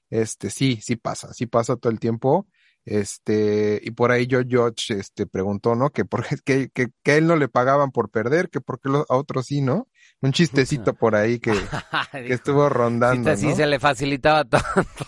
Este, 0.09 0.49
sí, 0.49 0.79
sí 0.81 0.95
pasa, 0.97 1.33
sí 1.33 1.47
pasa 1.47 1.75
todo 1.77 1.91
el 1.91 1.99
tiempo. 1.99 2.47
Este, 2.85 3.79
y 3.83 3.91
por 3.91 4.11
ahí 4.11 4.27
yo, 4.27 4.39
George, 4.47 4.93
este, 4.99 5.27
preguntó, 5.27 5.75
¿no? 5.75 5.91
Que 5.91 6.03
por 6.05 6.25
que, 6.43 6.69
que, 6.69 6.87
que 7.03 7.11
a 7.11 7.15
él 7.17 7.27
no 7.27 7.35
le 7.35 7.47
pagaban 7.47 7.91
por 7.91 8.09
perder, 8.09 8.49
que 8.49 8.61
por 8.61 8.79
qué 8.79 8.89
lo- 8.89 9.05
a 9.09 9.17
otros 9.17 9.47
sí, 9.47 9.61
¿no? 9.61 9.87
Un 10.21 10.31
chistecito 10.33 10.95
por 10.95 11.15
ahí 11.15 11.39
que, 11.39 11.71
que 12.25 12.33
Dijo, 12.33 12.35
estuvo 12.35 12.69
rondando, 12.69 13.37
si 13.37 13.37
¿no? 13.37 13.55
se 13.55 13.65
le 13.65 13.79
facilitaba 13.79 14.45
tanto. 14.45 15.05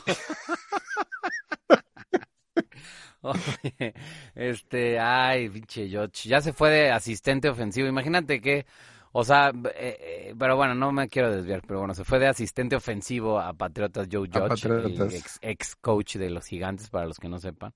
Oye, 3.21 3.93
este, 4.35 4.99
ay, 4.99 5.49
pinche 5.49 5.87
George, 5.89 6.27
ya 6.29 6.41
se 6.41 6.53
fue 6.53 6.69
de 6.69 6.91
asistente 6.91 7.49
ofensivo. 7.49 7.87
Imagínate 7.87 8.41
que, 8.41 8.65
o 9.13 9.23
sea, 9.25 9.49
eh, 9.51 9.97
eh, 10.29 10.35
pero 10.37 10.57
bueno, 10.57 10.75
no 10.75 10.91
me 10.91 11.09
quiero 11.09 11.31
desviar, 11.35 11.63
pero 11.67 11.79
bueno, 11.81 11.95
se 11.95 12.05
fue 12.05 12.19
de 12.19 12.27
asistente 12.27 12.75
ofensivo 12.75 13.39
a 13.39 13.53
Patriotas 13.53 14.09
Joe 14.11 14.29
Judge, 14.31 14.67
el 14.67 14.75
Patriotas. 14.75 15.13
ex, 15.13 15.39
ex 15.41 15.75
coach 15.77 16.17
de 16.17 16.31
los 16.31 16.45
Gigantes, 16.47 16.89
para 16.89 17.07
los 17.07 17.19
que 17.19 17.29
no 17.29 17.39
sepan. 17.39 17.73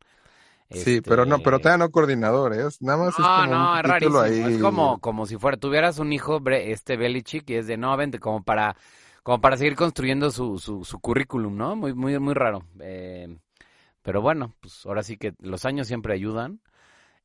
Sí, 0.71 1.01
pero 1.01 1.25
no, 1.25 1.41
pero 1.41 1.57
Este, 1.57 1.61
todavía 1.61 1.85
no 1.85 1.91
coordinador, 1.91 2.53
¿eh? 2.53 2.65
Nada 2.81 2.97
más 3.05 3.19
es 3.19 3.19
no, 3.19 3.33
como 3.33 3.55
no, 3.55 3.73
un 3.73 3.81
es 3.81 3.83
rarísimo. 3.83 4.19
ahí. 4.19 4.41
Es 4.41 4.57
como, 4.57 4.99
como 4.99 5.25
si 5.25 5.37
fuera, 5.37 5.57
tuvieras 5.57 5.99
un 5.99 6.13
hijo, 6.13 6.41
este 6.49 6.97
Belichick, 6.97 7.49
y 7.49 7.55
es 7.55 7.67
de 7.67 7.77
no, 7.77 7.95
vente, 7.97 8.19
como 8.19 8.43
para, 8.43 8.75
como 9.23 9.41
para 9.41 9.57
seguir 9.57 9.75
construyendo 9.75 10.31
su, 10.31 10.59
su, 10.59 10.83
su 10.85 10.99
currículum, 10.99 11.55
¿no? 11.57 11.75
Muy, 11.75 11.93
muy, 11.93 12.19
muy 12.19 12.33
raro. 12.33 12.63
Eh, 12.81 13.37
pero 14.01 14.21
bueno, 14.21 14.53
pues 14.61 14.85
ahora 14.85 15.03
sí 15.03 15.17
que 15.17 15.33
los 15.41 15.65
años 15.65 15.87
siempre 15.87 16.13
ayudan 16.13 16.61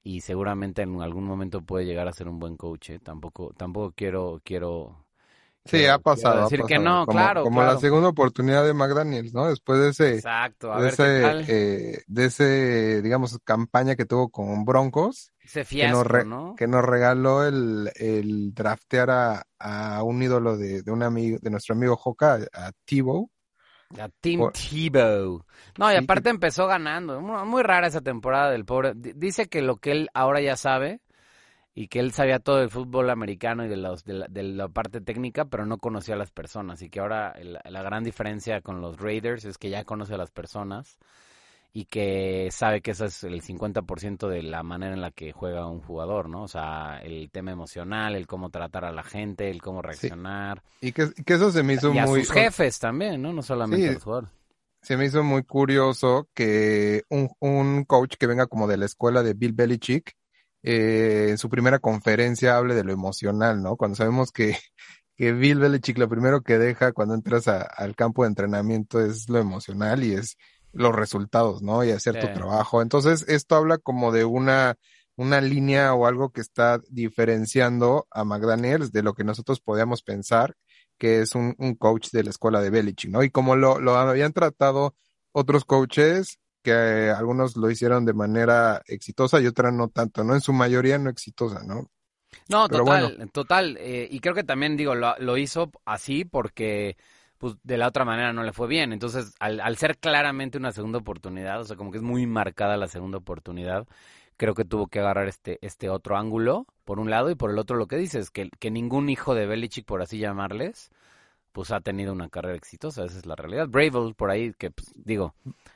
y 0.02 0.20
seguramente 0.20 0.82
en 0.82 1.00
algún 1.02 1.24
momento 1.24 1.62
puede 1.62 1.86
llegar 1.86 2.08
a 2.08 2.12
ser 2.12 2.28
un 2.28 2.38
buen 2.38 2.56
coach. 2.56 2.90
¿eh? 2.90 2.98
Tampoco, 3.00 3.52
tampoco 3.56 3.92
quiero, 3.94 4.40
quiero. 4.44 5.06
Sí, 5.64 5.78
quiero- 5.78 5.94
ha 5.94 5.98
pasado, 5.98 6.40
ha 6.40 6.44
decir 6.44 6.64
que 6.64 6.78
no, 6.78 7.06
Como, 7.06 7.08
claro, 7.08 7.42
como 7.42 7.56
claro. 7.56 7.72
la 7.74 7.78
segunda 7.78 8.08
oportunidad 8.08 8.64
de 8.64 8.74
McDaniels, 8.74 9.32
¿no? 9.32 9.48
Después 9.48 9.78
de 9.80 9.88
ese, 9.90 10.14
Exacto, 10.16 10.72
a 10.72 10.78
de 10.78 10.84
ver 10.84 10.92
qué 10.98 11.04
ese, 11.04 11.20
tal. 11.22 11.44
eh, 11.46 12.02
de 12.06 12.24
ese, 12.26 13.02
digamos, 13.02 13.38
campaña 13.44 13.94
que 13.96 14.04
tuvo 14.04 14.28
con 14.30 14.64
Broncos, 14.64 15.32
Ese 15.44 15.64
que 15.64 15.66
fiasco, 15.68 15.88
nos, 15.88 16.06
re- 16.06 16.24
¿no? 16.24 16.56
que 16.56 16.66
nos 16.66 16.84
regaló 16.84 17.44
el, 17.46 17.90
el 17.94 18.52
draftear 18.54 19.10
a, 19.10 19.42
a 19.58 20.02
un 20.02 20.22
ídolo 20.22 20.56
de, 20.56 20.82
de 20.82 20.90
un 20.90 21.02
amigo, 21.04 21.38
de 21.40 21.50
nuestro 21.50 21.74
amigo 21.74 21.96
Joca, 21.96 22.38
a. 22.52 22.72
A 23.98 24.08
Tim 24.20 24.40
Por- 24.40 24.52
Tebow. 24.52 25.44
No, 25.78 25.92
y 25.92 25.96
aparte 25.96 26.30
empezó 26.30 26.66
ganando. 26.66 27.20
Muy, 27.20 27.62
rara 27.62 27.86
esa 27.86 28.00
temporada 28.00 28.50
del 28.50 28.64
pobre. 28.64 28.92
Dice 28.94 29.48
que 29.48 29.62
lo 29.62 29.76
que 29.76 29.92
él 29.92 30.08
ahora 30.14 30.40
ya 30.40 30.56
sabe 30.56 31.00
y 31.74 31.88
que 31.88 32.00
él 32.00 32.12
sabía 32.12 32.38
todo 32.38 32.58
del 32.58 32.70
fútbol 32.70 33.08
americano 33.10 33.64
y 33.64 33.68
de, 33.68 33.76
los, 33.76 34.04
de, 34.04 34.12
la, 34.14 34.26
de 34.28 34.42
la 34.42 34.68
parte 34.68 35.00
técnica, 35.00 35.46
pero 35.46 35.64
no 35.66 35.78
conocía 35.78 36.14
a 36.14 36.18
las 36.18 36.30
personas. 36.30 36.82
Y 36.82 36.90
que 36.90 37.00
ahora 37.00 37.30
el- 37.32 37.58
la 37.64 37.82
gran 37.82 38.04
diferencia 38.04 38.60
con 38.60 38.80
los 38.80 38.98
Raiders 39.00 39.44
es 39.44 39.58
que 39.58 39.70
ya 39.70 39.84
conoce 39.84 40.14
a 40.14 40.18
las 40.18 40.30
personas 40.30 40.98
y 41.74 41.86
que 41.86 42.50
sabe 42.52 42.82
que 42.82 42.90
eso 42.90 43.06
es 43.06 43.24
el 43.24 43.40
50% 43.42 44.28
de 44.28 44.42
la 44.42 44.62
manera 44.62 44.92
en 44.92 45.00
la 45.00 45.10
que 45.10 45.32
juega 45.32 45.66
un 45.66 45.80
jugador, 45.80 46.28
¿no? 46.28 46.42
O 46.42 46.48
sea, 46.48 47.00
el 47.02 47.30
tema 47.30 47.50
emocional, 47.50 48.14
el 48.14 48.26
cómo 48.26 48.50
tratar 48.50 48.84
a 48.84 48.92
la 48.92 49.02
gente, 49.02 49.50
el 49.50 49.62
cómo 49.62 49.80
reaccionar. 49.80 50.62
Y 50.82 50.92
que, 50.92 51.12
que 51.24 51.34
eso 51.34 51.50
se 51.50 51.62
me 51.62 51.74
hizo 51.74 51.92
y 51.94 51.98
a 51.98 52.04
muy, 52.04 52.24
sus 52.24 52.34
jefes 52.34 52.78
también, 52.78 53.22
¿no? 53.22 53.32
No 53.32 53.42
solamente 53.42 53.84
Sí, 53.84 53.90
a 53.90 53.92
los 53.94 54.04
jugadores. 54.04 54.30
se 54.82 54.96
me 54.98 55.06
hizo 55.06 55.22
muy 55.22 55.44
curioso 55.44 56.28
que 56.34 57.04
un, 57.08 57.30
un 57.40 57.84
coach 57.84 58.16
que 58.18 58.26
venga 58.26 58.46
como 58.46 58.68
de 58.68 58.76
la 58.76 58.84
escuela 58.84 59.22
de 59.22 59.32
Bill 59.32 59.54
Belichick, 59.54 60.14
eh, 60.62 61.28
en 61.30 61.38
su 61.38 61.48
primera 61.48 61.78
conferencia 61.78 62.56
hable 62.58 62.74
de 62.74 62.84
lo 62.84 62.92
emocional, 62.92 63.62
¿no? 63.62 63.76
Cuando 63.76 63.96
sabemos 63.96 64.30
que, 64.30 64.58
que 65.16 65.32
Bill 65.32 65.58
Belichick 65.58 65.96
lo 65.96 66.08
primero 66.10 66.42
que 66.42 66.58
deja 66.58 66.92
cuando 66.92 67.14
entras 67.14 67.48
al 67.48 67.96
campo 67.96 68.24
de 68.24 68.28
entrenamiento 68.28 69.00
es 69.00 69.30
lo 69.30 69.38
emocional 69.38 70.04
y 70.04 70.12
es 70.12 70.36
los 70.72 70.94
resultados, 70.94 71.62
¿no? 71.62 71.84
Y 71.84 71.90
hacer 71.90 72.18
tu 72.20 72.32
trabajo. 72.32 72.82
Entonces, 72.82 73.24
esto 73.28 73.56
habla 73.56 73.78
como 73.78 74.12
de 74.12 74.24
una, 74.24 74.76
una 75.16 75.40
línea 75.40 75.94
o 75.94 76.06
algo 76.06 76.30
que 76.30 76.40
está 76.40 76.80
diferenciando 76.88 78.06
a 78.10 78.24
McDaniels 78.24 78.92
de 78.92 79.02
lo 79.02 79.14
que 79.14 79.24
nosotros 79.24 79.60
podíamos 79.60 80.02
pensar 80.02 80.54
que 80.98 81.20
es 81.20 81.34
un, 81.34 81.54
un 81.58 81.74
coach 81.74 82.10
de 82.12 82.22
la 82.22 82.30
escuela 82.30 82.60
de 82.60 82.70
Belichick, 82.70 83.10
¿no? 83.10 83.24
Y 83.24 83.30
como 83.30 83.56
lo, 83.56 83.80
lo 83.80 83.96
habían 83.96 84.32
tratado 84.32 84.94
otros 85.32 85.64
coaches, 85.64 86.38
que 86.62 87.10
algunos 87.10 87.56
lo 87.56 87.70
hicieron 87.70 88.04
de 88.04 88.12
manera 88.12 88.82
exitosa 88.86 89.40
y 89.40 89.46
otras 89.46 89.72
no 89.74 89.88
tanto, 89.88 90.22
¿no? 90.22 90.34
En 90.34 90.40
su 90.40 90.52
mayoría 90.52 90.98
no 90.98 91.10
exitosa, 91.10 91.64
¿no? 91.64 91.90
No, 92.48 92.68
total, 92.68 93.30
total. 93.32 93.76
Eh, 93.80 94.08
y 94.10 94.20
creo 94.20 94.34
que 94.34 94.44
también, 94.44 94.76
digo, 94.76 94.94
lo, 94.94 95.16
lo, 95.18 95.36
hizo 95.36 95.70
así 95.84 96.24
porque 96.24 96.96
pues 97.42 97.56
de 97.64 97.76
la 97.76 97.88
otra 97.88 98.04
manera 98.04 98.32
no 98.32 98.44
le 98.44 98.52
fue 98.52 98.68
bien. 98.68 98.92
Entonces, 98.92 99.34
al, 99.40 99.58
al 99.58 99.76
ser 99.76 99.98
claramente 99.98 100.58
una 100.58 100.70
segunda 100.70 101.00
oportunidad, 101.00 101.60
o 101.60 101.64
sea, 101.64 101.76
como 101.76 101.90
que 101.90 101.96
es 101.96 102.02
muy 102.04 102.24
marcada 102.24 102.76
la 102.76 102.86
segunda 102.86 103.18
oportunidad, 103.18 103.88
creo 104.36 104.54
que 104.54 104.64
tuvo 104.64 104.86
que 104.86 105.00
agarrar 105.00 105.26
este, 105.26 105.58
este 105.60 105.88
otro 105.88 106.16
ángulo, 106.16 106.66
por 106.84 107.00
un 107.00 107.10
lado, 107.10 107.30
y 107.30 107.34
por 107.34 107.50
el 107.50 107.58
otro 107.58 107.76
lo 107.76 107.88
que 107.88 107.96
dices, 107.96 108.30
que, 108.30 108.48
que 108.60 108.70
ningún 108.70 109.08
hijo 109.08 109.34
de 109.34 109.46
Belichick, 109.46 109.84
por 109.84 110.02
así 110.02 110.18
llamarles, 110.18 110.92
pues 111.50 111.72
ha 111.72 111.80
tenido 111.80 112.12
una 112.12 112.28
carrera 112.28 112.56
exitosa, 112.56 113.04
esa 113.04 113.18
es 113.18 113.26
la 113.26 113.34
realidad. 113.34 113.66
Bravel, 113.66 114.14
por 114.14 114.30
ahí, 114.30 114.52
que 114.56 114.70
pues, 114.70 114.92
digo... 114.94 115.34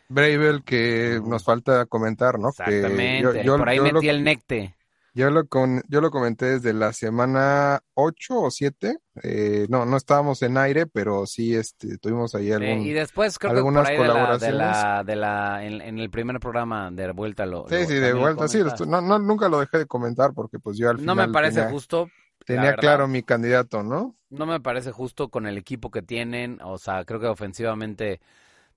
Bravel, 0.08 0.62
que 0.62 1.20
nos 1.26 1.42
falta 1.42 1.86
comentar, 1.86 2.38
¿no? 2.38 2.50
Exactamente, 2.50 3.42
por 3.44 3.68
ahí 3.68 3.80
metí 3.80 4.08
el 4.08 4.22
necte. 4.22 4.76
Yo 5.16 5.30
lo, 5.30 5.46
con, 5.48 5.82
yo 5.88 6.02
lo 6.02 6.10
comenté 6.10 6.44
desde 6.44 6.74
la 6.74 6.92
semana 6.92 7.80
8 7.94 8.38
o 8.38 8.50
7. 8.50 8.98
Eh, 9.22 9.66
no, 9.70 9.86
no 9.86 9.96
estábamos 9.96 10.42
en 10.42 10.58
aire, 10.58 10.86
pero 10.86 11.24
sí 11.24 11.56
este, 11.56 11.96
tuvimos 11.96 12.34
ahí 12.34 12.52
algún, 12.52 12.82
Y 12.82 12.92
después 12.92 13.38
creo 13.38 13.52
algunas 13.52 13.88
que 13.88 13.96
por 13.96 14.04
ahí 14.04 14.10
colaboraciones. 14.10 14.52
De 14.52 14.58
la, 14.58 15.04
de 15.04 15.16
la, 15.16 15.64
en, 15.64 15.98
el 15.98 16.10
primer 16.10 16.38
programa 16.38 16.90
de 16.90 17.10
vuelta 17.12 17.46
lo. 17.46 17.66
Sí, 17.66 17.86
sí, 17.86 17.94
de 17.94 18.12
vuelta, 18.12 18.46
sí. 18.46 18.60
No, 18.86 19.00
no, 19.00 19.18
nunca 19.18 19.48
lo 19.48 19.58
dejé 19.60 19.78
de 19.78 19.86
comentar 19.86 20.34
porque 20.34 20.58
pues 20.58 20.76
yo 20.76 20.90
al 20.90 20.98
final. 20.98 21.16
No 21.16 21.26
me 21.26 21.32
parece 21.32 21.64
justo. 21.70 22.10
Tenía 22.44 22.74
claro 22.74 23.08
mi 23.08 23.22
candidato, 23.22 23.82
¿no? 23.82 24.16
No 24.28 24.44
me 24.44 24.60
parece 24.60 24.92
justo 24.92 25.30
con 25.30 25.46
el 25.46 25.56
equipo 25.56 25.90
que 25.90 26.02
tienen. 26.02 26.60
O 26.62 26.76
sea, 26.76 27.06
creo 27.06 27.20
que 27.20 27.26
ofensivamente 27.26 28.20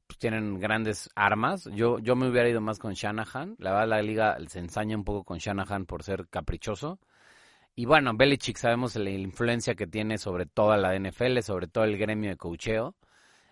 pues, 0.10 0.18
tienen 0.18 0.60
grandes 0.60 1.08
armas. 1.14 1.70
Yo, 1.72 2.00
yo 2.00 2.16
me 2.16 2.28
hubiera 2.28 2.50
ido 2.50 2.62
más 2.62 2.80
con 2.80 2.94
Shanahan. 2.94 3.58
La 3.60 3.74
verdad, 3.74 3.88
la 3.90 4.02
liga 4.02 4.38
se 4.48 4.58
ensaña 4.58 4.98
un 4.98 5.04
poco 5.04 5.24
con 5.24 5.38
Shanahan 5.38 5.86
por 5.86 6.02
ser 6.02 6.28
caprichoso. 6.30 6.98
Y 7.76 7.86
bueno, 7.86 8.12
Belichick 8.16 8.58
sabemos 8.58 8.96
la 8.96 9.12
influencia 9.12 9.76
que 9.76 9.86
tiene 9.86 10.18
sobre 10.18 10.48
toda 10.48 10.78
la 10.78 10.98
NFL, 10.98 11.42
sobre 11.42 11.68
todo 11.68 11.84
el 11.84 11.96
gremio 12.00 12.32
de 12.32 12.38
cocheo. 12.38 12.96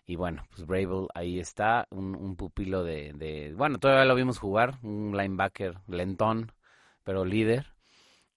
Y 0.07 0.15
bueno, 0.15 0.47
pues 0.49 0.65
Bravel 0.65 1.05
ahí 1.13 1.39
está, 1.39 1.85
un, 1.91 2.35
pupilo 2.35 2.83
de, 2.83 3.13
de, 3.13 3.53
Bueno, 3.53 3.77
todavía 3.77 4.05
lo 4.05 4.15
vimos 4.15 4.39
jugar, 4.39 4.79
un 4.81 5.15
linebacker 5.15 5.77
lentón, 5.87 6.51
pero 7.03 7.23
líder. 7.23 7.67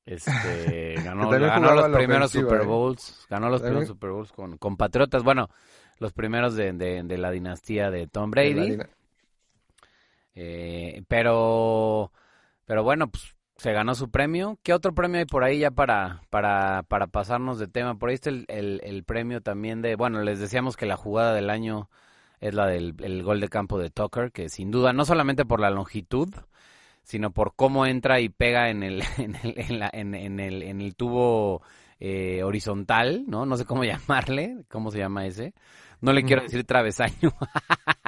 Este, 0.05 0.95
ganó, 1.05 1.31
ganó 1.31 1.75
los 1.75 1.89
primeros 1.89 2.33
Super 2.33 2.61
¿eh? 2.61 2.67
Bowls, 2.67 3.27
ganó 3.31 3.49
los 3.49 3.63
primeros 3.63 3.89
Super 3.89 4.11
Bowls 4.11 4.33
con, 4.33 4.59
con 4.59 4.77
Patriotas. 4.77 5.23
Bueno, 5.23 5.49
los 6.01 6.13
primeros 6.13 6.57
de, 6.57 6.73
de, 6.73 7.19
la 7.19 7.31
dinastía 7.31 7.91
de 7.91 8.09
Tom 8.09 8.31
Brady. 8.31 8.79
Eh, 10.35 11.03
pero, 11.07 12.11
pero 12.65 12.83
bueno, 12.83 13.11
pues 13.11 13.37
se 13.57 13.73
ganó 13.73 13.95
su 13.95 14.11
premio. 14.11 14.59
¿Qué 14.63 14.73
otro 14.73 14.95
premio 14.95 15.19
hay 15.19 15.27
por 15.27 15.45
ahí 15.45 15.59
ya 15.59 15.71
para, 15.71 16.23
para, 16.31 16.85
para 16.85 17.07
pasarnos 17.07 17.59
de 17.59 17.69
tema? 17.69 17.99
Por 17.99 18.09
ahí 18.09 18.15
está 18.15 18.31
el, 18.31 18.47
el, 18.49 19.05
premio 19.05 19.43
también 19.43 19.83
de, 19.83 19.95
bueno, 19.97 20.23
les 20.23 20.41
decíamos 20.41 20.79
que 20.79 20.87
la 20.87 20.97
jugada 20.97 21.35
del 21.35 21.51
año 21.51 21.91
es 22.41 22.55
la 22.55 22.67
del 22.67 22.95
el 23.03 23.23
gol 23.23 23.41
de 23.41 23.49
campo 23.49 23.79
de 23.79 23.91
Tucker, 23.91 24.33
que 24.33 24.49
sin 24.49 24.71
duda, 24.71 24.95
no 24.95 25.05
solamente 25.05 25.45
por 25.45 25.61
la 25.61 25.69
longitud, 25.69 26.31
sino 27.03 27.33
por 27.33 27.55
cómo 27.55 27.85
entra 27.85 28.21
y 28.21 28.31
pega 28.31 28.71
en 28.71 28.83
el, 28.83 29.03
en 29.19 29.37
el, 29.37 29.55
en 29.59 29.79
la, 29.79 29.91
en, 29.93 30.15
en 30.15 30.41
el, 30.41 30.63
en 30.63 30.81
el 30.81 30.95
tubo 30.97 31.61
eh, 32.01 32.43
horizontal, 32.43 33.25
¿no? 33.29 33.47
No 33.47 33.57
sé 33.57 33.65
cómo 33.65 33.85
llamarle, 33.85 34.65
¿cómo 34.69 34.91
se 34.91 34.99
llama 34.99 35.27
ese? 35.27 35.55
No 36.01 36.13
le 36.13 36.25
quiero 36.25 36.43
decir 36.43 36.65
travesaño. 36.65 37.33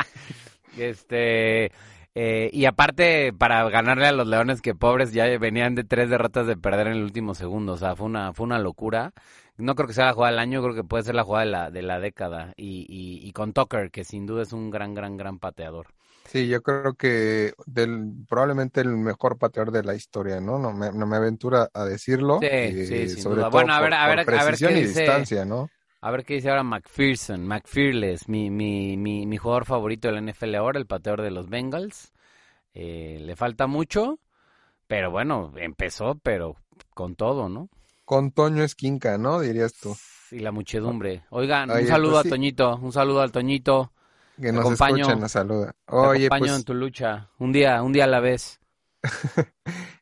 este, 0.79 1.71
eh, 2.15 2.51
y 2.53 2.65
aparte, 2.65 3.33
para 3.33 3.69
ganarle 3.69 4.07
a 4.07 4.13
los 4.13 4.27
Leones, 4.27 4.63
que 4.63 4.75
pobres 4.75 5.13
ya 5.13 5.27
venían 5.39 5.75
de 5.75 5.85
tres 5.85 6.09
derrotas 6.09 6.47
de 6.47 6.57
perder 6.57 6.87
en 6.89 6.95
el 6.95 7.03
último 7.03 7.35
segundo. 7.35 7.75
O 7.75 7.77
sea, 7.77 7.95
fue 7.95 8.07
una, 8.07 8.33
fue 8.33 8.47
una 8.47 8.59
locura. 8.59 9.13
No 9.59 9.75
creo 9.75 9.87
que 9.87 9.95
sea 9.95 10.07
la 10.07 10.15
jugada 10.15 10.33
del 10.33 10.41
año, 10.41 10.63
creo 10.63 10.75
que 10.75 10.85
puede 10.85 11.05
ser 11.05 11.15
la 11.15 11.25
jugada 11.25 11.45
de 11.45 11.51
la, 11.51 11.71
de 11.71 11.83
la 11.83 12.01
década. 12.01 12.55
Y, 12.57 12.87
y, 12.89 13.27
y 13.27 13.33
con 13.33 13.53
Tucker, 13.53 13.91
que 13.91 14.05
sin 14.05 14.27
duda 14.27 14.43
es 14.43 14.53
un 14.55 14.71
gran, 14.71 14.95
gran, 14.95 15.19
gran 15.19 15.39
pateador. 15.39 15.89
Sí, 16.27 16.49
yo 16.49 16.63
creo 16.63 16.95
que 16.95 17.53
del, 17.67 18.13
probablemente 18.29 18.81
el 18.81 18.97
mejor 18.97 19.39
pateador 19.39 19.73
de 19.73 19.83
la 19.83 19.95
historia, 19.95 20.41
¿no? 20.41 20.59
No 20.59 20.73
me, 20.73 20.93
no 20.93 21.07
me 21.07 21.17
aventura 21.17 21.69
a 21.75 21.85
decirlo. 21.85 22.39
Sí, 22.41 22.49
eh, 22.51 22.87
sí, 22.87 23.09
sin 23.09 23.23
sobre 23.23 23.37
duda. 23.37 23.51
bueno, 23.51 23.75
a 23.75 23.81
ver, 23.81 23.93
a 23.95 24.07
ver, 24.09 24.21
a 24.21 24.45
ver 24.45 24.57
qué 24.57 24.69
dice, 24.69 25.01
distancia, 25.01 25.45
¿no? 25.45 25.69
A 26.01 26.11
ver 26.11 26.25
qué 26.25 26.35
dice 26.35 26.51
ahora 26.51 26.63
McPherson, 26.63 27.47
McFearless, 27.47 28.29
mi, 28.29 28.51
mi, 28.51 28.97
mi, 28.97 29.27
mi 29.27 29.37
jugador 29.37 29.67
favorito 29.67 30.09
de 30.09 30.15
la 30.15 30.33
NFL 30.33 30.55
ahora, 30.55 30.79
el 30.79 30.87
pateador 30.87 31.23
de 31.23 31.31
los 31.31 31.49
Bengals. 31.49 32.13
Eh, 32.75 33.19
le 33.21 33.37
falta 33.37 33.67
mucho, 33.67 34.19
pero 34.87 35.11
bueno, 35.11 35.53
empezó, 35.57 36.15
pero 36.23 36.57
con 36.95 37.15
todo, 37.15 37.49
¿no? 37.49 37.69
Con 38.05 38.33
Toño 38.33 38.65
Esquinca, 38.65 39.19
¿no? 39.19 39.41
Dirías 39.41 39.75
tú. 39.75 39.97
Y 40.31 40.39
la 40.39 40.51
muchedumbre. 40.51 41.25
Oigan, 41.31 41.71
un 41.71 41.87
saludo 41.87 42.15
pues 42.15 42.27
a 42.27 42.29
Toñito, 42.31 42.77
un 42.77 42.93
saludo 42.93 43.21
al 43.21 43.33
Toñito. 43.33 43.93
Que 44.41 44.53
nos 44.53 44.61
acompaño, 44.61 44.97
escucha, 44.99 45.15
nos 45.17 45.33
saluda. 45.33 45.75
Oye, 45.87 46.21
te 46.21 46.27
acompaño 46.27 46.45
pues 46.45 46.59
en 46.59 46.65
tu 46.65 46.75
lucha, 46.75 47.29
un 47.39 47.53
día, 47.53 47.83
un 47.83 47.93
día 47.93 48.05
a 48.05 48.09
la 48.09 48.21
vez. 48.21 48.61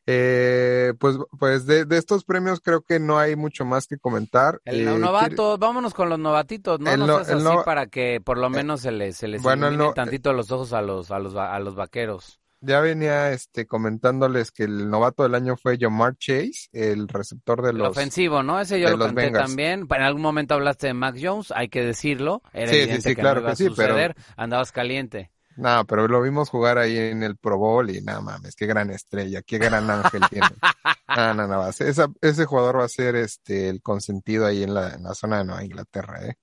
Eh, 0.07 0.93
pues 0.99 1.15
pues 1.39 1.67
de, 1.67 1.85
estos 1.91 2.25
premios 2.25 2.59
creo 2.59 2.81
que 2.81 2.99
no 2.99 3.19
hay 3.19 3.35
mucho 3.35 3.65
más 3.65 3.85
que 3.85 3.97
comentar. 3.97 4.59
El 4.65 4.87
eh, 4.87 4.97
novato, 4.97 5.59
vámonos 5.59 5.93
con 5.93 6.09
los 6.09 6.17
novatitos, 6.17 6.79
¿no? 6.79 6.97
no, 6.97 7.17
así 7.17 7.33
para 7.63 7.85
que 7.85 8.19
por 8.19 8.39
lo 8.39 8.47
eh, 8.47 8.49
menos 8.49 8.81
se 8.81 8.91
les, 8.91 9.15
se 9.15 9.27
les 9.27 9.41
bueno, 9.43 9.93
tantito 9.93 10.33
los 10.33 10.51
ojos 10.51 10.73
a 10.73 10.81
los, 10.81 11.11
a 11.11 11.19
los, 11.19 11.35
a 11.35 11.57
los 11.59 11.75
vaqueros. 11.75 12.40
Ya 12.61 12.79
venía 12.79 13.31
este 13.31 13.65
comentándoles 13.65 14.51
que 14.51 14.63
el 14.63 14.89
novato 14.89 15.23
del 15.23 15.33
año 15.35 15.57
fue 15.57 15.77
Jamar 15.79 16.15
Chase, 16.17 16.69
el 16.71 17.07
receptor 17.07 17.63
de 17.63 17.73
los... 17.73 17.81
El 17.81 17.87
ofensivo, 17.87 18.43
¿no? 18.43 18.61
Ese 18.61 18.79
yo 18.79 18.89
lo 18.89 18.99
conté 18.99 19.31
también. 19.31 19.87
En 19.89 20.01
algún 20.01 20.21
momento 20.21 20.53
hablaste 20.53 20.87
de 20.87 20.93
Mac 20.93 21.17
Jones, 21.19 21.51
hay 21.55 21.69
que 21.69 21.83
decirlo. 21.83 22.43
Era 22.53 22.71
sí, 22.71 22.85
sí, 22.85 23.01
sí, 23.01 23.15
claro 23.15 23.43
que 23.43 23.55
sí, 23.55 23.69
pero... 23.75 23.95
Andabas 24.37 24.71
caliente. 24.71 25.31
No, 25.57 25.85
pero 25.85 26.07
lo 26.07 26.21
vimos 26.21 26.49
jugar 26.49 26.77
ahí 26.77 26.97
en 26.97 27.23
el 27.23 27.37
Pro 27.37 27.57
Bowl 27.57 27.89
y 27.89 28.01
nada 28.01 28.21
mames, 28.21 28.55
qué 28.55 28.65
gran 28.65 28.89
estrella, 28.89 29.41
qué 29.41 29.57
gran 29.57 29.89
ángel 29.89 30.21
tiene. 30.29 30.47
No, 31.13 31.33
no, 31.33 31.45
no, 31.45 31.67
ese 31.67 32.45
jugador 32.45 32.79
va 32.79 32.85
a 32.85 32.87
ser 32.87 33.17
este 33.17 33.67
el 33.67 33.81
consentido 33.81 34.45
ahí 34.45 34.63
en 34.63 34.73
la, 34.73 34.97
zona 35.13 35.39
de 35.39 35.43
Nueva 35.43 35.65
Inglaterra, 35.65 36.25
¿eh? 36.25 36.35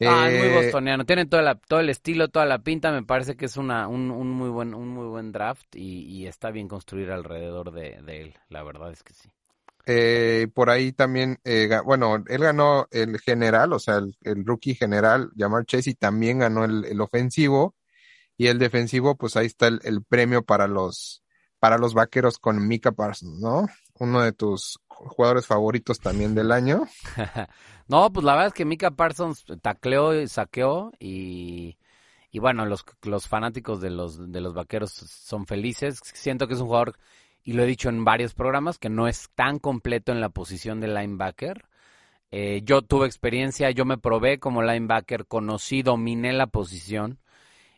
Ah, 0.00 0.28
es 0.30 0.38
muy 0.38 0.48
eh, 0.48 0.64
bostoniano. 0.64 1.04
Tiene 1.04 1.26
todo, 1.26 1.42
la, 1.42 1.56
todo 1.56 1.80
el 1.80 1.90
estilo, 1.90 2.28
toda 2.28 2.46
la 2.46 2.60
pinta. 2.60 2.92
Me 2.92 3.02
parece 3.02 3.36
que 3.36 3.46
es 3.46 3.56
una, 3.56 3.88
un, 3.88 4.10
un 4.10 4.30
muy 4.30 4.48
buen, 4.48 4.74
un 4.74 4.88
muy 4.88 5.06
buen 5.06 5.32
draft 5.32 5.74
y, 5.74 6.26
está 6.26 6.50
bien 6.50 6.68
construir 6.68 7.10
alrededor 7.10 7.72
de, 7.72 7.98
él. 8.06 8.34
La 8.48 8.62
verdad 8.62 8.92
es 8.92 9.02
que 9.02 9.14
sí. 9.14 9.28
Eh, 9.86 10.48
por 10.52 10.68
ahí 10.68 10.92
también, 10.92 11.38
eh, 11.44 11.68
bueno, 11.84 12.22
él 12.28 12.42
ganó 12.42 12.86
el 12.90 13.18
general, 13.20 13.72
o 13.72 13.78
sea, 13.78 13.96
el, 13.96 14.44
rookie 14.44 14.74
general, 14.74 15.30
llamar 15.34 15.64
Chase, 15.64 15.90
y 15.90 15.94
también 15.94 16.40
ganó 16.40 16.64
el, 16.64 16.84
el 16.84 17.00
ofensivo 17.00 17.74
y 18.38 18.46
el 18.46 18.58
defensivo, 18.58 19.16
pues 19.16 19.36
ahí 19.36 19.46
está 19.46 19.66
el, 19.66 20.04
premio 20.08 20.44
para 20.44 20.68
los, 20.68 21.24
para 21.58 21.78
los 21.78 21.94
vaqueros 21.94 22.38
con 22.38 22.66
Mika 22.66 22.92
Parsons, 22.92 23.40
¿no? 23.40 23.66
Uno 23.98 24.22
de 24.22 24.32
tus 24.32 24.80
jugadores 24.86 25.46
favoritos 25.46 25.98
también 25.98 26.34
del 26.34 26.52
año. 26.52 26.86
no, 27.88 28.12
pues 28.12 28.24
la 28.24 28.32
verdad 28.32 28.48
es 28.48 28.54
que 28.54 28.64
Mika 28.64 28.90
Parsons 28.92 29.44
tacleó 29.60 30.20
y 30.20 30.28
saqueó 30.28 30.92
y, 30.98 31.78
y 32.30 32.38
bueno, 32.38 32.66
los, 32.66 32.84
los 33.02 33.28
fanáticos 33.28 33.80
de 33.80 33.90
los, 33.90 34.30
de 34.30 34.40
los 34.40 34.54
vaqueros 34.54 34.92
son 34.92 35.46
felices. 35.46 36.00
Siento 36.14 36.46
que 36.46 36.54
es 36.54 36.60
un 36.60 36.66
jugador, 36.66 36.96
y 37.42 37.52
lo 37.54 37.62
he 37.62 37.66
dicho 37.66 37.88
en 37.88 38.04
varios 38.04 38.34
programas, 38.34 38.78
que 38.78 38.90
no 38.90 39.08
es 39.08 39.30
tan 39.34 39.58
completo 39.58 40.12
en 40.12 40.20
la 40.20 40.28
posición 40.28 40.80
de 40.80 40.88
linebacker. 40.88 41.64
Eh, 42.30 42.60
yo 42.62 42.82
tuve 42.82 43.06
experiencia, 43.06 43.70
yo 43.70 43.84
me 43.84 43.96
probé 43.98 44.38
como 44.38 44.62
linebacker, 44.62 45.26
conocí, 45.26 45.82
dominé 45.82 46.32
la 46.32 46.46
posición 46.46 47.18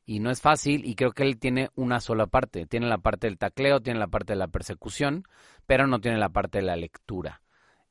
y 0.04 0.20
no 0.20 0.30
es 0.30 0.40
fácil 0.40 0.84
y 0.84 0.94
creo 0.94 1.12
que 1.12 1.22
él 1.22 1.38
tiene 1.38 1.70
una 1.74 2.00
sola 2.00 2.26
parte. 2.26 2.66
Tiene 2.66 2.88
la 2.88 2.98
parte 2.98 3.26
del 3.26 3.38
tacleo, 3.38 3.80
tiene 3.80 4.00
la 4.00 4.08
parte 4.08 4.32
de 4.32 4.38
la 4.38 4.48
persecución, 4.48 5.24
pero 5.66 5.86
no 5.86 6.00
tiene 6.00 6.18
la 6.18 6.30
parte 6.30 6.58
de 6.58 6.64
la 6.64 6.76
lectura. 6.76 7.42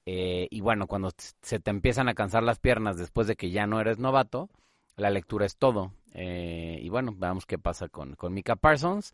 Eh, 0.06 0.48
y 0.50 0.62
bueno, 0.62 0.88
cuando 0.88 1.12
se 1.18 1.60
te 1.60 1.70
empiezan 1.70 2.10
a 2.10 2.16
cansar 2.16 2.44
las 2.44 2.60
piernas 2.60 2.98
después 2.98 3.28
de 3.28 3.36
que 3.36 3.52
ya 3.52 3.68
no 3.68 3.80
eres 3.80 4.00
novato, 4.00 4.50
la 4.96 5.10
lectura 5.10 5.46
es 5.46 5.58
todo. 5.58 5.94
Eh, 6.14 6.80
y 6.82 6.90
bueno, 6.90 7.14
veamos 7.16 7.46
qué 7.46 7.58
pasa 7.58 7.90
con, 7.90 8.16
con 8.16 8.34
Mika 8.34 8.56
Parsons. 8.56 9.14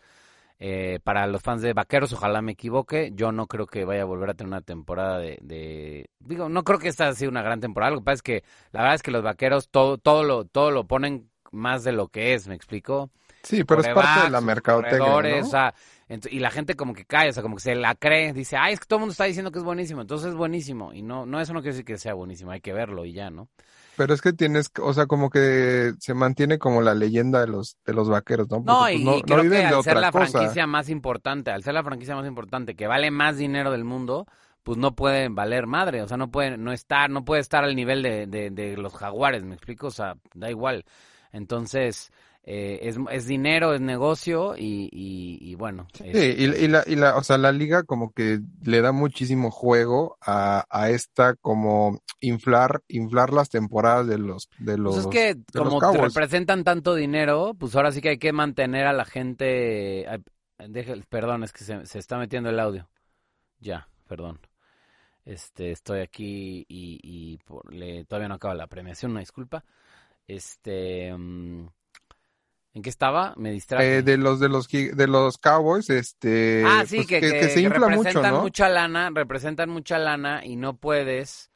Eh, 0.57 0.99
para 1.03 1.27
los 1.27 1.41
fans 1.41 1.61
de 1.61 1.73
Vaqueros, 1.73 2.13
ojalá 2.13 2.41
me 2.41 2.53
equivoque. 2.53 3.11
Yo 3.13 3.31
no 3.31 3.47
creo 3.47 3.67
que 3.67 3.83
vaya 3.83 4.03
a 4.03 4.05
volver 4.05 4.29
a 4.29 4.33
tener 4.35 4.47
una 4.47 4.61
temporada 4.61 5.19
de, 5.19 6.09
digo, 6.19 6.47
no 6.49 6.63
creo 6.63 6.79
que 6.79 6.87
esta 6.87 7.13
sea 7.13 7.29
una 7.29 7.41
gran 7.41 7.59
temporada. 7.59 7.91
Lo 7.91 7.99
que 7.99 8.05
pasa 8.05 8.15
es 8.15 8.21
que 8.21 8.43
la 8.71 8.81
verdad 8.81 8.95
es 8.95 9.03
que 9.03 9.11
los 9.11 9.23
Vaqueros 9.23 9.69
todo, 9.69 9.97
todo 9.97 10.23
lo, 10.23 10.45
todo 10.45 10.71
lo 10.71 10.87
ponen 10.87 11.29
más 11.55 11.83
de 11.83 11.91
lo 11.91 12.09
que 12.09 12.33
es. 12.33 12.47
¿Me 12.47 12.55
explico? 12.55 13.09
Sí, 13.45 13.63
pero 13.63 13.81
es 13.81 13.89
parte 13.89 14.25
de 14.25 14.29
la 14.31 14.41
mercadotecnia, 14.41 15.41
o 15.41 15.45
sea, 15.45 15.73
y 16.07 16.39
la 16.39 16.49
gente 16.49 16.75
como 16.75 16.93
que 16.93 17.05
cae, 17.05 17.29
o 17.29 17.33
sea, 17.33 17.43
como 17.43 17.55
que 17.55 17.61
se 17.61 17.75
la 17.75 17.93
cree, 17.93 18.33
dice, 18.33 18.57
ay, 18.57 18.73
es 18.73 18.79
que 18.79 18.87
todo 18.87 18.97
el 18.97 19.01
mundo 19.01 19.11
está 19.11 19.25
diciendo 19.25 19.51
que 19.51 19.59
es 19.59 19.63
buenísimo, 19.63 20.01
entonces 20.01 20.29
es 20.29 20.35
buenísimo. 20.35 20.93
Y 20.93 21.03
no, 21.03 21.25
no, 21.25 21.39
eso 21.39 21.53
no 21.53 21.61
quiere 21.61 21.73
decir 21.73 21.85
que 21.85 21.97
sea 21.97 22.15
buenísimo, 22.15 22.51
hay 22.51 22.61
que 22.61 22.73
verlo 22.73 23.05
y 23.05 23.13
ya, 23.13 23.29
¿no? 23.29 23.47
Pero 23.97 24.13
es 24.13 24.21
que 24.21 24.33
tienes, 24.33 24.71
o 24.81 24.93
sea, 24.93 25.05
como 25.05 25.29
que 25.29 25.93
se 25.99 26.13
mantiene 26.13 26.57
como 26.57 26.81
la 26.81 26.95
leyenda 26.95 27.39
de 27.39 27.47
los 27.47 27.77
de 27.85 27.93
los 27.93 28.09
vaqueros, 28.09 28.49
¿no? 28.49 28.59
no, 28.59 28.81
pues, 28.81 28.95
y, 28.95 29.21
creo 29.21 29.49
que 29.49 29.65
al 29.65 29.83
ser 29.83 29.97
la 29.97 30.11
franquicia 30.11 30.67
más 30.67 30.89
importante, 30.89 31.51
al 31.51 31.63
ser 31.63 31.75
la 31.75 31.83
franquicia 31.83 32.15
más 32.15 32.27
importante, 32.27 32.75
que 32.75 32.87
vale 32.87 33.09
más 33.09 33.37
dinero 33.37 33.71
del 33.71 33.83
mundo, 33.83 34.25
pues 34.63 34.77
no 34.77 34.95
puede 34.95 35.29
valer 35.29 35.65
madre, 35.65 36.01
o 36.01 36.07
sea, 36.07 36.17
no 36.17 36.29
puede 36.29 36.57
no 36.57 36.71
estar, 36.73 37.09
no 37.09 37.23
puede 37.23 37.41
estar 37.41 37.63
al 37.63 37.75
nivel 37.75 38.01
de, 38.01 38.27
de, 38.27 38.49
de 38.49 38.75
los 38.75 38.93
jaguares, 38.93 39.43
¿me 39.43 39.55
explico? 39.55 39.87
O 39.87 39.91
sea, 39.91 40.17
da 40.33 40.49
igual. 40.49 40.83
Entonces, 41.35 42.13
eh, 42.43 42.79
es, 42.83 42.97
es, 43.11 43.27
dinero, 43.27 43.73
es 43.73 43.81
negocio 43.81 44.55
y, 44.55 44.89
y, 44.89 45.55
bueno. 45.55 45.85
Sí, 45.93 46.05
y, 46.05 46.67
la, 46.67 46.83
y 46.87 46.95
la, 46.95 47.17
o 47.17 47.23
sea, 47.23 47.37
la 47.37 47.51
liga 47.51 47.83
como 47.83 48.13
que 48.13 48.39
le 48.63 48.79
da 48.79 48.93
muchísimo 48.93 49.51
juego 49.51 50.17
a, 50.21 50.65
a 50.69 50.89
esta 50.91 51.35
como 51.35 51.99
inflar, 52.21 52.83
inflar 52.87 53.33
las 53.33 53.49
temporadas 53.49 54.07
de 54.07 54.17
los, 54.17 54.47
de 54.59 54.77
los. 54.77 54.95
Pues 54.95 55.05
es 55.07 55.11
que 55.11 55.59
como 55.59 55.81
representan 55.81 56.63
tanto 56.63 56.95
dinero, 56.95 57.53
pues 57.59 57.75
ahora 57.75 57.91
sí 57.91 57.99
que 57.99 58.09
hay 58.09 58.17
que 58.17 58.31
mantener 58.31 58.87
a 58.87 58.93
la 58.93 59.03
gente. 59.03 60.07
perdón, 61.09 61.43
es 61.43 61.51
que 61.51 61.65
se, 61.65 61.85
se 61.85 61.99
está 61.99 62.17
metiendo 62.17 62.49
el 62.49 62.61
audio. 62.61 62.87
Ya, 63.59 63.89
perdón. 64.07 64.39
Este, 65.25 65.71
estoy 65.71 65.99
aquí 65.99 66.65
y, 66.69 66.99
y 67.03 67.37
por, 67.39 67.73
le, 67.73 68.05
todavía 68.05 68.29
no 68.29 68.35
acaba 68.35 68.53
la 68.53 68.67
premiación, 68.67 69.11
una 69.11 69.19
disculpa. 69.19 69.65
Este, 70.27 71.15
mm, 71.15 71.67
¿En 72.75 72.81
qué 72.81 72.89
estaba? 72.89 73.33
Me 73.37 73.51
distraje. 73.51 73.99
Eh, 73.99 74.01
de 74.01 74.17
los 74.17 74.41
de 74.41 74.49
los 74.49 74.67
de 74.67 75.07
los 75.07 75.37
Cowboys, 75.37 75.89
este. 75.89 76.61
Ah, 76.65 76.83
sí, 76.85 76.97
pues, 76.97 77.07
que, 77.07 77.21
que, 77.21 77.47
se 77.47 77.61
infla 77.61 77.87
representan 77.87 78.33
mucho, 78.33 78.43
mucha 78.43 78.69
lana, 78.69 79.09
representan 79.13 79.69
mucha 79.69 79.97
lana 79.97 80.45
y 80.45 80.57
no 80.57 80.75
puedes, 80.75 81.51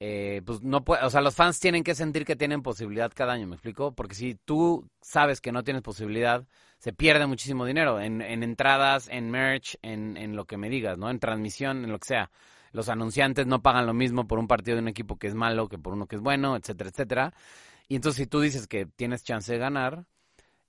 eh, 0.00 0.42
pues 0.44 0.62
no 0.62 0.84
puedes, 0.84 1.02
o 1.04 1.08
sea, 1.08 1.22
los 1.22 1.34
fans 1.34 1.60
tienen 1.60 1.82
que 1.82 1.94
sentir 1.94 2.26
que 2.26 2.36
tienen 2.36 2.62
posibilidad 2.62 3.10
cada 3.14 3.32
año, 3.32 3.46
¿me 3.46 3.54
explico? 3.54 3.92
Porque 3.94 4.14
si 4.14 4.34
tú 4.34 4.86
sabes 5.00 5.40
que 5.40 5.50
no 5.50 5.64
tienes 5.64 5.82
posibilidad, 5.82 6.44
se 6.78 6.92
pierde 6.92 7.26
muchísimo 7.26 7.64
dinero 7.64 7.98
en, 7.98 8.20
en 8.20 8.42
entradas, 8.42 9.08
en 9.08 9.30
merch, 9.30 9.78
en, 9.80 10.18
en 10.18 10.36
lo 10.36 10.44
que 10.44 10.58
me 10.58 10.68
digas, 10.68 10.98
¿no? 10.98 11.08
En 11.08 11.20
transmisión, 11.20 11.84
en 11.84 11.90
lo 11.90 11.98
que 11.98 12.08
sea. 12.08 12.30
Los 12.72 12.90
anunciantes 12.90 13.46
no 13.46 13.62
pagan 13.62 13.86
lo 13.86 13.94
mismo 13.94 14.28
por 14.28 14.38
un 14.38 14.46
partido 14.46 14.76
de 14.76 14.82
un 14.82 14.88
equipo 14.88 15.18
que 15.18 15.26
es 15.26 15.34
malo 15.34 15.68
que 15.68 15.78
por 15.78 15.94
uno 15.94 16.06
que 16.06 16.16
es 16.16 16.22
bueno, 16.22 16.54
etcétera, 16.54 16.90
etcétera. 16.90 17.34
Y 17.90 17.96
entonces 17.96 18.22
si 18.22 18.26
tú 18.28 18.40
dices 18.40 18.68
que 18.68 18.86
tienes 18.86 19.24
chance 19.24 19.52
de 19.52 19.58
ganar, 19.58 20.04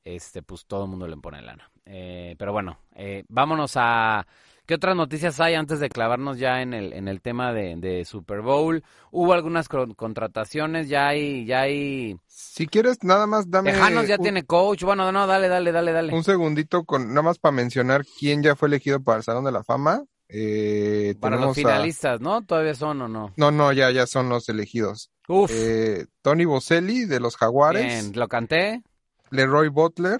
este, 0.03 0.41
pues 0.41 0.65
todo 0.65 0.85
el 0.85 0.89
mundo 0.89 1.07
le 1.07 1.15
pone 1.17 1.39
lana. 1.43 1.69
Eh, 1.85 2.35
pero 2.39 2.51
bueno, 2.51 2.79
eh, 2.95 3.25
vámonos 3.29 3.73
a... 3.75 4.25
¿Qué 4.65 4.73
otras 4.73 4.95
noticias 4.95 5.39
hay 5.39 5.53
antes 5.53 5.79
de 5.79 5.89
clavarnos 5.89 6.39
ya 6.39 6.63
en 6.63 6.73
el, 6.73 6.93
en 6.93 7.07
el 7.07 7.21
tema 7.21 7.53
de, 7.53 8.05
Super 8.05 8.41
Bowl? 8.41 8.83
Hubo 9.11 9.33
algunas 9.33 9.69
contrataciones, 9.69 10.89
ya 10.89 11.09
hay, 11.09 11.45
ya 11.45 11.61
hay... 11.61 12.17
Si 12.25 12.65
quieres, 12.65 13.03
nada 13.03 13.27
más 13.27 13.51
dame... 13.51 13.71
Tejanos 13.71 14.07
ya 14.07 14.17
tiene 14.17 14.43
coach, 14.43 14.81
bueno, 14.81 15.11
no, 15.11 15.27
dale, 15.27 15.47
dale, 15.47 15.71
dale, 15.71 15.91
dale. 15.91 16.15
Un 16.15 16.23
segundito, 16.23 16.85
con 16.85 17.09
nada 17.09 17.21
más 17.21 17.37
para 17.37 17.51
mencionar 17.51 18.03
quién 18.17 18.41
ya 18.41 18.55
fue 18.55 18.67
elegido 18.67 18.99
para 18.99 19.19
el 19.19 19.23
Salón 19.23 19.45
de 19.45 19.51
la 19.51 19.63
Fama. 19.63 20.03
Eh, 20.33 21.13
para 21.19 21.35
los 21.35 21.55
finalistas, 21.55 22.19
¿no? 22.19 22.41
¿Todavía 22.41 22.73
son 22.73 23.01
o 23.01 23.07
no? 23.07 23.33
No, 23.35 23.51
no, 23.51 23.71
ya, 23.73 23.91
ya 23.91 24.07
son 24.07 24.29
los 24.29 24.47
elegidos. 24.49 25.11
Uf. 25.31 25.51
Eh, 25.53 26.07
Tony 26.21 26.43
Boselli 26.43 27.05
de 27.05 27.21
los 27.21 27.37
Jaguares. 27.37 27.85
Bien, 27.85 28.19
lo 28.19 28.27
canté. 28.27 28.83
Leroy 29.29 29.69
Butler. 29.69 30.19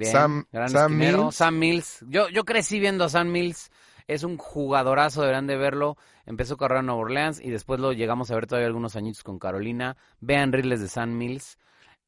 Sam, 0.00 0.46
Sam 0.68 0.96
Mills. 0.96 1.34
Sam 1.34 1.58
Mills. 1.58 2.04
Yo, 2.08 2.28
yo 2.30 2.44
crecí 2.44 2.80
viendo 2.80 3.04
a 3.04 3.08
Sam 3.10 3.30
Mills. 3.30 3.70
Es 4.06 4.22
un 4.22 4.38
jugadorazo, 4.38 5.20
deberán 5.20 5.46
de 5.46 5.56
verlo. 5.56 5.96
Empezó 6.24 6.54
a 6.54 6.56
correr 6.56 6.78
en 6.78 6.86
Nueva 6.86 7.02
Orleans 7.02 7.40
y 7.40 7.50
después 7.50 7.78
lo 7.78 7.92
llegamos 7.92 8.30
a 8.30 8.36
ver 8.36 8.46
todavía 8.46 8.68
algunos 8.68 8.96
añitos 8.96 9.22
con 9.22 9.38
Carolina. 9.38 9.96
Vean 10.20 10.52
reels 10.52 10.80
de 10.80 10.88
Sam 10.88 11.16
Mills. 11.16 11.58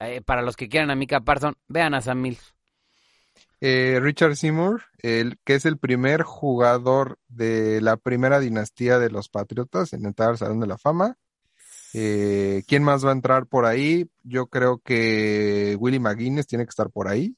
Eh, 0.01 0.23
para 0.23 0.42
los 0.42 0.57
que 0.57 0.68
quieran 0.68 0.90
a 0.90 0.94
Mika 0.94 1.21
Parson, 1.21 1.57
vean 1.66 1.92
a 1.92 2.01
Sam 2.01 2.23
Mills. 2.23 2.55
Eh, 3.61 3.99
Richard 4.01 4.37
Seymour, 4.37 4.85
el, 4.99 5.38
que 5.44 5.57
es 5.57 5.66
el 5.66 5.77
primer 5.77 6.23
jugador 6.23 7.18
de 7.29 7.81
la 7.83 7.97
primera 7.97 8.38
dinastía 8.38 8.99
de 8.99 9.11
los 9.11 9.29
Patriotas 9.29 9.92
en 9.92 10.07
entrar 10.07 10.31
al 10.31 10.38
Salón 10.38 10.61
de 10.61 10.68
la 10.68 10.79
Fama. 10.79 11.18
Eh, 11.94 12.62
¿Quién 12.66 12.83
más 12.83 13.05
va 13.05 13.11
a 13.11 13.14
entrar 13.14 13.46
por 13.46 13.64
ahí? 13.64 14.07
Yo 14.22 14.46
creo 14.46 14.79
que 14.79 15.77
Willie 15.79 16.01
McGuinness 16.01 16.46
tiene 16.46 16.64
que 16.64 16.70
estar 16.70 16.90
por 16.90 17.09
ahí. 17.09 17.35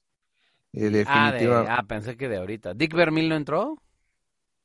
Eh, 0.73 1.05
ah, 1.07 1.33
ah, 1.69 1.83
pensé 1.87 2.17
que 2.17 2.29
de 2.29 2.37
ahorita. 2.37 2.75
¿Dick 2.75 2.95
Vermeil 2.95 3.29
no 3.29 3.37
entró? 3.37 3.77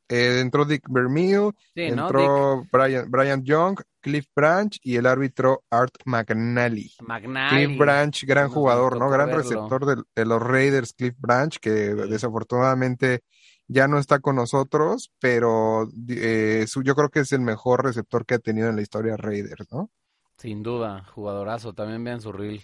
Eh, 0.08 0.40
entró 0.40 0.66
Dick 0.66 0.84
Vermeil, 0.88 1.52
entró 1.74 2.64
Brian, 2.72 3.44
Young, 3.44 3.80
Cliff 4.02 4.28
Branch 4.36 4.78
y 4.84 4.98
el 4.98 5.08
árbitro 5.08 5.64
Art 5.72 5.96
McNally. 6.06 6.92
Cliff 7.50 7.78
Branch, 7.78 8.24
gran 8.26 8.50
jugador, 8.50 9.00
¿no? 9.00 9.10
Gran 9.10 9.32
receptor 9.32 10.06
de, 10.14 10.26
los 10.26 10.42
Raiders, 10.42 10.94
Cliff 10.94 11.16
Branch, 11.18 11.58
que 11.58 11.72
desafortunadamente 11.72 13.22
ya 13.68 13.88
no 13.88 14.00
está 14.00 14.20
con 14.20 14.36
nosotros, 14.36 15.12
pero 15.20 15.90
eh, 16.10 16.66
yo 16.84 16.96
creo 16.96 17.10
que 17.10 17.22
es 17.22 17.32
el 17.32 17.42
mejor 17.42 17.84
receptor 17.84 18.26
que 18.26 18.36
ha 18.36 18.40
tenido 18.40 18.70
en 18.70 18.76
la 18.76 18.82
historia 18.82 19.18
Raiders, 19.18 19.72
¿no? 19.72 19.90
Sin 20.38 20.64
duda, 20.64 21.06
jugadorazo, 21.14 21.74
también 21.74 22.04
vean 22.04 22.22
su 22.22 22.32
reel. 22.32 22.62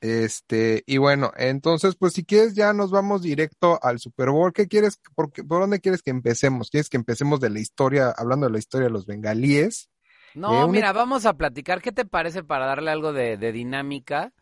Este, 0.00 0.82
y 0.86 0.96
bueno, 0.96 1.30
entonces, 1.36 1.94
pues 1.94 2.14
si 2.14 2.24
quieres 2.24 2.54
ya 2.54 2.72
nos 2.72 2.90
vamos 2.90 3.20
directo 3.22 3.78
al 3.82 3.98
Super 3.98 4.30
Bowl. 4.30 4.52
¿Qué 4.52 4.66
quieres, 4.66 4.98
por, 5.14 5.30
por 5.30 5.60
dónde 5.60 5.80
quieres 5.80 6.02
que 6.02 6.10
empecemos? 6.10 6.70
¿Quieres 6.70 6.88
que 6.88 6.96
empecemos 6.96 7.38
de 7.38 7.50
la 7.50 7.60
historia, 7.60 8.12
hablando 8.16 8.46
de 8.46 8.52
la 8.52 8.58
historia 8.58 8.86
de 8.86 8.92
los 8.92 9.06
bengalíes? 9.06 9.90
No, 10.34 10.64
eh, 10.64 10.68
mira, 10.68 10.92
vamos 10.92 11.26
a 11.26 11.34
platicar. 11.34 11.82
¿Qué 11.82 11.92
te 11.92 12.06
parece 12.06 12.42
para 12.42 12.66
darle 12.66 12.90
algo 12.90 13.12
de, 13.12 13.36
de 13.36 13.52
dinámica? 13.52 14.32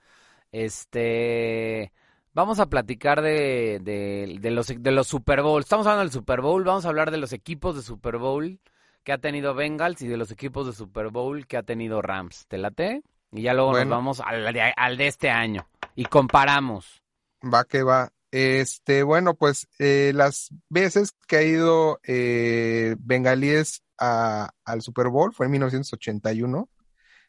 Este, 0.53 1.93
Vamos 2.39 2.61
a 2.61 2.67
platicar 2.67 3.21
de, 3.21 3.81
de, 3.83 4.51
los, 4.53 4.69
de 4.69 4.93
los 4.93 5.09
Super 5.09 5.43
Bowl. 5.43 5.61
Estamos 5.61 5.89
hablando 5.89 6.05
del 6.05 6.13
Super 6.13 6.41
Bowl, 6.41 6.63
vamos 6.63 6.85
a 6.85 6.89
hablar 6.89 7.11
de 7.11 7.17
los 7.17 7.33
equipos 7.33 7.75
de 7.75 7.83
Super 7.83 8.17
Bowl 8.19 8.61
que 9.03 9.11
ha 9.11 9.19
tenido 9.19 9.55
Bengals 9.55 10.03
y 10.03 10.07
de 10.07 10.17
los 10.17 10.31
equipos 10.31 10.65
de 10.65 10.73
Super 10.73 11.09
Bowl 11.09 11.49
que 11.49 11.57
ha 11.57 11.65
tenido 11.65 12.01
Rams. 12.01 12.47
¿Te 12.47 12.57
late? 12.57 13.03
Y 13.33 13.43
ya 13.43 13.55
luego 13.55 13.73
nos 13.73 13.89
vamos 13.89 14.21
al 14.21 14.53
de, 14.53 14.73
al 14.77 14.97
de 14.97 15.09
este 15.09 15.31
año 15.31 15.67
y 15.97 16.05
comparamos. 16.05 17.03
Va 17.43 17.65
que 17.65 17.83
va. 17.83 18.13
Este, 18.31 19.03
bueno, 19.03 19.35
pues 19.35 19.67
eh, 19.81 20.13
las 20.15 20.51
veces 20.69 21.17
que 21.27 21.39
ha 21.39 21.43
ido 21.43 21.99
eh, 22.05 22.95
Bengalíes 23.01 23.83
a, 23.99 24.51
al 24.65 24.83
Super 24.83 25.09
Bowl 25.09 25.35
fue 25.35 25.47
en 25.47 25.53
1981, 25.53 26.69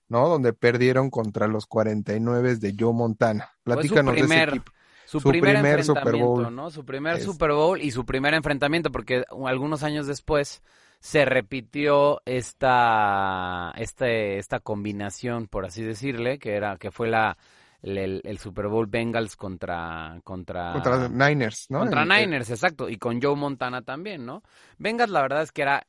¿no? 0.08 0.30
Donde 0.30 0.54
perdieron 0.54 1.10
contra 1.10 1.48
los 1.48 1.66
49 1.66 2.58
de 2.58 2.76
Joe 2.80 2.94
Montana. 2.94 3.50
Platícanos 3.64 4.14
de 4.14 4.22
ese 4.22 4.44
equipo. 4.44 4.72
Su, 5.10 5.22
primer, 5.22 5.56
enfrentamiento, 5.56 6.52
¿no? 6.52 6.70
Su 6.70 6.86
primer 6.86 7.20
Super 7.20 7.52
Bowl 7.52 7.82
y 7.82 7.90
su 7.90 8.06
primer 8.06 8.36
enfrentamiento, 8.36 8.92
porque 8.92 9.24
algunos 9.44 9.82
años 9.82 10.06
después 10.06 10.62
se 11.00 11.26
repitió 11.26 12.22
esta, 12.26 13.74
este, 13.76 14.38
esta 14.38 14.60
combinación, 14.60 15.48
por 15.48 15.66
así 15.66 15.82
decirle, 15.82 16.38
que 16.38 16.54
era, 16.54 16.78
que 16.78 16.92
fue 16.92 17.10
la, 17.10 17.40
el, 17.82 18.38
Super 18.38 18.68
Bowl 18.68 18.86
Bengals 18.86 19.36
contra, 19.36 20.20
contra, 20.24 20.74
contra 20.74 21.10
Niners, 21.10 21.72
¿no? 21.72 21.80
Contra 21.80 22.06
Niners, 22.06 22.52
exacto, 22.52 22.88
y 22.88 22.98
con 22.98 23.20
Joe 23.20 23.36
Montana 23.36 23.82
también, 23.82 24.28
¿no? 24.28 24.44
Bengals, 24.78 25.12
la 25.12 25.24
verdad 25.24 25.42
es 25.42 25.52
que 25.52 25.64
era, 25.64 25.88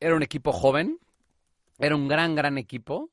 era 0.00 0.16
un 0.16 0.22
equipo 0.24 0.50
joven, 0.50 0.98
era 1.78 1.94
un 1.94 2.08
gran, 2.08 2.34
gran 2.34 2.58
equipo, 2.58 3.08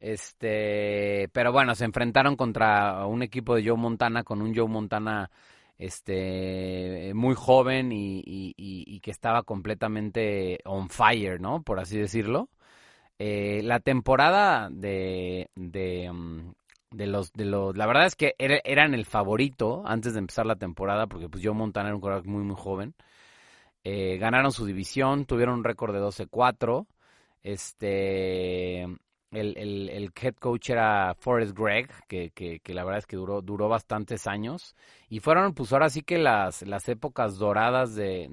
este, 0.00 1.28
pero 1.32 1.52
bueno, 1.52 1.74
se 1.74 1.84
enfrentaron 1.84 2.36
contra 2.36 3.06
un 3.06 3.22
equipo 3.22 3.54
de 3.54 3.66
Joe 3.66 3.76
Montana 3.76 4.24
con 4.24 4.42
un 4.42 4.54
Joe 4.54 4.68
Montana 4.68 5.30
este 5.78 7.12
muy 7.14 7.34
joven 7.34 7.90
y, 7.92 9.00
que 9.00 9.10
estaba 9.10 9.42
completamente 9.44 10.58
on 10.64 10.88
fire, 10.90 11.40
¿no? 11.40 11.62
Por 11.62 11.80
así 11.80 11.98
decirlo. 11.98 12.48
Eh, 13.18 13.62
la 13.64 13.80
temporada 13.80 14.68
de, 14.70 15.50
de, 15.56 16.10
mm, 16.12 16.52
de, 16.92 17.06
los 17.06 17.32
de 17.32 17.44
los 17.44 17.76
la 17.76 17.86
verdad 17.86 18.06
es 18.06 18.16
que 18.16 18.34
eran 18.38 18.94
el 18.94 19.06
favorito 19.06 19.82
antes 19.86 20.12
de 20.14 20.20
empezar 20.20 20.46
la 20.46 20.56
temporada 20.56 21.06
porque 21.08 21.28
pues 21.28 21.44
Joe 21.44 21.54
Montana 21.54 21.88
era 21.88 21.96
un 21.96 22.00
jugador 22.00 22.26
muy 22.26 22.44
muy 22.44 22.56
joven. 22.56 22.94
Eh, 23.84 24.18
ganaron 24.18 24.52
su 24.52 24.66
división, 24.66 25.24
tuvieron 25.26 25.56
un 25.58 25.64
récord 25.64 25.94
de 25.94 26.00
12-4. 26.00 26.86
Este 27.42 28.86
el, 29.30 29.56
el, 29.58 29.90
el, 29.90 30.12
head 30.20 30.34
coach 30.36 30.70
era 30.70 31.14
Forrest 31.18 31.56
Gregg, 31.56 31.90
que, 32.06 32.30
que, 32.30 32.74
la 32.74 32.84
verdad 32.84 32.98
es 32.98 33.06
que 33.06 33.16
duró, 33.16 33.42
duró 33.42 33.68
bastantes 33.68 34.26
años. 34.26 34.74
Y 35.08 35.20
fueron, 35.20 35.54
pues 35.54 35.72
ahora 35.72 35.90
sí 35.90 36.02
que 36.02 36.18
las, 36.18 36.62
las 36.62 36.88
épocas 36.88 37.36
doradas 37.38 37.94
de, 37.94 38.28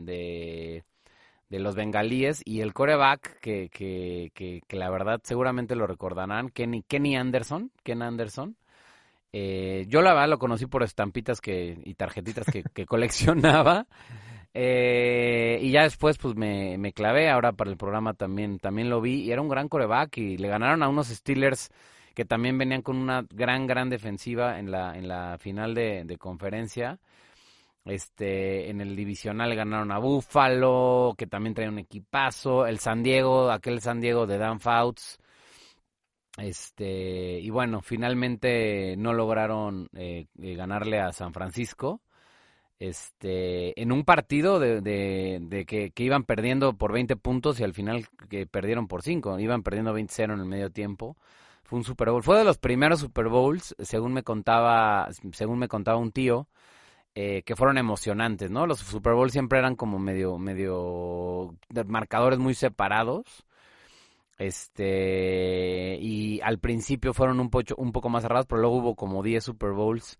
de, 1.49 1.59
los 1.59 1.75
bengalíes. 1.75 2.41
Y 2.45 2.61
el 2.61 2.73
coreback, 2.73 3.39
que, 3.39 3.69
que, 3.69 4.31
que, 4.33 4.61
que, 4.67 4.77
la 4.77 4.89
verdad 4.89 5.21
seguramente 5.23 5.75
lo 5.75 5.87
recordarán, 5.87 6.49
Kenny, 6.49 6.83
Kenny 6.83 7.15
Anderson. 7.15 7.71
Ken 7.83 8.01
Anderson. 8.01 8.55
Eh, 9.33 9.85
yo 9.89 10.01
la 10.01 10.13
verdad 10.13 10.29
lo 10.29 10.39
conocí 10.39 10.65
por 10.65 10.81
estampitas 10.83 11.41
que, 11.41 11.77
y 11.83 11.95
tarjetitas 11.95 12.45
que, 12.45 12.63
que 12.63 12.85
coleccionaba. 12.85 13.87
Eh, 14.57 15.59
y 15.61 15.71
ya 15.71 15.83
después 15.83 16.17
pues 16.17 16.33
me, 16.35 16.77
me, 16.77 16.93
clavé, 16.93 17.29
ahora 17.29 17.51
para 17.51 17.69
el 17.69 17.75
programa 17.75 18.13
también, 18.13 18.57
también 18.57 18.89
lo 18.89 19.01
vi 19.01 19.23
y 19.23 19.31
era 19.31 19.41
un 19.41 19.49
gran 19.49 19.67
coreback 19.67 20.17
y 20.17 20.37
le 20.37 20.47
ganaron 20.47 20.81
a 20.81 20.87
unos 20.87 21.07
Steelers 21.09 21.69
que 22.13 22.23
también 22.23 22.57
venían 22.57 22.81
con 22.81 22.95
una 22.95 23.25
gran, 23.29 23.67
gran 23.67 23.89
defensiva 23.89 24.57
en 24.57 24.71
la, 24.71 24.97
en 24.97 25.09
la 25.09 25.37
final 25.39 25.75
de, 25.75 26.05
de 26.05 26.17
conferencia. 26.17 26.99
Este, 27.83 28.69
en 28.69 28.79
el 28.79 28.95
divisional 28.95 29.53
ganaron 29.55 29.91
a 29.91 29.99
Buffalo, 29.99 31.15
que 31.17 31.27
también 31.27 31.53
traía 31.53 31.69
un 31.69 31.79
equipazo, 31.79 32.65
el 32.65 32.79
San 32.79 33.03
Diego, 33.03 33.51
aquel 33.51 33.81
San 33.81 33.99
Diego 33.99 34.25
de 34.25 34.37
Dan 34.37 34.61
Fouts. 34.61 35.19
Este, 36.37 37.39
y 37.41 37.49
bueno, 37.49 37.81
finalmente 37.81 38.95
no 38.97 39.11
lograron 39.11 39.89
eh, 39.95 40.27
ganarle 40.35 41.01
a 41.01 41.11
San 41.11 41.33
Francisco 41.33 42.01
este, 42.79 43.79
en 43.81 43.91
un 43.91 44.03
partido 44.03 44.59
de, 44.59 44.81
de, 44.81 45.65
que, 45.65 45.91
iban 46.03 46.23
perdiendo 46.23 46.73
por 46.77 46.91
20 46.91 47.15
puntos 47.15 47.59
y 47.59 47.63
al 47.63 47.73
final 47.73 48.07
que 48.29 48.45
perdieron 48.45 48.87
por 48.87 49.01
5, 49.01 49.39
iban 49.39 49.63
perdiendo 49.63 49.97
20-0 49.97 50.33
en 50.33 50.39
el 50.39 50.45
medio 50.45 50.71
tiempo. 50.71 51.17
Fue 51.63 51.79
un 51.79 51.85
Super 51.85 52.11
Bowl, 52.11 52.23
fue 52.23 52.37
de 52.37 52.43
los 52.43 52.57
primeros 52.57 52.99
Super 52.99 53.27
Bowls, 53.27 53.75
según 53.79 54.13
me 54.13 54.23
contaba, 54.23 55.09
según 55.31 55.57
me 55.57 55.67
contaba 55.67 55.97
un 55.97 56.11
tío, 56.11 56.47
eh, 57.15 57.43
que 57.43 57.55
fueron 57.55 57.77
emocionantes, 57.77 58.51
¿no? 58.51 58.67
Los 58.67 58.79
Super 58.79 59.13
Bowls 59.13 59.31
siempre 59.31 59.59
eran 59.59 59.75
como 59.75 59.97
medio, 59.97 60.37
medio 60.37 61.55
marcadores 61.87 62.39
muy 62.39 62.53
separados. 62.53 63.45
Este, 64.37 65.97
y 66.01 66.41
al 66.41 66.59
principio 66.59 67.13
fueron 67.13 67.39
un, 67.39 67.49
poco, 67.49 67.73
un 67.77 67.93
poco 67.93 68.09
más 68.09 68.23
cerrados, 68.23 68.45
pero 68.47 68.61
luego 68.61 68.77
hubo 68.77 68.95
como 68.95 69.23
10 69.23 69.43
Super 69.45 69.71
Bowls 69.71 70.19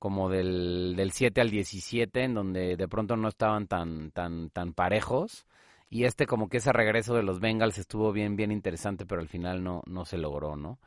como 0.00 0.30
del, 0.30 0.94
del 0.96 1.12
7 1.12 1.42
al 1.42 1.50
17, 1.50 2.24
en 2.24 2.34
donde 2.34 2.76
de 2.76 2.88
pronto 2.88 3.16
no 3.16 3.28
estaban 3.28 3.68
tan, 3.68 4.10
tan, 4.12 4.48
tan 4.48 4.72
parejos. 4.72 5.46
Y 5.90 6.04
este 6.04 6.26
como 6.26 6.48
que 6.48 6.56
ese 6.56 6.72
regreso 6.72 7.14
de 7.14 7.22
los 7.22 7.38
Bengals 7.38 7.76
estuvo 7.76 8.10
bien, 8.10 8.34
bien 8.34 8.50
interesante, 8.50 9.04
pero 9.04 9.20
al 9.20 9.28
final 9.28 9.62
no, 9.62 9.82
no 9.86 10.06
se 10.06 10.16
logró, 10.16 10.56
¿no? 10.56 10.78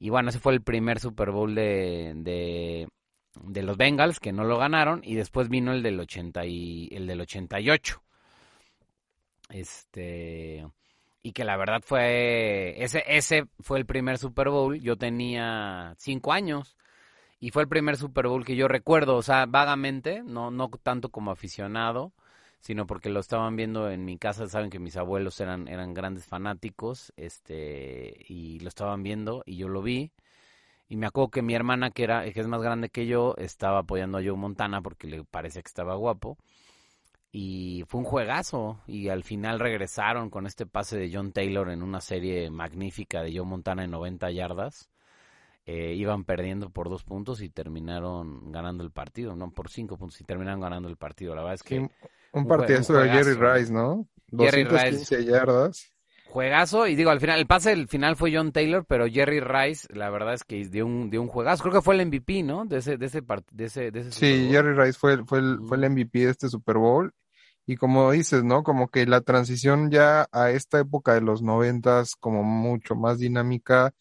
Y 0.00 0.10
bueno, 0.10 0.30
ese 0.30 0.40
fue 0.40 0.52
el 0.52 0.62
primer 0.62 0.98
Super 0.98 1.30
Bowl 1.30 1.54
de, 1.54 2.12
de, 2.16 2.88
de 3.40 3.62
los 3.62 3.76
Bengals, 3.76 4.18
que 4.18 4.32
no 4.32 4.42
lo 4.42 4.58
ganaron, 4.58 5.00
y 5.04 5.14
después 5.14 5.48
vino 5.48 5.72
el 5.72 5.84
del, 5.84 6.00
80 6.00 6.44
y, 6.46 6.88
el 6.90 7.06
del 7.06 7.20
88. 7.20 8.02
Este 9.50 10.66
y 11.22 11.32
que 11.32 11.44
la 11.44 11.56
verdad 11.56 11.82
fue 11.84 12.82
ese 12.82 13.04
ese 13.06 13.46
fue 13.60 13.78
el 13.78 13.86
primer 13.86 14.18
Super 14.18 14.48
Bowl 14.48 14.80
yo 14.80 14.96
tenía 14.96 15.94
cinco 15.98 16.32
años 16.32 16.76
y 17.38 17.50
fue 17.50 17.62
el 17.62 17.68
primer 17.68 17.96
Super 17.96 18.28
Bowl 18.28 18.44
que 18.44 18.56
yo 18.56 18.68
recuerdo, 18.68 19.16
o 19.16 19.22
sea, 19.22 19.46
vagamente, 19.46 20.22
no, 20.22 20.50
no 20.50 20.70
tanto 20.82 21.10
como 21.10 21.30
aficionado, 21.30 22.12
sino 22.60 22.86
porque 22.86 23.10
lo 23.10 23.20
estaban 23.20 23.56
viendo 23.56 23.90
en 23.90 24.04
mi 24.04 24.18
casa, 24.18 24.48
saben 24.48 24.70
que 24.70 24.78
mis 24.78 24.96
abuelos 24.96 25.40
eran, 25.40 25.68
eran 25.68 25.94
grandes 25.94 26.26
fanáticos, 26.26 27.12
este, 27.16 28.24
y 28.28 28.58
lo 28.60 28.68
estaban 28.68 29.02
viendo, 29.02 29.42
y 29.46 29.56
yo 29.56 29.68
lo 29.68 29.82
vi, 29.82 30.12
y 30.88 30.96
me 30.96 31.06
acuerdo 31.06 31.30
que 31.30 31.42
mi 31.42 31.54
hermana, 31.54 31.90
que 31.90 32.04
era, 32.04 32.30
que 32.32 32.40
es 32.40 32.46
más 32.48 32.62
grande 32.62 32.88
que 32.90 33.06
yo, 33.06 33.34
estaba 33.38 33.80
apoyando 33.80 34.18
a 34.18 34.22
Joe 34.22 34.36
Montana 34.36 34.80
porque 34.82 35.06
le 35.06 35.24
parecía 35.24 35.62
que 35.62 35.68
estaba 35.68 35.94
guapo, 35.96 36.38
y 37.32 37.84
fue 37.86 38.00
un 38.00 38.06
juegazo, 38.06 38.80
y 38.86 39.08
al 39.10 39.22
final 39.24 39.60
regresaron 39.60 40.30
con 40.30 40.46
este 40.46 40.64
pase 40.64 40.96
de 40.96 41.10
John 41.12 41.32
Taylor 41.32 41.68
en 41.70 41.82
una 41.82 42.00
serie 42.00 42.50
magnífica 42.50 43.22
de 43.22 43.36
Joe 43.36 43.46
Montana 43.46 43.84
en 43.84 43.90
90 43.90 44.30
yardas, 44.30 44.88
eh, 45.68 45.94
iban 45.94 46.24
perdiendo 46.24 46.70
por 46.70 46.88
dos 46.88 47.02
puntos 47.02 47.42
y 47.42 47.50
terminaron 47.50 48.52
ganando 48.52 48.84
el 48.84 48.92
partido, 48.92 49.34
no 49.34 49.50
por 49.50 49.68
cinco 49.68 49.98
puntos 49.98 50.20
y 50.20 50.24
terminaron 50.24 50.60
ganando 50.60 50.88
el 50.88 50.96
partido. 50.96 51.34
La 51.34 51.42
verdad 51.42 51.54
es 51.54 51.62
que 51.64 51.90
un, 52.32 52.46
partidazo 52.46 52.94
de 52.94 53.08
Jerry 53.08 53.34
Rice, 53.34 53.72
¿no? 53.72 54.06
Jerry 54.30 54.62
215 54.62 55.24
yardas. 55.24 55.92
Juegazo, 56.28 56.86
y 56.86 56.94
digo, 56.94 57.10
al 57.10 57.18
final, 57.18 57.40
el 57.40 57.46
pase 57.46 57.72
el 57.72 57.88
final 57.88 58.14
fue 58.14 58.32
John 58.34 58.52
Taylor, 58.52 58.84
pero 58.84 59.06
Jerry 59.08 59.40
Rice, 59.40 59.88
la 59.92 60.10
verdad 60.10 60.34
es 60.34 60.44
que 60.44 60.68
dio 60.68 60.86
un, 60.86 61.10
dio 61.10 61.22
un 61.22 61.28
juegazo. 61.28 61.62
Creo 61.62 61.74
que 61.74 61.82
fue 61.82 61.94
el 61.94 62.06
MVP, 62.06 62.42
¿no? 62.42 62.64
De 62.64 62.78
ese, 62.78 62.96
de 62.96 63.06
ese, 63.06 63.22
de 63.52 63.64
ese, 63.64 63.90
de 63.90 64.00
ese 64.00 64.12
Sí, 64.12 64.48
Jerry 64.50 64.74
Rice 64.74 64.98
fue, 64.98 65.24
fue, 65.24 65.38
el, 65.38 65.60
fue 65.66 65.78
el 65.78 65.90
MVP 65.90 66.18
de 66.18 66.30
este 66.30 66.48
Super 66.48 66.76
Bowl. 66.76 67.12
Y 67.64 67.76
como 67.76 68.12
dices, 68.12 68.44
¿no? 68.44 68.62
Como 68.62 68.88
que 68.88 69.06
la 69.06 69.22
transición 69.22 69.90
ya 69.90 70.28
a 70.30 70.50
esta 70.50 70.78
época 70.78 71.14
de 71.14 71.22
los 71.22 71.42
noventas, 71.42 72.14
como 72.14 72.44
mucho 72.44 72.94
más 72.94 73.18
dinámica, 73.18 73.94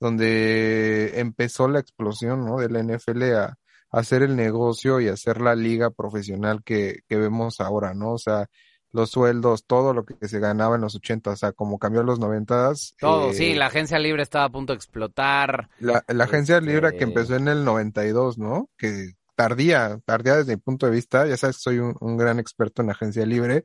donde 0.00 1.18
empezó 1.20 1.68
la 1.68 1.80
explosión 1.80 2.44
¿no? 2.44 2.58
de 2.58 2.68
la 2.70 2.82
NFL 2.82 3.22
a, 3.34 3.58
hacer 3.90 4.22
el 4.22 4.36
negocio 4.36 5.00
y 5.00 5.08
hacer 5.08 5.40
la 5.40 5.54
liga 5.54 5.90
profesional 5.90 6.62
que, 6.64 7.00
que 7.08 7.16
vemos 7.16 7.60
ahora, 7.60 7.94
¿no? 7.94 8.12
O 8.12 8.18
sea, 8.18 8.46
los 8.92 9.10
sueldos, 9.10 9.64
todo 9.64 9.94
lo 9.94 10.04
que 10.04 10.28
se 10.28 10.40
ganaba 10.40 10.74
en 10.74 10.82
los 10.82 10.96
80, 10.96 11.30
o 11.30 11.36
sea, 11.36 11.52
como 11.52 11.78
cambió 11.78 12.00
en 12.00 12.06
los 12.06 12.18
90. 12.18 12.72
Todo, 12.98 13.32
sí, 13.32 13.52
eh, 13.52 13.56
la 13.56 13.66
agencia 13.66 13.98
libre 13.98 14.22
estaba 14.22 14.46
a 14.46 14.50
punto 14.50 14.72
de 14.72 14.78
explotar. 14.78 15.68
La, 15.78 16.04
la 16.08 16.24
agencia 16.24 16.60
libre 16.60 16.90
que 16.90 16.96
este 16.96 17.04
empezó 17.04 17.36
en 17.36 17.48
el 17.48 17.64
92, 17.64 18.38
¿no? 18.38 18.68
Que 18.76 19.12
tardía, 19.36 20.00
tardía 20.04 20.36
desde 20.36 20.56
mi 20.56 20.62
punto 20.62 20.86
de 20.86 20.92
vista, 20.92 21.26
ya 21.26 21.36
sabes, 21.36 21.58
soy 21.60 21.78
un, 21.78 22.16
gran 22.16 22.40
experto 22.40 22.82
en 22.82 22.90
agencia 22.90 23.24
libre, 23.26 23.64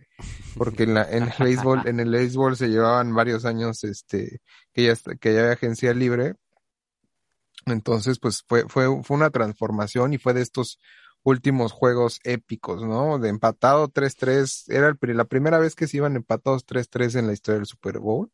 porque 0.58 0.84
en, 0.84 0.94
la, 0.94 1.10
en 1.10 1.24
el 1.24 1.34
béisbol, 1.40 1.88
en 1.88 2.00
el 2.00 2.12
béisbol 2.12 2.58
se 2.58 2.68
llevaban 2.68 3.16
varios 3.16 3.46
años, 3.46 3.84
este, 3.84 4.42
que 4.74 4.84
ya, 4.84 4.96
que 5.20 5.34
ya 5.34 5.40
había 5.40 5.54
agencia 5.54 5.94
libre. 5.94 6.36
Entonces, 7.66 8.20
pues 8.20 8.44
fue, 8.48 8.66
fue, 8.68 9.02
fue 9.04 9.18
una 9.18 9.30
transformación 9.30 10.14
y 10.14 10.18
fue 10.18 10.34
de 10.34 10.42
estos 10.42 10.78
últimos 11.24 11.72
juegos 11.72 12.20
épicos, 12.24 12.84
¿no? 12.84 13.18
De 13.20 13.30
empatado 13.30 13.88
3-3, 13.90 14.66
era 14.68 14.88
el, 14.90 15.18
la 15.18 15.26
primera 15.26 15.60
vez 15.60 15.76
que 15.76 15.88
se 15.88 15.98
iban 15.98 16.16
empatados 16.16 16.66
3-3 16.66 17.20
en 17.20 17.28
la 17.28 17.34
historia 17.34 17.60
del 17.60 17.68
Super 17.68 18.00
Bowl. 18.00 18.30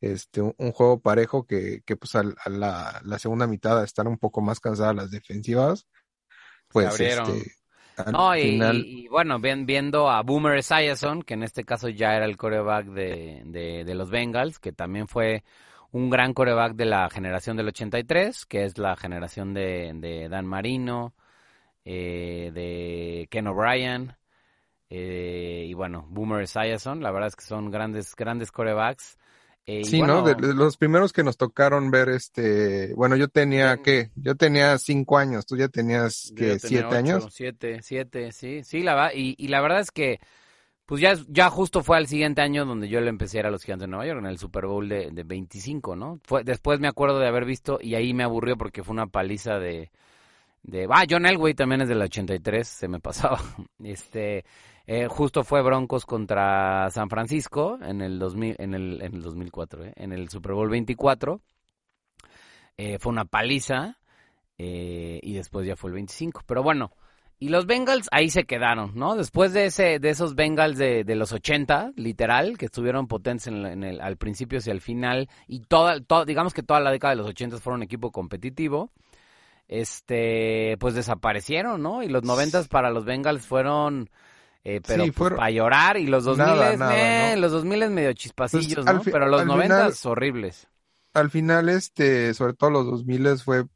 Este, 0.00 0.42
un, 0.42 0.72
juego 0.72 1.00
parejo 1.00 1.46
que, 1.46 1.82
que 1.86 1.96
pues 1.96 2.14
a, 2.14 2.24
la, 2.50 3.00
la, 3.04 3.18
segunda 3.18 3.46
mitad 3.46 3.80
a 3.80 3.84
estar 3.84 4.06
un 4.08 4.18
poco 4.18 4.42
más 4.42 4.60
cansadas 4.60 4.94
las 4.94 5.10
defensivas, 5.10 5.86
pues 6.74 6.98
este, 6.98 7.54
no, 8.10 8.36
y, 8.36 9.06
bueno, 9.08 9.38
viendo 9.38 10.10
a 10.10 10.22
Boomer 10.22 10.58
Esiason, 10.58 11.22
que 11.22 11.34
en 11.34 11.44
este 11.44 11.62
caso 11.62 11.88
ya 11.88 12.16
era 12.16 12.24
el 12.24 12.36
coreback 12.36 12.86
de, 12.86 13.42
de, 13.86 13.94
los 13.94 14.10
Bengals, 14.10 14.58
que 14.58 14.72
también 14.72 15.06
fue 15.06 15.44
un 15.92 16.10
gran 16.10 16.34
coreback 16.34 16.74
de 16.74 16.86
la 16.86 17.08
generación 17.08 17.56
del 17.56 17.68
83, 17.68 18.46
que 18.46 18.64
es 18.64 18.78
la 18.78 18.96
generación 18.96 19.54
de, 19.54 19.92
de 19.94 20.28
Dan 20.28 20.46
Marino, 20.46 21.14
eh, 21.84 22.50
de 22.52 23.28
Ken 23.30 23.46
O'Brien, 23.46 24.16
eh, 24.90 25.66
y 25.68 25.74
bueno, 25.74 26.06
Boomer 26.10 26.42
Esiason, 26.42 27.00
la 27.00 27.12
verdad 27.12 27.28
es 27.28 27.36
que 27.36 27.44
son 27.44 27.70
grandes, 27.70 28.16
grandes 28.16 28.50
corebacks. 28.50 29.16
Eh, 29.66 29.84
sí, 29.84 30.02
¿no? 30.02 30.22
De, 30.22 30.34
los 30.54 30.76
primeros 30.76 31.12
que 31.12 31.24
nos 31.24 31.38
tocaron 31.38 31.90
ver, 31.90 32.10
este, 32.10 32.92
bueno, 32.94 33.16
yo 33.16 33.28
tenía, 33.28 33.78
¿qué? 33.78 34.10
Yo 34.14 34.34
tenía 34.34 34.76
cinco 34.78 35.16
años, 35.16 35.46
tú 35.46 35.56
ya 35.56 35.68
tenías, 35.68 36.32
¿qué? 36.36 36.58
¿Siete 36.58 36.94
años? 36.94 37.28
Siete, 37.30 37.80
siete, 37.82 38.32
sí, 38.32 38.62
sí, 38.62 38.82
la 38.82 39.14
y, 39.14 39.34
y 39.38 39.48
la 39.48 39.62
verdad 39.62 39.80
es 39.80 39.90
que, 39.90 40.20
pues 40.84 41.00
ya, 41.00 41.14
ya 41.28 41.48
justo 41.48 41.82
fue 41.82 41.96
al 41.96 42.06
siguiente 42.06 42.42
año 42.42 42.66
donde 42.66 42.90
yo 42.90 43.00
le 43.00 43.08
empecé 43.08 43.38
a 43.38 43.40
ir 43.40 43.46
a 43.46 43.50
los 43.50 43.64
Gigantes 43.64 43.86
de 43.86 43.90
Nueva 43.90 44.06
York, 44.06 44.18
en 44.18 44.26
el 44.26 44.38
Super 44.38 44.66
Bowl 44.66 44.86
de, 44.86 45.10
de 45.10 45.22
25, 45.22 45.96
¿no? 45.96 46.20
Fue, 46.24 46.44
después 46.44 46.78
me 46.78 46.88
acuerdo 46.88 47.18
de 47.18 47.28
haber 47.28 47.46
visto, 47.46 47.78
y 47.80 47.94
ahí 47.94 48.12
me 48.12 48.24
aburrió 48.24 48.58
porque 48.58 48.84
fue 48.84 48.92
una 48.92 49.06
paliza 49.06 49.58
de, 49.58 49.90
de, 50.62 50.86
ah, 50.90 51.04
John 51.08 51.24
Elway 51.24 51.54
también 51.54 51.80
es 51.80 51.88
del 51.88 52.02
83, 52.02 52.68
se 52.68 52.88
me 52.88 53.00
pasaba, 53.00 53.38
este, 53.82 54.44
eh, 54.86 55.06
justo 55.08 55.44
fue 55.44 55.62
Broncos 55.62 56.06
contra 56.06 56.90
San 56.90 57.08
Francisco 57.08 57.78
en 57.82 58.00
el, 58.00 58.18
2000, 58.18 58.56
en 58.58 58.74
el, 58.74 59.02
en 59.02 59.14
el 59.14 59.22
2004, 59.22 59.84
eh, 59.84 59.92
en 59.96 60.12
el 60.12 60.28
Super 60.28 60.52
Bowl 60.52 60.68
24. 60.68 61.40
Eh, 62.76 62.98
fue 62.98 63.12
una 63.12 63.24
paliza 63.24 63.98
y 64.56 65.32
después 65.34 65.66
ya 65.66 65.76
fue 65.76 65.90
el 65.90 65.94
25. 65.94 66.42
Pero 66.46 66.62
bueno, 66.62 66.92
y 67.38 67.48
los 67.48 67.66
Bengals 67.66 68.08
ahí 68.12 68.30
se 68.30 68.44
quedaron, 68.44 68.92
¿no? 68.94 69.16
Después 69.16 69.52
de 69.52 69.66
ese 69.66 69.98
de 69.98 70.10
esos 70.10 70.34
Bengals 70.34 70.78
de, 70.78 71.04
de 71.04 71.14
los 71.16 71.32
80, 71.32 71.92
literal, 71.96 72.56
que 72.56 72.66
estuvieron 72.66 73.08
potentes 73.08 73.48
en, 73.48 73.82
el, 73.82 74.00
al 74.00 74.16
principio 74.16 74.58
hacia 74.58 74.72
el 74.72 74.80
final 74.80 75.28
y 75.48 75.60
toda, 75.60 75.98
digamos 76.24 76.54
que 76.54 76.62
toda 76.62 76.80
la 76.80 76.92
década 76.92 77.12
de 77.12 77.18
los 77.18 77.28
80 77.28 77.58
fueron 77.58 77.80
un 77.80 77.84
equipo 77.84 78.12
competitivo 78.12 78.90
este, 79.68 80.76
pues 80.78 80.94
desaparecieron, 80.94 81.82
¿no? 81.82 82.02
Y 82.02 82.08
los 82.08 82.22
noventas 82.22 82.68
para 82.68 82.90
los 82.90 83.04
Bengals 83.04 83.46
fueron 83.46 84.10
eh, 84.64 84.80
pero 84.86 85.04
pues, 85.12 85.34
para 85.34 85.50
llorar 85.50 85.98
y 85.98 86.06
los 86.06 86.24
2000 86.24 86.46
nada, 86.46 86.76
nada, 86.76 87.34
¿no? 87.34 87.40
los 87.42 87.52
2000 87.52 87.90
medio 87.90 88.12
chispacillos, 88.14 88.84
pues, 88.84 88.96
¿no? 88.96 89.02
pero 89.04 89.28
los 89.28 89.44
90 89.44 89.90
horribles. 90.04 90.66
al 91.12 91.30
final, 91.30 91.68
este, 91.68 92.32
sobre 92.32 92.54
todo 92.54 92.70
los 92.70 92.86
2000 92.86 93.38
fue, 93.38 93.66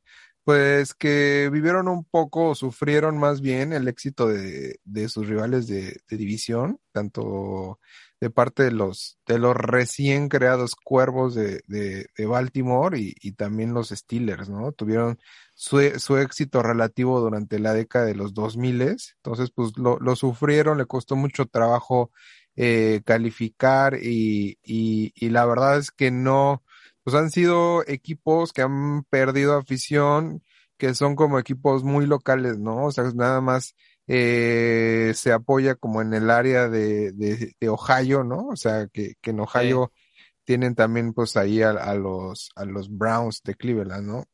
pues, 0.45 0.95
que 0.95 1.51
vivieron 1.53 1.89
un 1.89 2.05
poco, 2.05 2.55
sufrieron 2.55 3.19
más 3.19 3.43
bien 3.43 3.75
el 3.75 3.87
éxito 3.87 4.27
de, 4.27 4.81
de 4.85 5.09
sus 5.11 5.29
rivales 5.29 5.67
de, 5.67 6.01
de 6.09 6.17
división, 6.17 6.81
tanto 6.91 7.79
de 8.19 8.31
parte 8.31 8.63
de 8.63 8.73
los, 8.73 9.19
de 9.27 9.39
los 9.39 9.55
recién 9.55 10.31
creados 10.31 10.75
cuervos 10.75 11.35
de, 11.35 11.61
de, 11.67 12.07
de 12.17 12.27
Baltimore 12.27 12.99
y, 12.99 13.15
y, 13.21 13.33
también 13.33 13.75
los 13.75 13.91
Steelers, 13.91 14.49
¿no? 14.49 14.73
Tuvieron 14.73 15.19
su, 15.59 15.81
su, 15.99 16.17
éxito 16.19 16.63
relativo 16.63 17.19
durante 17.19 17.59
la 17.59 17.75
década 17.75 18.07
de 18.07 18.15
los 18.15 18.33
2000, 18.33 18.81
entonces 18.81 19.51
pues 19.53 19.73
lo, 19.77 19.99
lo 19.99 20.15
sufrieron, 20.15 20.79
le 20.79 20.87
costó 20.87 21.17
mucho 21.17 21.47
trabajo 21.47 22.13
eh, 22.55 23.03
calificar 23.05 23.97
y, 24.01 24.61
y, 24.63 25.13
y 25.17 25.31
la 25.31 25.45
verdad 25.47 25.79
es 25.79 25.91
que 25.91 26.13
no, 26.13 26.63
pues 27.03 27.17
han 27.17 27.31
sido 27.31 27.83
equipos 27.89 28.53
que 28.53 28.63
han 28.63 29.03
perdido 29.11 29.57
afición, 29.57 30.45
que 30.77 30.95
son 30.95 31.17
como 31.17 31.41
equipos 31.41 31.83
muy 31.83 32.07
locales, 32.07 32.57
¿no? 32.59 32.85
O 32.85 32.93
sea, 32.93 33.11
nada 33.17 33.41
más 33.41 33.75
eh, 34.07 35.11
se 35.17 35.33
apoya 35.33 35.75
como 35.75 36.03
en 36.03 36.15
el 36.15 36.31
área 36.31 36.69
de, 36.69 37.11
de, 37.13 37.55
de 37.59 37.69
Ohio, 37.69 38.23
¿no? 38.23 38.47
O 38.47 38.57
sea, 38.57 38.87
que, 38.87 39.15
que 39.21 39.31
en 39.31 39.41
Ohio 39.41 39.91
sí. 39.93 40.23
tienen 40.45 40.77
también 40.77 41.13
pues 41.15 41.37
ahí 41.37 41.63
a, 41.63 41.71
a, 41.71 41.95
los, 41.95 42.51
a 42.55 42.65
los 42.65 42.89
Browns 42.97 43.43
de 43.43 43.57
Cleveland, 43.57 44.07
¿no? 44.07 44.25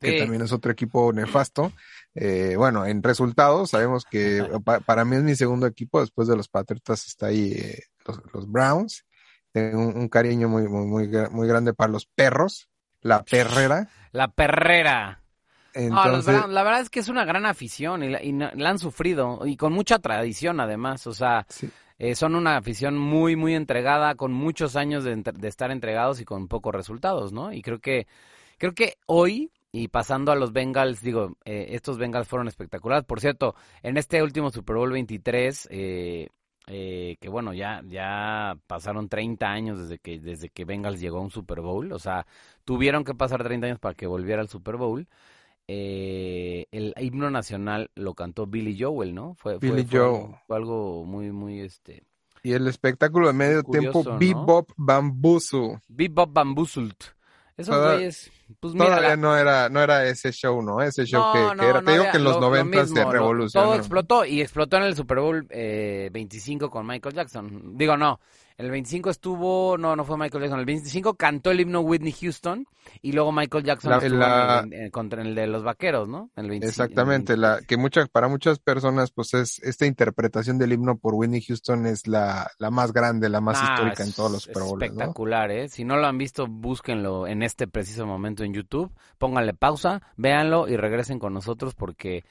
Que 0.00 0.12
sí. 0.12 0.18
también 0.18 0.42
es 0.42 0.52
otro 0.52 0.70
equipo 0.70 1.12
nefasto. 1.12 1.72
Eh, 2.14 2.54
bueno, 2.56 2.84
en 2.86 3.02
resultados 3.02 3.70
sabemos 3.70 4.04
que 4.04 4.42
pa, 4.64 4.80
para 4.80 5.04
mí 5.04 5.16
es 5.16 5.22
mi 5.22 5.34
segundo 5.36 5.66
equipo, 5.66 6.00
después 6.00 6.28
de 6.28 6.36
los 6.36 6.48
Patriotas 6.48 7.06
está 7.06 7.26
ahí 7.26 7.52
eh, 7.52 7.82
los, 8.06 8.20
los, 8.32 8.50
Browns. 8.50 9.04
Tengo 9.52 9.80
un, 9.80 9.96
un 9.96 10.08
cariño 10.08 10.48
muy, 10.48 10.68
muy, 10.68 10.86
muy, 10.86 11.08
muy 11.30 11.48
grande 11.48 11.74
para 11.74 11.92
los 11.92 12.06
perros, 12.06 12.68
la 13.00 13.22
perrera. 13.22 13.88
La 14.12 14.28
perrera. 14.28 15.22
Entonces... 15.76 16.34
No, 16.34 16.46
la 16.46 16.62
verdad 16.62 16.80
es 16.80 16.90
que 16.90 17.00
es 17.00 17.08
una 17.08 17.24
gran 17.26 17.44
afición 17.44 18.02
y 18.02 18.08
la, 18.08 18.22
y 18.22 18.32
la, 18.32 18.70
han 18.70 18.78
sufrido 18.78 19.40
y 19.44 19.56
con 19.56 19.72
mucha 19.74 19.98
tradición 19.98 20.58
además, 20.58 21.06
o 21.06 21.12
sea, 21.12 21.44
sí. 21.50 21.68
eh, 21.98 22.14
son 22.14 22.34
una 22.34 22.56
afición 22.56 22.96
muy, 22.96 23.36
muy 23.36 23.54
entregada, 23.54 24.14
con 24.14 24.32
muchos 24.32 24.74
años 24.74 25.04
de, 25.04 25.16
de, 25.16 25.48
estar 25.48 25.70
entregados 25.70 26.20
y 26.20 26.24
con 26.24 26.48
pocos 26.48 26.74
resultados, 26.74 27.32
¿no? 27.32 27.52
Y 27.52 27.60
creo 27.60 27.78
que, 27.78 28.06
creo 28.56 28.72
que 28.72 28.94
hoy, 29.04 29.52
y 29.76 29.88
pasando 29.88 30.32
a 30.32 30.36
los 30.36 30.52
Bengals, 30.52 31.02
digo, 31.02 31.36
eh, 31.44 31.66
estos 31.70 31.98
Bengals 31.98 32.28
fueron 32.28 32.48
espectaculares. 32.48 33.04
Por 33.04 33.20
cierto, 33.20 33.54
en 33.82 33.98
este 33.98 34.22
último 34.22 34.50
Super 34.50 34.76
Bowl 34.76 34.90
23, 34.90 35.68
eh, 35.70 36.28
eh, 36.66 37.16
que 37.20 37.28
bueno, 37.28 37.52
ya, 37.52 37.82
ya 37.86 38.56
pasaron 38.66 39.08
30 39.08 39.46
años 39.46 39.78
desde 39.78 39.98
que, 39.98 40.18
desde 40.18 40.48
que 40.48 40.64
Bengals 40.64 40.98
llegó 40.98 41.18
a 41.18 41.22
un 41.22 41.30
Super 41.30 41.60
Bowl, 41.60 41.92
o 41.92 41.98
sea, 41.98 42.26
tuvieron 42.64 43.04
que 43.04 43.14
pasar 43.14 43.44
30 43.44 43.66
años 43.66 43.78
para 43.78 43.94
que 43.94 44.06
volviera 44.06 44.40
al 44.40 44.48
Super 44.48 44.76
Bowl 44.76 45.06
eh, 45.68 46.66
el 46.70 46.94
himno 46.98 47.30
nacional 47.30 47.90
lo 47.96 48.14
cantó 48.14 48.46
Billy 48.46 48.80
Joel, 48.80 49.14
¿no? 49.14 49.34
Fue, 49.34 49.58
Billy 49.58 49.84
fue, 49.84 49.98
Joel. 49.98 50.36
Fue 50.46 50.56
algo 50.56 51.04
muy, 51.04 51.32
muy, 51.32 51.60
este... 51.60 52.04
Y 52.42 52.52
el 52.52 52.68
espectáculo 52.68 53.26
de 53.26 53.32
medio 53.32 53.64
curioso, 53.64 54.02
tiempo, 54.02 54.10
¿no? 54.12 54.18
Bebop 54.18 54.70
Bamboozle. 54.76 55.80
Bebop 55.88 56.32
Bamboozled. 56.32 56.94
Esos 57.56 57.74
Toda, 57.74 57.94
güeyes, 57.94 58.30
pues 58.60 58.74
todavía 58.74 59.16
no 59.16 59.36
era, 59.36 59.68
no 59.70 59.82
era 59.82 60.06
ese 60.06 60.30
show, 60.30 60.60
¿no? 60.60 60.82
Ese 60.82 61.06
show 61.06 61.22
no, 61.22 61.32
que, 61.32 61.38
no, 61.56 61.62
que 61.62 61.68
era, 61.68 61.80
no 61.80 61.86
te 61.86 61.92
digo 61.92 62.04
que 62.10 62.16
en 62.18 62.24
los 62.24 62.34
lo, 62.34 62.40
90 62.42 62.76
lo 62.76 62.82
mismo, 62.82 62.96
se 62.96 63.04
revolucionó. 63.04 63.66
Todo 63.66 63.76
explotó 63.76 64.24
y 64.26 64.40
explotó 64.42 64.76
en 64.76 64.82
el 64.82 64.94
Super 64.94 65.20
Bowl 65.20 65.46
eh, 65.48 66.10
25 66.12 66.70
con 66.70 66.86
Michael 66.86 67.14
Jackson. 67.14 67.78
Digo, 67.78 67.96
no, 67.96 68.20
el 68.58 68.70
25 68.70 69.10
estuvo, 69.10 69.76
no, 69.76 69.96
no 69.96 70.04
fue 70.04 70.16
Michael 70.16 70.44
Jackson. 70.44 70.60
El 70.60 70.66
25 70.66 71.14
cantó 71.14 71.50
el 71.50 71.60
himno 71.60 71.80
Whitney 71.80 72.12
Houston 72.12 72.66
y 73.02 73.12
luego 73.12 73.30
Michael 73.30 73.64
Jackson 73.64 73.90
la, 73.90 73.98
estuvo 73.98 74.18
la... 74.18 74.60
en, 74.64 74.72
en, 74.72 74.90
contra 74.90 75.20
el 75.20 75.34
de 75.34 75.46
los 75.46 75.62
vaqueros, 75.62 76.08
¿no? 76.08 76.30
El 76.36 76.48
25, 76.48 76.68
Exactamente, 76.68 77.34
el 77.34 77.42
la, 77.42 77.60
que 77.60 77.76
muchas, 77.76 78.08
para 78.08 78.28
muchas 78.28 78.58
personas, 78.58 79.10
pues 79.10 79.34
es 79.34 79.62
esta 79.62 79.84
interpretación 79.84 80.56
del 80.58 80.72
himno 80.72 80.96
por 80.96 81.14
Whitney 81.14 81.42
Houston 81.42 81.84
es 81.86 82.06
la, 82.06 82.50
la 82.58 82.70
más 82.70 82.92
grande, 82.92 83.28
la 83.28 83.42
más 83.42 83.58
ah, 83.60 83.74
histórica 83.74 84.04
en 84.04 84.12
todos 84.12 84.32
los 84.32 84.46
Bowls. 84.46 84.82
Espectacular, 84.82 85.50
¿no? 85.50 85.54
¿eh? 85.54 85.68
Si 85.68 85.84
no 85.84 85.96
lo 85.98 86.06
han 86.06 86.16
visto, 86.16 86.46
búsquenlo 86.46 87.26
en 87.26 87.42
este 87.42 87.66
preciso 87.66 88.06
momento 88.06 88.42
en 88.42 88.54
YouTube, 88.54 88.90
pónganle 89.18 89.52
pausa, 89.52 90.00
véanlo 90.16 90.66
y 90.66 90.76
regresen 90.76 91.18
con 91.18 91.34
nosotros 91.34 91.74
porque 91.74 92.24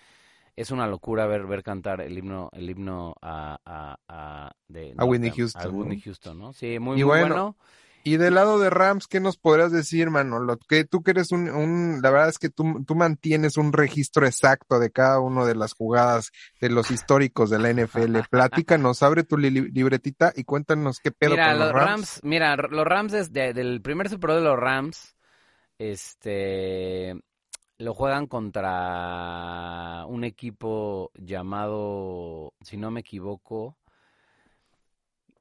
es 0.56 0.72
una 0.72 0.88
locura 0.88 1.26
ver 1.26 1.45
ver 1.45 1.64
cantar 1.64 2.01
el 2.01 2.18
himno 2.18 2.49
el 2.53 2.70
himno 2.70 3.16
a 3.22 3.60
a 3.66 3.97
a, 4.08 4.51
de, 4.68 4.93
a 4.97 5.06
Whitney 5.06 5.32
Houston 5.32 5.62
a 5.62 5.70
Whitney 5.70 6.01
Houston 6.01 6.39
no 6.39 6.53
sí 6.53 6.80
muy, 6.80 6.99
y 6.99 7.03
muy 7.03 7.03
bueno, 7.03 7.28
bueno, 7.28 7.58
y 8.03 8.18
del 8.18 8.36
lado 8.36 8.60
de 8.60 8.70
Rams 8.70 9.08
qué 9.08 9.20
nos 9.20 9.38
podrías 9.38 9.72
decir 9.72 10.10
mano 10.10 10.39
lo 10.39 10.58
que 10.58 10.86
tú 10.86 11.03
que 11.03 11.12
eres 11.12 11.32
un, 11.32 11.49
un 11.49 11.99
la 12.01 12.10
verdad 12.12 12.30
es 12.30 12.39
que 12.39 12.49
tú, 12.49 12.84
tú 12.86 12.95
mantienes 12.95 13.58
un 13.58 13.74
registro 13.74 14.26
exacto 14.26 14.80
de 14.80 14.91
cada 14.91 15.20
una 15.20 15.45
de 15.45 15.56
las 15.56 15.74
jugadas 15.74 16.32
de 16.62 16.70
los 16.70 16.89
históricos 16.91 17.49
de 17.49 17.60
la 17.60 17.74
NFL 17.74 18.20
platícanos 18.30 19.03
abre 19.03 19.24
tu 19.24 19.38
li 19.38 19.49
libretita 19.49 20.32
y 20.36 20.43
cuéntanos 20.45 20.99
qué 20.99 21.12
pedo 21.12 21.32
mira 21.32 21.49
con 21.49 21.60
los, 21.60 21.68
los 21.68 21.76
Rams. 21.76 21.89
Rams 21.89 22.20
mira 22.24 22.56
los 22.56 22.86
Rams 22.86 23.14
es 23.14 23.34
de, 23.34 23.53
del 23.53 23.82
primer 23.82 24.10
Super 24.10 24.30
Bowl 24.30 24.39
de 24.39 24.45
los 24.49 24.60
Rams 24.60 25.16
este 25.78 27.16
lo 27.78 27.93
juegan 27.93 28.28
contra 28.28 30.05
un 30.07 30.23
equipo 30.23 31.11
llamado, 31.15 32.53
si 32.61 32.78
no 32.78 32.91
me 32.91 33.01
equivoco, 33.01 33.78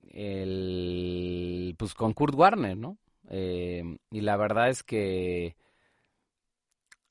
el 0.09 1.74
pues 1.78 1.95
con 1.95 2.12
Kurt 2.12 2.35
Warner, 2.35 2.76
¿no? 2.76 2.99
Eh, 3.28 3.82
y 4.11 4.20
la 4.20 4.37
verdad 4.37 4.68
es 4.68 4.82
que 4.82 5.57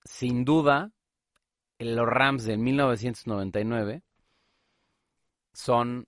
sin 0.03 0.45
duda 0.45 0.91
los 1.79 2.07
Rams 2.07 2.45
del 2.45 2.59
1999 2.59 4.03
son 5.53 6.07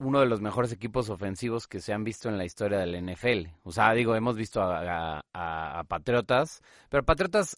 uno 0.00 0.20
de 0.20 0.26
los 0.26 0.40
mejores 0.40 0.72
equipos 0.72 1.10
ofensivos 1.10 1.68
que 1.68 1.80
se 1.80 1.92
han 1.92 2.04
visto 2.04 2.28
en 2.28 2.38
la 2.38 2.44
historia 2.44 2.78
del 2.78 2.96
NFL. 3.04 3.48
O 3.64 3.70
sea, 3.70 3.92
digo, 3.92 4.16
hemos 4.16 4.36
visto 4.36 4.62
a, 4.62 5.22
a, 5.32 5.84
Patriotas, 5.84 6.62
pero 6.88 7.04
Patriotas 7.04 7.56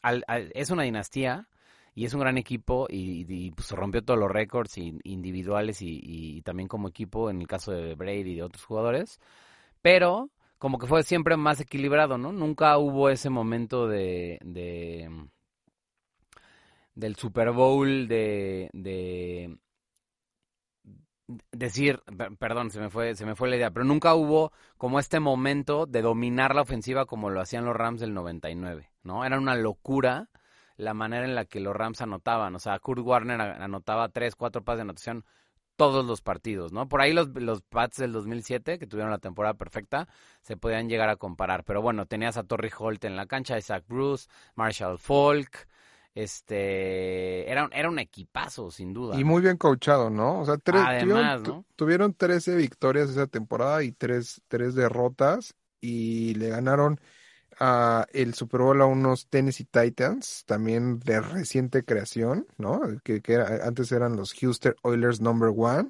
es 0.55 0.71
una 0.71 0.83
dinastía 0.83 1.49
y 1.95 2.05
es 2.05 2.15
un 2.15 2.21
gran 2.21 2.39
equipo 2.39 2.87
y, 2.91 3.25
y 3.29 3.53
pues 3.53 3.71
rompió 3.71 4.03
todos 4.03 4.19
los 4.19 4.31
récords 4.31 4.77
individuales 4.77 5.83
y, 5.83 6.01
y, 6.03 6.43
también 6.43 6.69
como 6.69 6.89
equipo 6.89 7.31
en 7.31 7.41
el 7.41 7.47
caso 7.47 7.73
de 7.73 7.95
Brady 7.95 8.33
y 8.33 8.37
de 8.37 8.43
otros 8.43 8.65
jugadores, 8.65 9.21
pero 9.81 10.31
como 10.59 10.79
que 10.79 10.87
fue 10.87 11.03
siempre 11.05 11.37
más 11.37 11.61
equilibrado, 11.61 12.19
¿no? 12.19 12.33
Nunca 12.33 12.77
hubo 12.79 13.09
ese 13.09 13.31
momento 13.31 13.87
de, 13.89 14.39
de 14.43 15.09
del 16.95 17.17
Super 17.17 17.53
Bowl 17.53 18.09
de, 18.09 18.69
de 18.73 19.57
decir, 21.53 22.03
perdón, 22.39 22.71
se 22.71 22.81
me 22.81 22.91
fue, 22.91 23.15
se 23.15 23.27
me 23.27 23.35
fue 23.35 23.49
la 23.49 23.57
idea, 23.57 23.71
pero 23.71 23.85
nunca 23.85 24.15
hubo 24.15 24.53
como 24.77 24.99
este 24.99 25.21
momento 25.21 25.87
de 25.87 26.03
dominar 26.03 26.55
la 26.55 26.63
ofensiva 26.63 27.07
como 27.07 27.31
lo 27.31 27.41
hacían 27.41 27.65
los 27.65 27.77
Rams 27.77 28.01
del 28.01 28.15
99, 28.15 28.91
¿no? 29.03 29.25
Era 29.25 29.39
una 29.39 29.55
locura 29.55 30.29
la 30.77 30.95
manera 30.95 31.25
en 31.25 31.35
la 31.35 31.45
que 31.45 31.61
los 31.61 31.75
Rams 31.77 32.01
anotaban, 32.01 32.55
o 32.55 32.59
sea, 32.59 32.79
Kurt 32.79 33.01
Warner 33.01 33.41
anotaba 33.41 34.09
tres, 34.09 34.35
cuatro 34.35 34.65
pases 34.65 34.79
de 34.79 34.83
anotación 34.83 35.25
todos 35.77 36.05
los 36.05 36.21
partidos, 36.21 36.73
¿no? 36.73 36.89
Por 36.89 37.01
ahí 37.01 37.13
los, 37.13 37.29
los 37.29 37.63
Pats 37.63 37.97
del 37.97 38.13
2007, 38.13 38.79
que 38.79 38.87
tuvieron 38.87 39.11
la 39.11 39.19
temporada 39.19 39.55
perfecta, 39.55 40.09
se 40.41 40.57
podían 40.57 40.89
llegar 40.89 41.09
a 41.09 41.17
comparar, 41.17 41.65
pero 41.65 41.83
bueno, 41.83 42.07
tenías 42.07 42.37
a 42.37 42.45
Torrey 42.45 42.71
Holt 42.77 43.05
en 43.05 43.17
la 43.17 43.27
cancha, 43.27 43.59
Isaac 43.59 43.85
Bruce, 43.89 44.29
Marshall 44.55 44.99
Falk, 44.99 45.67
este 46.15 47.51
era, 47.51 47.69
era 47.73 47.89
un 47.89 47.99
equipazo, 47.99 48.71
sin 48.71 48.93
duda. 48.93 49.19
Y 49.19 49.25
muy 49.25 49.43
bien 49.43 49.57
coachado, 49.57 50.11
¿no? 50.11 50.41
O 50.41 50.45
sea, 50.45 50.59
tres, 50.59 50.83
Además, 50.85 51.03
tuvieron, 51.05 51.43
¿no? 51.43 51.65
tuvieron 51.77 52.15
13 52.15 52.57
victorias 52.57 53.11
esa 53.11 53.27
temporada 53.27 53.83
y 53.83 53.93
tres, 53.93 54.43
tres 54.49 54.75
derrotas 54.75 55.55
y 55.81 56.35
le 56.35 56.49
ganaron 56.51 57.01
uh, 57.61 58.05
el 58.13 58.35
Super 58.35 58.61
Bowl 58.61 58.81
a 58.83 58.87
unos 58.87 59.29
Tennessee 59.29 59.65
Titans, 59.65 60.45
también 60.47 61.01
de 61.01 61.21
reciente 61.21 61.85
creación, 61.85 62.47
¿no? 62.59 62.81
Que, 63.03 63.23
que 63.23 63.35
era, 63.35 63.67
antes 63.67 63.91
eran 63.93 64.17
los 64.17 64.35
Houston 64.35 64.75
Oilers 64.83 65.21
number 65.21 65.53
one. 65.55 65.89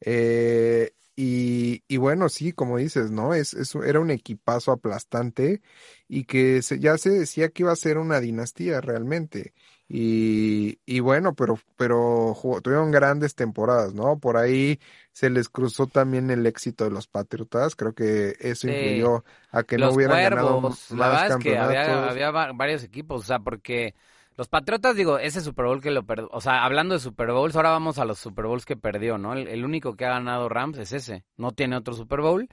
Eh, 0.00 0.92
y, 1.20 1.82
y, 1.88 1.96
bueno, 1.96 2.28
sí, 2.28 2.52
como 2.52 2.78
dices, 2.78 3.10
¿no? 3.10 3.34
Es, 3.34 3.54
es, 3.54 3.74
era 3.76 4.00
un 4.00 4.10
equipazo 4.10 4.72
aplastante 4.72 5.62
y 6.08 6.24
que 6.24 6.62
se, 6.62 6.78
ya 6.80 6.96
se 6.98 7.10
decía 7.10 7.48
que 7.50 7.62
iba 7.64 7.72
a 7.72 7.76
ser 7.76 7.98
una 7.98 8.20
dinastía 8.20 8.80
realmente. 8.80 9.54
Y, 9.88 10.80
y 10.86 11.00
bueno, 11.00 11.34
pero, 11.34 11.58
pero 11.76 12.34
jugó, 12.34 12.60
tuvieron 12.60 12.90
grandes 12.92 13.34
temporadas, 13.34 13.94
¿no? 13.94 14.18
Por 14.20 14.36
ahí 14.36 14.78
se 15.12 15.30
les 15.30 15.48
cruzó 15.48 15.86
también 15.86 16.30
el 16.30 16.46
éxito 16.46 16.84
de 16.84 16.90
los 16.90 17.08
Patriotas. 17.08 17.74
Creo 17.76 17.94
que 17.94 18.36
eso 18.40 18.66
Sí. 18.66 18.68
influyó 18.68 19.24
a 19.50 19.64
que 19.64 19.78
los 19.78 19.92
no 19.94 19.94
hubieran 19.94 20.20
cuervos, 20.20 20.22
ganado 20.22 20.78
la 20.90 21.10
más 21.10 21.24
es 21.28 21.36
que 21.38 21.58
había, 21.58 22.08
campeonatos. 22.08 22.10
había 22.10 22.30
va- 22.30 22.52
varios 22.52 22.84
equipos, 22.84 23.22
o 23.22 23.24
sea, 23.24 23.38
porque 23.40 23.94
los 24.38 24.46
Patriotas, 24.46 24.94
digo, 24.94 25.18
ese 25.18 25.40
Super 25.40 25.64
Bowl 25.64 25.82
que 25.82 25.90
lo 25.90 26.04
perdió, 26.04 26.28
o 26.30 26.40
sea, 26.40 26.64
hablando 26.64 26.94
de 26.94 27.00
Super 27.00 27.32
Bowls, 27.32 27.56
ahora 27.56 27.70
vamos 27.70 27.98
a 27.98 28.04
los 28.04 28.20
Super 28.20 28.46
Bowls 28.46 28.64
que 28.64 28.76
perdió, 28.76 29.18
¿no? 29.18 29.32
El, 29.32 29.64
único 29.64 29.96
que 29.96 30.04
ha 30.04 30.10
ganado 30.10 30.48
Rams 30.48 30.78
es 30.78 30.92
ese, 30.92 31.24
no 31.36 31.50
tiene 31.50 31.76
otro 31.76 31.92
Super 31.92 32.20
Bowl. 32.20 32.48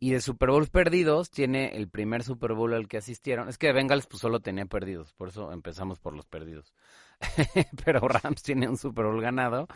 Y 0.00 0.10
de 0.10 0.20
Super 0.20 0.50
Bowls 0.50 0.70
perdidos, 0.70 1.30
tiene 1.30 1.76
el 1.76 1.88
primer 1.88 2.22
Super 2.22 2.52
Bowl 2.52 2.72
al 2.72 2.86
que 2.86 2.98
asistieron. 2.98 3.48
Es 3.48 3.58
que 3.58 3.72
Bengals 3.72 4.06
pues 4.06 4.20
solo 4.20 4.40
tenía 4.40 4.64
perdidos, 4.64 5.12
por 5.14 5.28
eso 5.28 5.50
empezamos 5.52 5.98
por 5.98 6.14
los 6.14 6.26
perdidos. 6.26 6.72
Pero 7.84 8.00
Rams 8.06 8.42
tiene 8.42 8.68
un 8.68 8.76
Super 8.76 9.06
Bowl 9.06 9.20
ganado, 9.20 9.66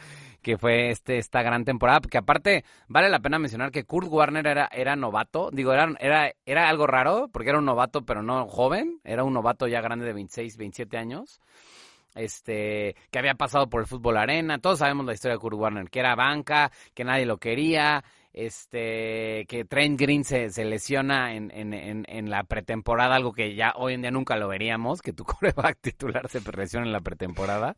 que 0.41 0.57
fue 0.59 0.91
este 0.91 1.19
esta 1.19 1.43
gran 1.43 1.65
temporada, 1.65 2.01
porque 2.01 2.19
aparte 2.19 2.65
vale 2.87 3.09
la 3.09 3.19
pena 3.19 3.41
mencionar 3.41 3.73
que 3.73 3.85
Kurt 3.85 4.07
Warner 4.09 4.47
era, 4.47 4.69
era 4.73 4.95
novato, 4.95 5.51
digo, 5.53 5.73
era, 5.73 5.93
era, 5.99 6.33
era 6.47 6.69
algo 6.69 6.87
raro, 6.87 7.29
porque 7.33 7.49
era 7.49 7.59
un 7.59 7.65
novato 7.65 8.03
pero 8.05 8.23
no 8.23 8.47
joven, 8.47 9.01
era 9.03 9.25
un 9.25 9.33
novato 9.33 9.67
ya 9.67 9.81
grande 9.81 10.07
de 10.07 10.13
26, 10.13 10.57
27 10.57 10.97
años 10.99 11.41
este, 12.15 12.97
que 13.11 13.19
había 13.19 13.35
pasado 13.35 13.69
por 13.69 13.81
el 13.81 13.87
fútbol 13.87 14.17
arena, 14.17 14.59
todos 14.59 14.79
sabemos 14.79 15.07
la 15.07 15.15
historia 15.15 15.35
de 15.37 15.41
Kurt 15.41 15.57
Warner, 15.57 15.91
que 15.91 16.01
era 16.01 16.15
banca, 16.15 16.71
que 16.95 17.05
nadie 17.05 17.27
lo 17.27 17.39
quería, 17.39 18.05
este, 18.33 19.45
que 19.49 19.65
Trent 19.65 20.01
Green 20.01 20.25
se, 20.25 20.51
se 20.51 20.65
lesiona 20.65 21.35
en, 21.35 21.51
en, 21.51 22.05
en, 22.09 22.31
la 22.31 22.45
pretemporada, 22.45 23.15
algo 23.15 23.33
que 23.33 23.55
ya 23.55 23.75
hoy 23.77 23.95
en 23.95 24.03
día 24.03 24.11
nunca 24.11 24.37
lo 24.37 24.49
veríamos, 24.49 25.03
que 25.03 25.13
tu 25.13 25.25
coreback 25.25 25.79
titular 25.81 26.29
se 26.29 26.41
lesiona 26.57 26.87
en 26.87 26.93
la 26.93 27.01
pretemporada. 27.01 27.77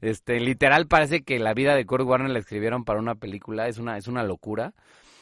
Este, 0.00 0.40
literal 0.40 0.86
parece 0.86 1.22
que 1.22 1.38
la 1.38 1.54
vida 1.54 1.74
de 1.74 1.86
Kurt 1.86 2.04
Warner 2.04 2.30
la 2.30 2.38
escribieron 2.38 2.84
para 2.84 2.98
una 2.98 3.14
película, 3.14 3.68
es 3.68 3.78
una, 3.78 3.96
es 3.96 4.06
una 4.06 4.22
locura. 4.22 4.74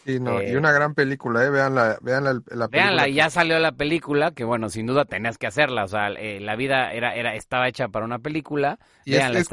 Y, 0.05 0.19
no, 0.19 0.43
y 0.43 0.47
eh, 0.47 0.57
una 0.57 0.73
gran 0.73 0.95
película, 0.95 1.45
¿eh? 1.45 1.51
Vean 1.51 1.75
la, 1.77 1.97
vean 2.01 2.25
la, 2.25 2.33
película. 2.33 2.67
Veanla, 2.69 3.09
ya 3.09 3.31
salió 3.31 3.59
la 3.61 3.73
película, 3.73 4.33
que 4.33 4.43
bueno, 4.43 4.69
sin 4.69 4.87
duda 4.87 5.05
tenías 5.05 5.39
que 5.39 5.47
hacerla, 5.47 5.85
o 5.85 5.89
sea, 5.89 6.09
eh, 6.09 6.41
la 6.41 6.57
vida 6.57 6.93
era, 6.93 7.15
era, 7.15 7.35
estaba 7.37 7.69
hecha 7.69 7.89
para 7.89 8.05
una 8.05 8.19
película. 8.19 8.79
Y 9.05 9.15
es, 9.15 9.49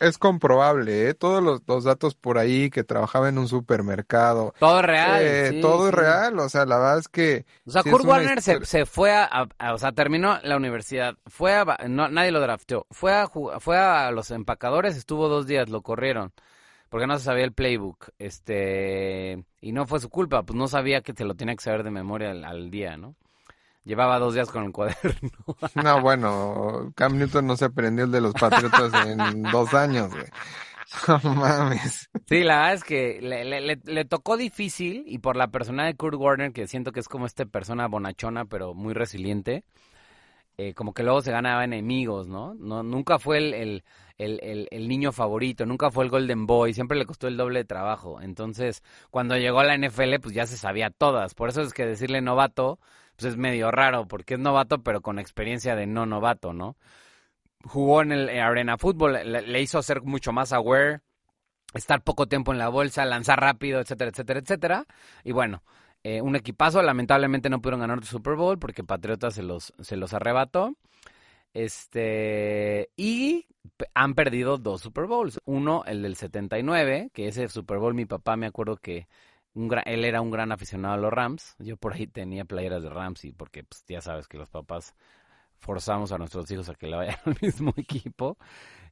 es, 0.00 0.18
comprobable, 0.18 1.08
¿eh? 1.08 1.14
Todos 1.14 1.42
los, 1.42 1.84
datos 1.84 2.14
por 2.14 2.38
ahí, 2.38 2.70
que 2.70 2.82
trabajaba 2.82 3.28
en 3.28 3.38
un 3.38 3.48
supermercado. 3.48 4.54
Todo 4.58 4.80
es 4.80 4.86
real. 4.86 5.22
Eh, 5.22 5.58
todo 5.60 5.88
es 5.88 5.94
real, 5.94 6.38
o 6.38 6.48
sea, 6.48 6.66
la 6.66 6.78
verdad 6.78 6.98
es 6.98 7.08
que... 7.08 7.46
O 7.66 7.70
sea, 7.70 7.82
Kurt 7.82 8.04
Warner 8.04 8.42
se, 8.42 8.64
se, 8.64 8.84
fue 8.84 9.12
a, 9.12 9.48
o 9.72 9.78
sea, 9.78 9.92
terminó 9.92 10.38
la 10.42 10.56
universidad, 10.56 11.14
fue 11.26 11.54
a, 11.54 11.64
no, 11.88 12.08
nadie 12.08 12.32
lo 12.32 12.40
drafteó, 12.40 12.86
fue 12.90 13.12
a, 13.12 13.28
fue 13.28 13.78
a 13.78 14.10
los 14.10 14.30
empacadores, 14.30 14.96
estuvo 14.96 15.28
dos 15.28 15.46
días, 15.46 15.68
lo 15.68 15.82
corrieron 15.82 16.32
porque 16.90 17.06
no 17.06 17.16
se 17.16 17.24
sabía 17.24 17.44
el 17.44 17.52
playbook, 17.52 18.10
este, 18.18 19.42
y 19.60 19.72
no 19.72 19.86
fue 19.86 20.00
su 20.00 20.10
culpa, 20.10 20.42
pues 20.42 20.58
no 20.58 20.68
sabía 20.68 21.00
que 21.00 21.14
te 21.14 21.24
lo 21.24 21.34
tenía 21.34 21.54
que 21.54 21.62
saber 21.62 21.84
de 21.84 21.90
memoria 21.90 22.32
al, 22.32 22.70
día, 22.70 22.96
¿no? 22.96 23.14
Llevaba 23.84 24.18
dos 24.18 24.34
días 24.34 24.50
con 24.50 24.64
el 24.64 24.72
cuaderno. 24.72 25.30
No, 25.82 26.02
bueno, 26.02 26.92
Cam 26.96 27.16
Newton 27.16 27.46
no 27.46 27.56
se 27.56 27.64
aprendió 27.64 28.04
el 28.04 28.10
de 28.10 28.20
los 28.20 28.34
Patriotas 28.34 28.92
en 29.06 29.42
dos 29.44 29.72
años, 29.72 30.10
güey. 30.10 30.26
No 31.22 31.34
mames. 31.34 32.10
Sí, 32.26 32.42
la 32.42 32.56
verdad 32.56 32.74
es 32.74 32.84
que 32.84 33.20
le, 33.22 33.76
le, 33.76 34.04
tocó 34.04 34.36
difícil 34.36 35.04
y 35.06 35.18
por 35.18 35.36
la 35.36 35.48
persona 35.48 35.86
de 35.86 35.94
Kurt 35.94 36.16
Warner, 36.16 36.52
que 36.52 36.66
siento 36.66 36.90
que 36.90 36.98
es 36.98 37.08
como 37.08 37.26
esta 37.26 37.44
persona 37.46 37.86
bonachona, 37.86 38.44
pero 38.46 38.74
muy 38.74 38.92
resiliente, 38.92 39.64
eh, 40.58 40.74
como 40.74 40.92
que 40.92 41.02
luego 41.02 41.22
se 41.22 41.32
ganaba 41.32 41.64
enemigos, 41.64 42.28
¿no? 42.28 42.54
no 42.54 42.82
nunca 42.82 43.18
fue 43.18 43.38
el, 43.38 43.82
el, 44.18 44.68
el, 44.70 44.88
niño 44.88 45.12
favorito, 45.12 45.64
nunca 45.64 45.90
fue 45.90 46.04
el 46.04 46.10
Golden 46.10 46.46
Boy, 46.46 46.74
siempre 46.74 46.98
le 46.98 47.06
costó 47.06 47.28
el 47.28 47.36
doble 47.36 47.60
de 47.60 47.64
trabajo. 47.64 48.20
Entonces, 48.20 48.82
cuando 49.10 49.36
llegó 49.36 49.60
a 49.60 49.64
la 49.64 49.76
NFL, 49.76 50.20
pues 50.20 50.34
ya 50.34 50.46
se 50.46 50.58
sabía 50.58 50.90
todas. 50.90 51.34
Por 51.34 51.48
eso 51.48 51.62
es 51.62 51.72
que 51.72 51.86
decirle 51.86 52.20
novato, 52.20 52.78
pues 53.16 53.32
es 53.32 53.38
medio 53.38 53.70
raro, 53.70 54.06
porque 54.06 54.34
es 54.34 54.40
novato, 54.40 54.82
pero 54.82 55.00
con 55.00 55.18
experiencia 55.18 55.74
de 55.76 55.86
no 55.86 56.06
novato, 56.06 56.52
¿no? 56.52 56.76
Jugó 57.64 58.02
en 58.02 58.12
el 58.12 58.28
Arena 58.30 58.78
Fútbol, 58.78 59.18
le, 59.24 59.60
hizo 59.60 59.82
ser 59.82 60.02
mucho 60.02 60.32
más 60.32 60.52
aware, 60.52 61.00
estar 61.74 62.02
poco 62.02 62.26
tiempo 62.26 62.52
en 62.52 62.58
la 62.58 62.68
bolsa, 62.68 63.04
lanzar 63.04 63.40
rápido, 63.40 63.80
etcétera, 63.80 64.10
etcétera, 64.10 64.40
etcétera. 64.40 64.86
Y 65.24 65.32
bueno, 65.32 65.62
eh, 66.02 66.22
un 66.22 66.36
equipazo, 66.36 66.82
lamentablemente 66.82 67.50
no 67.50 67.60
pudieron 67.60 67.80
ganar 67.80 67.98
el 67.98 68.04
Super 68.04 68.34
Bowl 68.34 68.58
porque 68.58 68.84
Patriotas 68.84 69.34
se 69.34 69.42
los, 69.42 69.72
se 69.80 69.96
los 69.96 70.14
arrebató. 70.14 70.74
Este, 71.52 72.90
y 72.96 73.46
han 73.94 74.14
perdido 74.14 74.56
dos 74.56 74.80
Super 74.80 75.06
Bowls. 75.06 75.40
Uno, 75.44 75.84
el 75.86 76.02
del 76.02 76.16
79, 76.16 77.10
que 77.12 77.28
ese 77.28 77.48
Super 77.48 77.78
Bowl 77.78 77.94
mi 77.94 78.06
papá 78.06 78.36
me 78.36 78.46
acuerdo 78.46 78.76
que 78.76 79.08
un 79.54 79.70
él 79.84 80.04
era 80.04 80.20
un 80.20 80.30
gran 80.30 80.52
aficionado 80.52 80.94
a 80.94 80.98
los 80.98 81.12
Rams. 81.12 81.56
Yo 81.58 81.76
por 81.76 81.94
ahí 81.94 82.06
tenía 82.06 82.44
playeras 82.44 82.82
de 82.82 82.88
Rams 82.88 83.24
y 83.24 83.32
porque 83.32 83.64
pues, 83.64 83.84
ya 83.88 84.00
sabes 84.00 84.28
que 84.28 84.38
los 84.38 84.48
papás 84.48 84.94
forzamos 85.58 86.12
a 86.12 86.18
nuestros 86.18 86.50
hijos 86.50 86.68
a 86.68 86.74
que 86.74 86.86
le 86.86 86.96
vayan 86.96 87.16
al 87.26 87.36
mismo 87.40 87.74
equipo. 87.76 88.38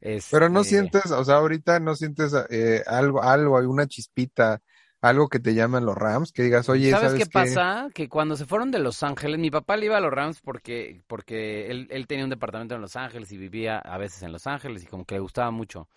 Pero 0.00 0.48
no 0.48 0.60
este 0.60 0.70
sientes, 0.70 1.10
o 1.10 1.24
sea, 1.24 1.36
ahorita 1.36 1.80
no 1.80 1.94
sientes 1.94 2.32
eh, 2.50 2.84
algo, 2.86 3.22
algo, 3.22 3.56
alguna 3.56 3.86
chispita 3.86 4.62
algo 5.00 5.28
que 5.28 5.38
te 5.38 5.54
llaman 5.54 5.86
los 5.86 5.96
Rams, 5.96 6.32
que 6.32 6.42
digas, 6.42 6.68
oye, 6.68 6.90
¿sabes, 6.90 7.14
qué, 7.14 7.26
pasa? 7.26 7.88
Que 7.94 8.08
cuando 8.08 8.36
se 8.36 8.46
fueron 8.46 8.70
de 8.70 8.78
Los 8.78 9.02
Ángeles, 9.02 9.38
mi 9.38 9.50
papá 9.50 9.76
le 9.76 9.86
iba 9.86 9.96
a 9.96 10.00
los 10.00 10.12
Rams 10.12 10.40
porque, 10.40 11.02
porque 11.06 11.70
él, 11.70 11.86
él 11.90 12.06
tenía 12.06 12.24
un 12.24 12.30
departamento 12.30 12.74
en 12.74 12.80
Los 12.80 12.96
Ángeles 12.96 13.30
y 13.32 13.36
vivía 13.36 13.78
a 13.78 13.96
veces 13.98 14.22
en 14.22 14.32
Los 14.32 14.46
Ángeles 14.46 14.82
y 14.82 14.86
como 14.86 15.04
que 15.04 15.14
le 15.14 15.20
gustaba 15.20 15.50
mucho. 15.50 15.88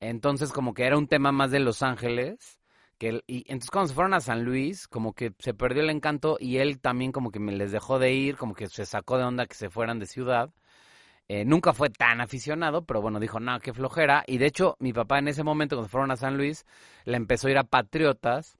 Entonces 0.00 0.52
como 0.52 0.74
que 0.74 0.84
era 0.84 0.96
un 0.96 1.08
tema 1.08 1.32
más 1.32 1.50
de 1.50 1.60
Los 1.60 1.82
Ángeles. 1.82 2.58
Que 2.98 3.22
y 3.28 3.44
entonces 3.46 3.70
cuando 3.70 3.88
se 3.88 3.94
fueron 3.94 4.14
a 4.14 4.20
San 4.20 4.44
Luis, 4.44 4.88
como 4.88 5.12
que 5.12 5.32
se 5.38 5.54
perdió 5.54 5.82
el 5.82 5.90
encanto 5.90 6.36
y 6.40 6.56
él 6.56 6.80
también 6.80 7.12
como 7.12 7.30
que 7.30 7.38
me 7.38 7.52
les 7.52 7.70
dejó 7.70 7.98
de 8.00 8.12
ir, 8.12 8.36
como 8.36 8.54
que 8.54 8.68
se 8.68 8.86
sacó 8.86 9.18
de 9.18 9.24
onda 9.24 9.46
que 9.46 9.54
se 9.54 9.70
fueran 9.70 10.00
de 10.00 10.06
ciudad. 10.06 10.50
Eh, 11.28 11.44
nunca 11.44 11.72
fue 11.74 11.90
tan 11.90 12.20
aficionado, 12.20 12.84
pero 12.84 13.02
bueno, 13.02 13.20
dijo, 13.20 13.38
no, 13.40 13.60
qué 13.60 13.72
flojera. 13.74 14.24
Y 14.26 14.38
de 14.38 14.46
hecho, 14.46 14.76
mi 14.80 14.92
papá 14.92 15.18
en 15.18 15.28
ese 15.28 15.44
momento, 15.44 15.76
cuando 15.76 15.90
fueron 15.90 16.10
a 16.10 16.16
San 16.16 16.36
Luis, 16.38 16.64
le 17.04 17.16
empezó 17.16 17.48
a 17.48 17.50
ir 17.50 17.58
a 17.58 17.64
Patriotas 17.64 18.58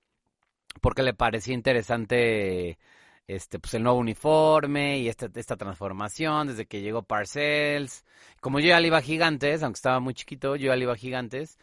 porque 0.81 1.03
le 1.03 1.15
parecía 1.15 1.55
interesante 1.55 2.79
este 3.27 3.59
pues 3.59 3.75
el 3.75 3.83
nuevo 3.83 3.99
uniforme 3.99 4.99
y 4.99 5.09
esta, 5.09 5.29
esta 5.35 5.57
transformación 5.57 6.49
desde 6.49 6.67
que 6.67 6.81
llegó 6.83 7.03
Parcells. 7.03 8.05
Como 8.41 8.61
yo 8.61 8.69
ya 8.69 8.81
le 8.81 8.89
iba 8.89 8.99
a 8.99 9.03
Gigantes, 9.03 9.63
aunque 9.63 9.77
estaba 9.77 10.01
muy 10.01 10.15
chiquito, 10.15 10.57
yo 10.57 10.69
ya 10.69 10.77
le 10.77 10.85
iba 10.85 10.93
a 10.95 10.97
Gigantes 10.97 11.59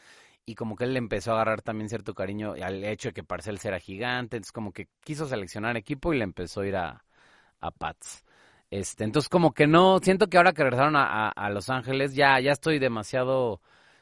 y 0.46 0.56
como 0.56 0.76
que 0.76 0.84
él 0.86 0.94
le 0.94 1.00
empezó 1.00 1.32
a 1.32 1.36
agarrar 1.36 1.62
también 1.62 1.90
cierto 1.90 2.14
cariño 2.14 2.54
al 2.62 2.84
hecho 2.84 3.10
de 3.10 3.14
que 3.14 3.24
Parcells 3.24 3.66
era 3.66 3.80
gigante, 3.80 4.38
entonces 4.38 4.52
como 4.52 4.72
que 4.74 4.88
quiso 5.04 5.28
seleccionar 5.28 5.76
equipo 5.78 6.14
y 6.14 6.18
le 6.20 6.24
empezó 6.24 6.62
a 6.62 6.68
ir 6.68 6.76
a, 6.78 7.04
a 7.62 7.72
Pats. 7.72 8.24
Este, 8.72 9.04
entonces 9.04 9.30
como 9.30 9.54
que 9.54 9.68
no, 9.68 10.00
siento 10.00 10.28
que 10.28 10.38
ahora 10.38 10.54
que 10.54 10.64
regresaron 10.64 10.96
a, 10.96 11.30
a, 11.30 11.50
Los 11.50 11.70
Ángeles 11.70 12.16
ya, 12.16 12.40
ya 12.40 12.52
estoy 12.52 12.80
demasiado, 12.80 13.62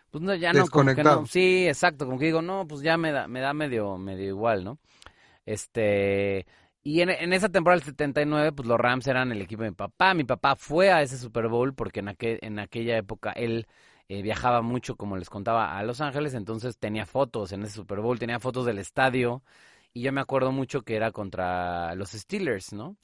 pues 0.09 0.23
no, 0.23 0.33
ya 0.35 0.53
no, 0.53 0.67
como 0.67 0.95
que 0.95 1.03
no, 1.03 1.25
sí, 1.25 1.67
exacto, 1.67 2.05
como 2.05 2.17
que 2.17 2.25
digo, 2.25 2.41
no, 2.41 2.65
pues 2.67 2.81
ya 2.81 2.97
me 2.97 3.11
da, 3.11 3.27
me 3.27 3.41
da 3.41 3.53
medio, 3.53 3.97
medio 3.97 4.27
igual, 4.27 4.63
¿no? 4.63 4.79
Este, 5.45 6.45
y 6.81 7.01
en, 7.01 7.09
en 7.09 7.33
esa 7.33 7.49
temporada 7.49 7.79
del 7.79 7.85
79, 7.85 8.53
pues 8.53 8.67
los 8.67 8.79
Rams 8.79 9.07
eran 9.07 9.31
el 9.31 9.41
equipo 9.41 9.63
de 9.63 9.71
mi 9.71 9.75
papá, 9.75 10.13
mi 10.13 10.23
papá 10.23 10.55
fue 10.55 10.91
a 10.91 11.01
ese 11.01 11.17
Super 11.17 11.49
Bowl 11.49 11.73
porque 11.73 11.99
en, 11.99 12.09
aquel, 12.09 12.39
en 12.41 12.59
aquella 12.59 12.97
época 12.97 13.31
él 13.33 13.67
eh, 14.09 14.21
viajaba 14.21 14.61
mucho, 14.61 14.95
como 14.95 15.17
les 15.17 15.29
contaba, 15.29 15.77
a 15.77 15.83
Los 15.83 16.01
Ángeles, 16.01 16.33
entonces 16.33 16.77
tenía 16.77 17.05
fotos 17.05 17.51
en 17.51 17.63
ese 17.63 17.73
Super 17.75 17.99
Bowl, 17.99 18.19
tenía 18.19 18.39
fotos 18.39 18.65
del 18.65 18.79
estadio, 18.79 19.43
y 19.93 20.01
yo 20.01 20.11
me 20.11 20.21
acuerdo 20.21 20.51
mucho 20.51 20.81
que 20.81 20.95
era 20.95 21.11
contra 21.11 21.95
los 21.95 22.11
Steelers, 22.11 22.73
¿no? 22.73 22.97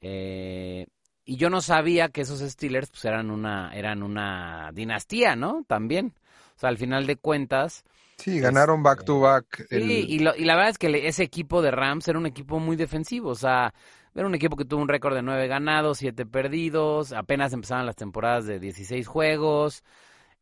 Eh, 0.00 0.86
y 1.24 1.36
yo 1.36 1.50
no 1.50 1.60
sabía 1.60 2.08
que 2.08 2.20
esos 2.20 2.40
Steelers 2.40 2.90
pues 2.90 3.04
eran 3.04 3.30
una 3.30 3.74
eran 3.74 4.02
una 4.02 4.70
dinastía, 4.72 5.36
¿no? 5.36 5.64
También. 5.66 6.14
O 6.56 6.58
sea, 6.58 6.68
al 6.68 6.78
final 6.78 7.06
de 7.06 7.16
cuentas. 7.16 7.84
Sí, 8.16 8.40
ganaron 8.40 8.82
back 8.82 9.04
to 9.04 9.20
back. 9.20 9.66
Sí, 9.68 10.06
y, 10.08 10.14
y 10.16 10.18
la 10.18 10.54
verdad 10.54 10.70
es 10.70 10.78
que 10.78 11.06
ese 11.06 11.22
equipo 11.22 11.60
de 11.60 11.70
Rams 11.70 12.08
era 12.08 12.18
un 12.18 12.26
equipo 12.26 12.58
muy 12.58 12.76
defensivo. 12.76 13.30
O 13.30 13.34
sea, 13.34 13.74
era 14.14 14.26
un 14.26 14.34
equipo 14.34 14.56
que 14.56 14.64
tuvo 14.64 14.80
un 14.80 14.88
récord 14.88 15.14
de 15.14 15.22
nueve 15.22 15.46
ganados, 15.46 15.98
siete 15.98 16.24
perdidos. 16.24 17.12
Apenas 17.12 17.52
empezaban 17.52 17.84
las 17.84 17.96
temporadas 17.96 18.46
de 18.46 18.58
16 18.58 19.06
juegos. 19.06 19.84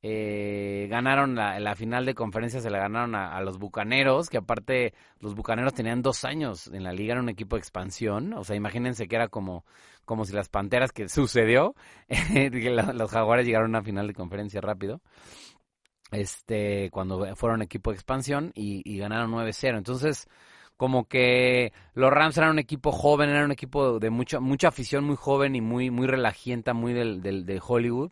Eh, 0.06 0.86
ganaron 0.90 1.34
la, 1.34 1.58
la, 1.58 1.74
final 1.74 2.04
de 2.04 2.12
conferencia, 2.12 2.60
se 2.60 2.68
la 2.68 2.76
ganaron 2.76 3.14
a, 3.14 3.40
los 3.40 3.56
Bucaneros, 3.56 4.28
que 4.28 4.36
aparte 4.36 4.92
los 5.18 5.34
Bucaneros 5.34 5.72
tenían 5.72 6.02
dos 6.02 6.26
años 6.26 6.66
en 6.66 6.84
la 6.84 6.92
liga, 6.92 7.12
era 7.12 7.22
un 7.22 7.30
equipo 7.30 7.56
de 7.56 7.60
expansión, 7.60 8.34
o 8.34 8.44
sea, 8.44 8.54
imagínense 8.54 9.08
que 9.08 9.16
era 9.16 9.28
como, 9.28 9.64
como 10.04 10.26
si 10.26 10.34
las 10.34 10.50
Panteras 10.50 10.92
que 10.92 11.08
sucedió, 11.08 11.74
los 12.94 13.10
Jaguares 13.10 13.46
llegaron 13.46 13.74
a 13.74 13.78
una 13.78 13.82
final 13.82 14.06
de 14.06 14.12
conferencia 14.12 14.60
rápido, 14.60 15.00
este, 16.12 16.90
cuando 16.90 17.34
fueron 17.34 17.62
equipo 17.62 17.90
de 17.90 17.94
expansión 17.94 18.52
y, 18.54 18.98
ganaron 18.98 19.32
9-0, 19.32 19.78
entonces 19.78 20.28
como 20.76 21.08
que 21.08 21.72
los 21.94 22.10
Rams 22.10 22.36
eran 22.36 22.50
un 22.50 22.58
equipo 22.58 22.92
joven, 22.92 23.30
eran 23.30 23.46
un 23.46 23.52
equipo 23.52 23.98
de 23.98 24.10
mucha 24.10 24.38
mucha 24.38 24.68
afición 24.68 25.04
muy 25.04 25.16
joven 25.16 25.56
y 25.56 25.62
muy 25.62 25.90
muy 25.90 26.06
relajienta, 26.06 26.74
muy 26.74 26.92
del, 26.92 27.22
del 27.22 27.46
de 27.46 27.58
Hollywood 27.66 28.10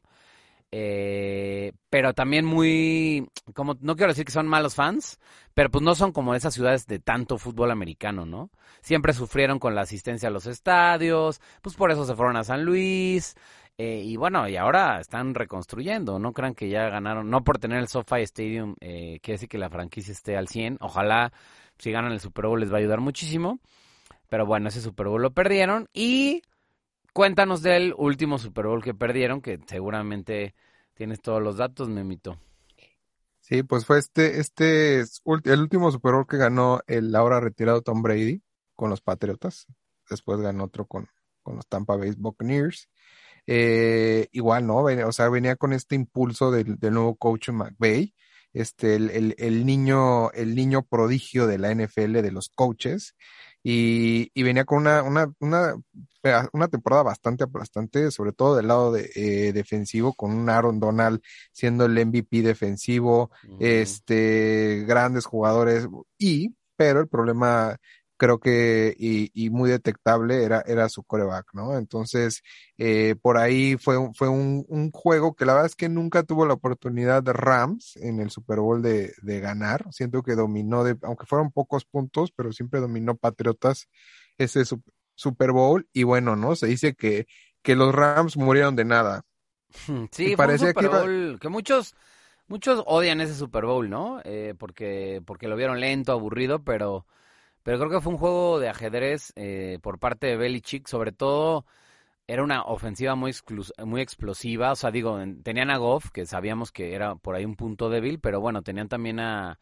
eh, 0.73 1.73
pero 1.91 2.15
también 2.15 2.45
muy, 2.47 3.29
como 3.55 3.77
no 3.81 3.95
quiero 3.95 4.11
decir 4.13 4.25
que 4.25 4.33
son 4.33 4.49
malos 4.49 4.75
fans, 4.75 5.21
pero 5.55 5.71
pues 5.71 5.85
no 5.85 5.95
son 5.95 6.13
como 6.13 6.35
esas 6.35 6.55
ciudades 6.55 6.87
de 6.87 6.99
tanto 6.99 7.39
fútbol 7.39 7.71
americano, 7.71 8.25
¿no? 8.27 8.51
Siempre 8.81 9.13
sufrieron 9.13 9.59
con 9.59 9.75
la 9.75 9.83
asistencia 9.83 10.29
a 10.29 10.33
los 10.33 10.47
estadios, 10.47 11.41
pues 11.61 11.77
por 11.77 11.91
eso 11.93 12.05
se 12.07 12.15
fueron 12.17 12.37
a 12.37 12.45
San 12.45 12.65
Luis, 12.65 13.37
Eh, 13.79 14.03
y 14.05 14.17
bueno, 14.17 14.47
y 14.49 14.57
ahora 14.57 15.01
están 15.01 15.35
reconstruyendo, 15.35 16.19
no 16.19 16.33
crean 16.33 16.55
que 16.55 16.69
ya 16.69 16.91
ganaron, 16.91 17.31
no 17.31 17.43
por 17.43 17.59
tener 17.59 17.79
el 17.79 17.89
SoFi 17.89 18.21
Stadium, 18.23 18.75
eh, 18.81 19.19
quiere 19.23 19.37
decir 19.37 19.49
que 19.49 19.57
la 19.59 19.71
franquicia 19.71 20.13
esté 20.13 20.37
al 20.37 20.47
100, 20.49 20.77
ojalá 20.81 21.33
si 21.79 21.91
ganan 21.91 22.13
el 22.13 22.21
Super 22.21 22.47
Bowl 22.47 22.61
les 22.61 22.71
va 22.71 22.77
a 22.77 22.81
ayudar 22.81 23.01
muchísimo, 23.01 23.61
pero 24.29 24.45
bueno, 24.47 24.69
ese 24.69 24.83
Super 24.83 25.09
Bowl 25.09 25.23
lo 25.23 25.31
perdieron 25.33 25.89
y 25.95 26.43
cuéntanos 27.13 27.63
del 27.63 27.95
último 27.97 28.39
Super 28.39 28.67
Bowl 28.67 28.83
que 28.83 28.95
perdieron, 28.95 29.41
que 29.41 29.61
seguramente 29.67 30.55
tienes 30.95 31.21
todos 31.21 31.43
los 31.43 31.57
datos, 31.57 31.89
Memito. 31.89 32.39
Sí, 33.41 33.63
pues 33.63 33.85
fue 33.85 33.99
este, 33.99 34.41
este, 34.41 35.01
el 35.01 35.61
último 35.61 35.91
Super 35.91 36.15
Bowl 36.15 36.27
que 36.27 36.37
ganó 36.37 36.81
el 36.87 37.15
ahora 37.15 37.41
retirado 37.41 37.83
Tom 37.83 38.03
Brady 38.03 38.43
con 38.75 38.89
los 38.91 39.01
Patriotas. 39.01 39.67
Después 40.09 40.41
ganó 40.41 40.65
otro 40.65 40.87
con, 40.87 41.09
con 41.43 41.57
los 41.57 41.67
Tampa 41.67 41.97
Bay 41.97 42.13
Buccaneers. 42.17 42.89
Eh, 43.47 44.29
igual, 44.31 44.67
¿no? 44.67 44.77
o 44.77 45.13
sea, 45.13 45.29
venía 45.29 45.57
con 45.57 45.73
este 45.73 45.97
impulso 45.97 46.53
del, 46.53 46.79
nuevo 46.81 47.17
coach 47.17 47.49
McVay, 47.49 48.15
este, 48.53 48.95
el, 48.95 49.11
el, 49.11 49.35
el, 49.39 49.67
niño, 49.67 50.31
el 50.31 50.55
niño 50.55 50.83
prodigio 50.83 51.49
de 51.49 51.59
la 51.59 51.75
NFL, 51.75 52.23
de 52.23 52.31
los 52.31 52.49
coaches, 52.51 53.17
y, 53.63 54.31
y 54.35 54.43
venía 54.43 54.65
con 54.65 54.79
una, 54.79 55.03
una, 55.03 55.33
una, 55.41 55.77
una 56.53 56.69
temporada 56.69 57.03
bastante 57.03 57.45
aplastante, 57.45 58.11
sobre 58.11 58.33
todo 58.33 58.57
del 58.57 58.69
lado 58.69 58.93
de, 58.93 59.11
eh, 59.15 59.53
defensivo, 59.53 60.13
con 60.15 60.33
un 60.33 60.49
Aaron 60.49 60.81
Donald 60.81 61.21
siendo 61.53 61.85
el 61.87 62.07
MVP 62.07 62.43
defensivo, 62.43 63.31
este, 63.59 64.85
grandes 64.87 65.27
jugadores, 65.27 65.89
y, 66.19 66.55
pero 66.77 67.01
el 67.01 67.09
problema 67.09 67.77
creo 68.23 68.39
que, 68.39 68.95
y, 68.97 69.33
y, 69.35 69.51
muy 69.51 69.69
detectable, 69.69 70.45
era, 70.45 70.63
era 70.65 70.89
su 70.89 71.03
coreback, 71.03 71.55
¿no? 71.55 71.77
Entonces, 71.77 72.45
eh, 72.79 73.17
por 73.21 73.37
ahí 73.37 73.77
fue, 73.77 73.97
fue 74.15 74.29
un, 74.29 74.65
un, 74.69 74.93
juego 74.93 75.35
que 75.35 75.45
la 75.45 75.55
verdad 75.55 75.67
es 75.67 75.75
que 75.75 75.89
nunca 75.89 76.23
tuvo 76.23 76.47
la 76.47 76.55
oportunidad 76.55 77.25
de 77.25 77.33
Rams 77.33 77.97
en 77.97 78.21
el 78.21 78.31
Super 78.31 78.61
Bowl 78.61 78.81
de, 78.81 79.13
de 79.23 79.41
ganar. 79.41 79.87
Siento 79.91 80.23
que 80.23 80.37
dominó, 80.37 80.85
de, 80.85 80.97
aunque 81.03 81.27
fueron 81.27 81.51
pocos 81.51 81.85
puntos, 81.85 82.31
pero 82.31 82.53
siempre 82.53 82.79
dominó 82.79 83.17
Patriotas 83.17 83.89
ese 84.39 84.63
Super 85.17 85.51
Bowl. 85.51 85.89
Y 85.93 86.05
bueno, 86.05 86.37
¿no? 86.37 86.55
Se 86.55 86.69
dice 86.69 86.95
que, 86.95 87.27
que 87.61 87.75
los 87.75 87.93
Rams 87.93 88.37
murieron 88.37 88.77
de 88.77 88.85
nada. 88.85 89.25
Sí, 90.13 90.37
fue 90.37 90.47
un 90.47 90.59
Super 90.61 90.89
Bowl 90.91 91.39
que, 91.41 91.49
muchos 91.49 91.97
muchos 92.47 92.85
odian 92.87 93.21
ese 93.21 93.35
Super 93.35 93.65
Bowl, 93.65 93.91
¿no? 93.91 94.21
Eh, 94.23 94.55
porque 94.57 95.21
porque 95.27 95.49
lo 95.49 95.57
vieron 95.57 95.81
lento, 95.81 96.13
aburrido, 96.13 96.63
pero 96.63 97.05
pero 97.63 97.79
creo 97.79 97.91
que 97.91 98.01
fue 98.01 98.13
un 98.13 98.19
juego 98.19 98.59
de 98.59 98.69
ajedrez 98.69 99.33
eh, 99.37 99.79
por 99.83 99.99
parte 99.99 100.27
de 100.27 100.37
Belichick, 100.37 100.89
sobre 100.89 101.13
todo 101.13 101.65
era 102.27 102.43
una 102.43 102.63
ofensiva 102.63 103.15
muy, 103.15 103.35
muy 103.85 104.01
explosiva, 104.01 104.73
o 104.73 104.77
sea, 104.77 104.91
digo, 104.91 105.19
tenían 105.43 105.71
a 105.71 105.77
Goff, 105.77 106.11
que 106.11 106.25
sabíamos 106.25 106.73
que 106.73 106.95
era 106.95 107.15
por 107.17 107.35
ahí 107.35 107.45
un 107.45 107.57
punto 107.57 107.91
débil, 107.91 108.21
pero 108.21 108.41
bueno, 108.41 108.63
tenían 108.63 108.89
también 108.89 109.21
a, 109.21 109.59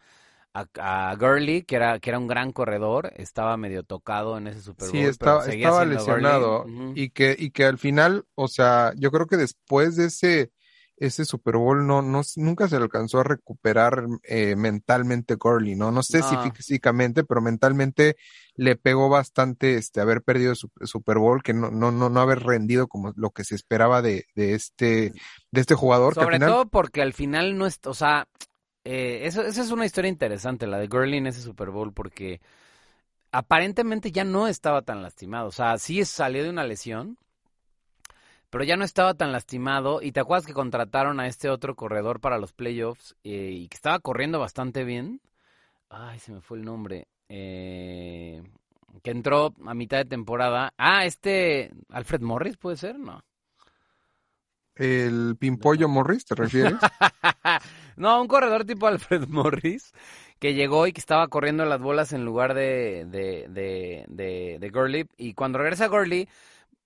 a, 0.53 1.17
Gurley, 1.19 1.63
que 1.63 1.77
era, 1.77 1.99
que 1.99 2.11
era 2.11 2.19
un 2.19 2.27
gran 2.27 2.53
corredor, 2.53 3.13
estaba 3.17 3.57
medio 3.57 3.83
tocado 3.83 4.37
en 4.39 4.49
ese 4.49 4.61
Super 4.61 4.89
Bowl. 4.89 4.93
Sí, 4.93 5.05
estaba, 5.05 5.47
estaba 5.47 5.85
lesionado 5.85 6.67
y, 6.95 7.11
que, 7.11 7.35
y 7.39 7.51
que 7.51 7.65
al 7.65 7.79
final, 7.79 8.27
o 8.35 8.49
sea, 8.49 8.93
yo 8.97 9.11
creo 9.11 9.27
que 9.27 9.37
después 9.37 9.97
de 9.97 10.07
ese 10.07 10.53
ese 11.01 11.25
Super 11.25 11.57
Bowl 11.57 11.87
no, 11.87 12.03
no 12.03 12.21
nunca 12.37 12.69
se 12.69 12.77
le 12.77 12.83
alcanzó 12.83 13.21
a 13.21 13.25
recuperar 13.25 14.05
eh, 14.23 14.55
mentalmente 14.55 15.35
Gurley, 15.35 15.75
¿no? 15.75 15.91
No 15.91 16.03
sé 16.03 16.23
si 16.23 16.37
físicamente, 16.55 17.25
pero 17.25 17.41
mentalmente 17.41 18.17
le 18.55 18.77
pegó 18.77 19.09
bastante 19.09 19.77
este 19.77 20.03
haber 20.03 20.21
perdido 20.23 20.55
su 20.55 20.71
Super 20.83 21.17
Bowl, 21.17 21.43
que 21.43 21.55
no, 21.55 21.71
no, 21.71 21.91
no, 21.91 22.11
no 22.11 22.21
haber 22.21 22.41
rendido 22.41 22.87
como 22.87 23.15
lo 23.17 23.31
que 23.31 23.45
se 23.45 23.55
esperaba 23.55 24.03
de, 24.03 24.27
de 24.35 24.53
este, 24.53 25.15
de 25.51 25.61
este 25.61 25.75
jugador. 25.75 26.15
Sobre 26.15 26.39
todo 26.39 26.67
porque 26.67 27.01
al 27.01 27.15
final 27.15 27.57
no 27.57 27.67
es, 27.67 27.81
o 27.87 27.95
sea, 27.95 28.29
eh, 28.85 29.21
eso, 29.23 29.41
esa 29.41 29.63
es 29.63 29.71
una 29.71 29.87
historia 29.87 30.11
interesante, 30.11 30.67
la 30.67 30.79
de 30.79 30.87
Gurley 30.87 31.17
en 31.17 31.29
ese 31.29 31.41
Super 31.41 31.71
Bowl, 31.71 31.95
porque 31.95 32.43
aparentemente 33.33 34.13
ya 34.13 34.25
no 34.25 34.49
estaba 34.49 34.83
tan 34.83 35.03
lastimado. 35.03 35.49
O 35.49 35.53
sea, 35.53 35.79
sí 35.79 36.05
salió 36.05 36.43
de 36.45 36.51
una 36.51 36.65
lesión 36.65 37.17
pero 38.51 38.65
ya 38.65 38.77
no 38.77 38.85
estaba 38.85 39.15
tan 39.15 39.33
lastimado. 39.33 40.03
Y 40.03 40.13
te 40.13 40.21
acuerdas 40.21 40.47
que 40.47 40.53
contrataron 40.53 41.21
a 41.21 41.29
este 41.29 41.49
otro 41.49 41.77
corredor 41.77 42.21
para 42.21 42.39
los 42.39 42.53
playoffs 42.53 43.17
eh, 43.25 43.51
y 43.53 43.69
que 43.69 43.77
estaba 43.77 44.01
corriendo 44.01 44.39
bastante 44.39 44.85
bien. 44.85 45.21
Ay, 45.89 46.19
se 46.19 46.33
me 46.33 46.41
fue 46.41 46.59
el 46.59 46.65
nombre. 46.65 47.07
Eh, 47.29 48.43
que 49.03 49.11
entró 49.11 49.55
a 49.65 49.75
mitad 49.75 49.99
de 49.99 50.05
temporada. 50.05 50.75
Ah, 50.77 51.05
este 51.07 51.71
Alfred 51.91 52.21
Morris 52.21 52.57
puede 52.57 52.77
ser, 52.77 52.99
¿no? 52.99 53.23
¿El 54.75 55.37
Pimpollo 55.39 55.89
Morris, 55.89 56.25
te 56.25 56.35
refieres? 56.35 56.79
no, 57.97 58.21
un 58.21 58.29
corredor 58.29 58.65
tipo 58.65 58.87
Alfred 58.87 59.27
Morris 59.29 59.93
que 60.39 60.55
llegó 60.55 60.87
y 60.87 60.93
que 60.93 61.01
estaba 61.01 61.29
corriendo 61.29 61.67
las 61.67 61.81
bolas 61.81 62.15
en 62.15 62.25
lugar 62.25 62.55
de, 62.55 63.05
de, 63.05 63.47
de, 63.51 64.07
de, 64.09 64.57
de 64.59 64.71
Gurley. 64.71 65.07
Y 65.19 65.35
cuando 65.35 65.59
regresa 65.59 65.87
Gurley, 65.87 66.29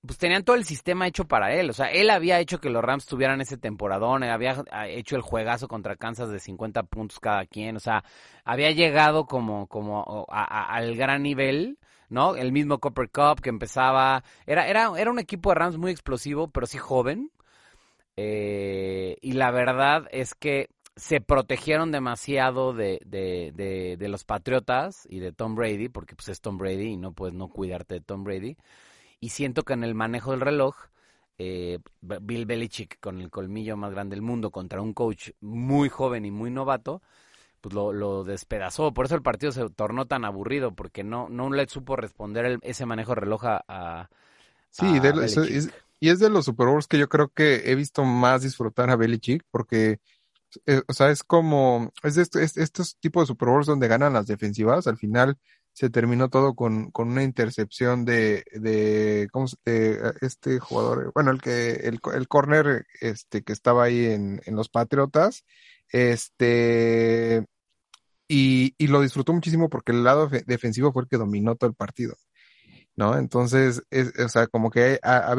pues 0.07 0.19
tenían 0.19 0.45
todo 0.45 0.57
el 0.57 0.65
sistema 0.65 1.07
hecho 1.07 1.25
para 1.25 1.55
él. 1.55 1.71
O 1.71 1.73
sea, 1.73 1.87
él 1.87 2.11
había 2.11 2.39
hecho 2.41 2.61
que 2.61 2.71
los 2.71 2.83
Rams 2.83 3.07
tuvieran 3.07 3.41
ese 3.41 3.57
temporadón, 3.57 4.23
había 4.25 4.63
ah, 4.71 4.89
hecho 4.89 5.17
el 5.17 5.23
juegazo 5.23 5.69
contra 5.69 5.97
Kansas 5.97 6.31
de 6.31 6.39
50 6.39 6.83
puntos 6.85 7.21
cada 7.21 7.47
quien. 7.47 7.77
O 7.77 7.81
sea, 7.81 8.05
había 8.45 8.71
llegado 8.71 9.27
como, 9.27 9.67
como 9.67 10.27
al 10.29 10.95
gran 10.97 11.23
nivel, 11.23 11.79
¿no? 12.09 12.37
El 12.37 12.53
mismo 12.53 12.79
Copper 12.79 13.11
Cup 13.11 13.41
que 13.41 13.49
empezaba. 13.51 14.25
Era, 14.47 14.69
era, 14.69 14.93
era 14.97 15.11
un 15.11 15.19
equipo 15.19 15.51
de 15.51 15.55
Rams 15.57 15.79
muy 15.79 15.91
explosivo, 15.91 16.49
pero 16.49 16.67
sí 16.67 16.79
joven. 16.79 17.31
Eh, 18.17 19.17
y 19.23 19.33
la 19.33 19.51
verdad 19.51 20.07
es 20.11 20.35
que 20.35 20.69
se 20.97 21.21
protegieron 21.21 21.91
demasiado 21.91 22.73
de, 22.73 23.01
de, 23.05 23.53
de, 23.55 23.97
de, 23.99 24.09
los 24.09 24.23
Patriotas 24.25 25.07
y 25.11 25.19
de 25.19 25.33
Tom 25.33 25.57
Brady, 25.57 25.89
porque 25.89 26.15
pues 26.15 26.29
es 26.29 26.41
Tom 26.41 26.57
Brady 26.57 26.93
y 26.93 26.97
no 26.97 27.13
puedes 27.13 27.35
no 27.35 27.49
cuidarte 27.49 27.95
de 27.95 28.01
Tom 28.01 28.23
Brady. 28.23 28.57
Y 29.25 29.31
siento 29.31 29.63
que 29.63 29.73
en 29.73 29.85
el 29.85 29.95
manejo 29.95 30.33
del 30.33 30.43
reloj, 30.43 30.77
eh, 31.39 31.79
Bill 32.03 32.45
Belichick, 32.45 33.01
con 33.01 33.23
el 33.23 33.31
colmillo 33.31 33.75
más 33.75 33.91
grande 33.91 34.17
del 34.17 34.21
mundo, 34.21 34.51
contra 34.51 34.83
un 34.83 34.93
coach 34.93 35.31
muy 35.41 35.89
joven 35.89 36.27
y 36.27 36.31
muy 36.31 36.51
novato, 36.51 37.01
pues 37.63 37.75
lo, 37.75 38.23
despedazó. 38.23 38.93
Por 38.93 39.07
eso 39.07 39.15
el 39.15 39.23
partido 39.23 39.51
se 39.51 39.67
tornó 39.71 40.05
tan 40.05 40.27
aburrido, 40.27 40.75
porque 40.75 41.05
no, 41.05 41.31
no 41.31 41.49
le 41.49 41.67
supo 41.69 41.97
responder 41.97 42.59
ese 42.61 42.85
manejo 42.85 43.15
de 43.15 43.21
reloj 43.23 43.45
a. 43.47 44.11
sí, 44.69 45.01
y 46.01 46.09
es 46.11 46.19
de 46.19 46.29
los 46.29 46.45
Super 46.45 46.67
Bowls 46.67 46.87
que 46.87 46.99
yo 46.99 47.09
creo 47.09 47.29
que 47.29 47.63
he 47.65 47.75
visto 47.77 48.05
más 48.05 48.43
disfrutar 48.43 48.91
a 48.91 48.97
Belichick, 48.97 49.43
porque. 49.51 50.01
Eh, 50.67 50.83
o 50.87 50.93
sea, 50.93 51.09
es 51.09 51.25
como, 51.25 51.95
es, 52.03 52.15
de 52.15 52.45
estos 52.45 52.99
tipos 52.99 53.23
de 53.23 53.29
Super 53.29 53.49
Bowls 53.49 53.67
donde 53.67 53.89
ganan 53.89 54.13
las 54.13 54.27
defensivas, 54.27 54.87
al 54.87 54.99
final 54.99 55.39
se 55.75 55.91
terminó 55.91 56.31
todo 56.31 56.55
con, 56.55 56.91
con 56.93 57.09
una 57.11 57.25
intercepción 57.25 58.05
de, 58.05 58.45
de, 58.53 59.29
¿cómo 59.33 59.49
se, 59.49 59.57
de 59.65 60.13
este 60.23 60.61
jugador, 60.61 61.13
bueno, 61.15 61.33
el 61.33 61.43
que, 61.43 61.73
el, 61.73 62.01
el 62.15 62.29
corner, 62.29 62.87
este, 63.01 63.43
que 63.43 63.53
estaba 63.53 63.85
ahí 63.85 64.07
en, 64.07 64.41
en 64.47 64.57
los 64.57 64.69
Patriotas, 64.69 65.45
este, 65.91 67.45
y, 68.29 68.75
y 68.79 68.87
lo 68.87 69.01
disfrutó 69.03 69.33
muchísimo 69.33 69.69
porque 69.69 69.93
el 69.93 70.05
lado 70.05 70.29
defensivo 70.47 70.93
fue 70.93 71.03
el 71.03 71.09
que 71.09 71.19
dominó 71.19 71.57
todo 71.57 71.69
el 71.69 71.77
partido. 71.77 72.17
¿no? 72.97 73.19
Entonces, 73.19 73.83
es, 73.91 74.13
o 74.19 74.29
sea, 74.29 74.47
como 74.47 74.71
que 74.71 75.01
a, 75.03 75.33
a 75.33 75.37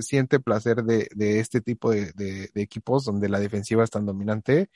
siente 0.00 0.40
placer 0.40 0.84
de, 0.84 1.08
de 1.14 1.40
este 1.40 1.60
tipo 1.60 1.90
de, 1.90 2.12
de, 2.12 2.50
equipos 2.54 3.04
donde 3.04 3.28
la 3.28 3.40
defensiva 3.40 3.84
es 3.84 3.90
tan 3.90 4.06
dominante 4.06 4.70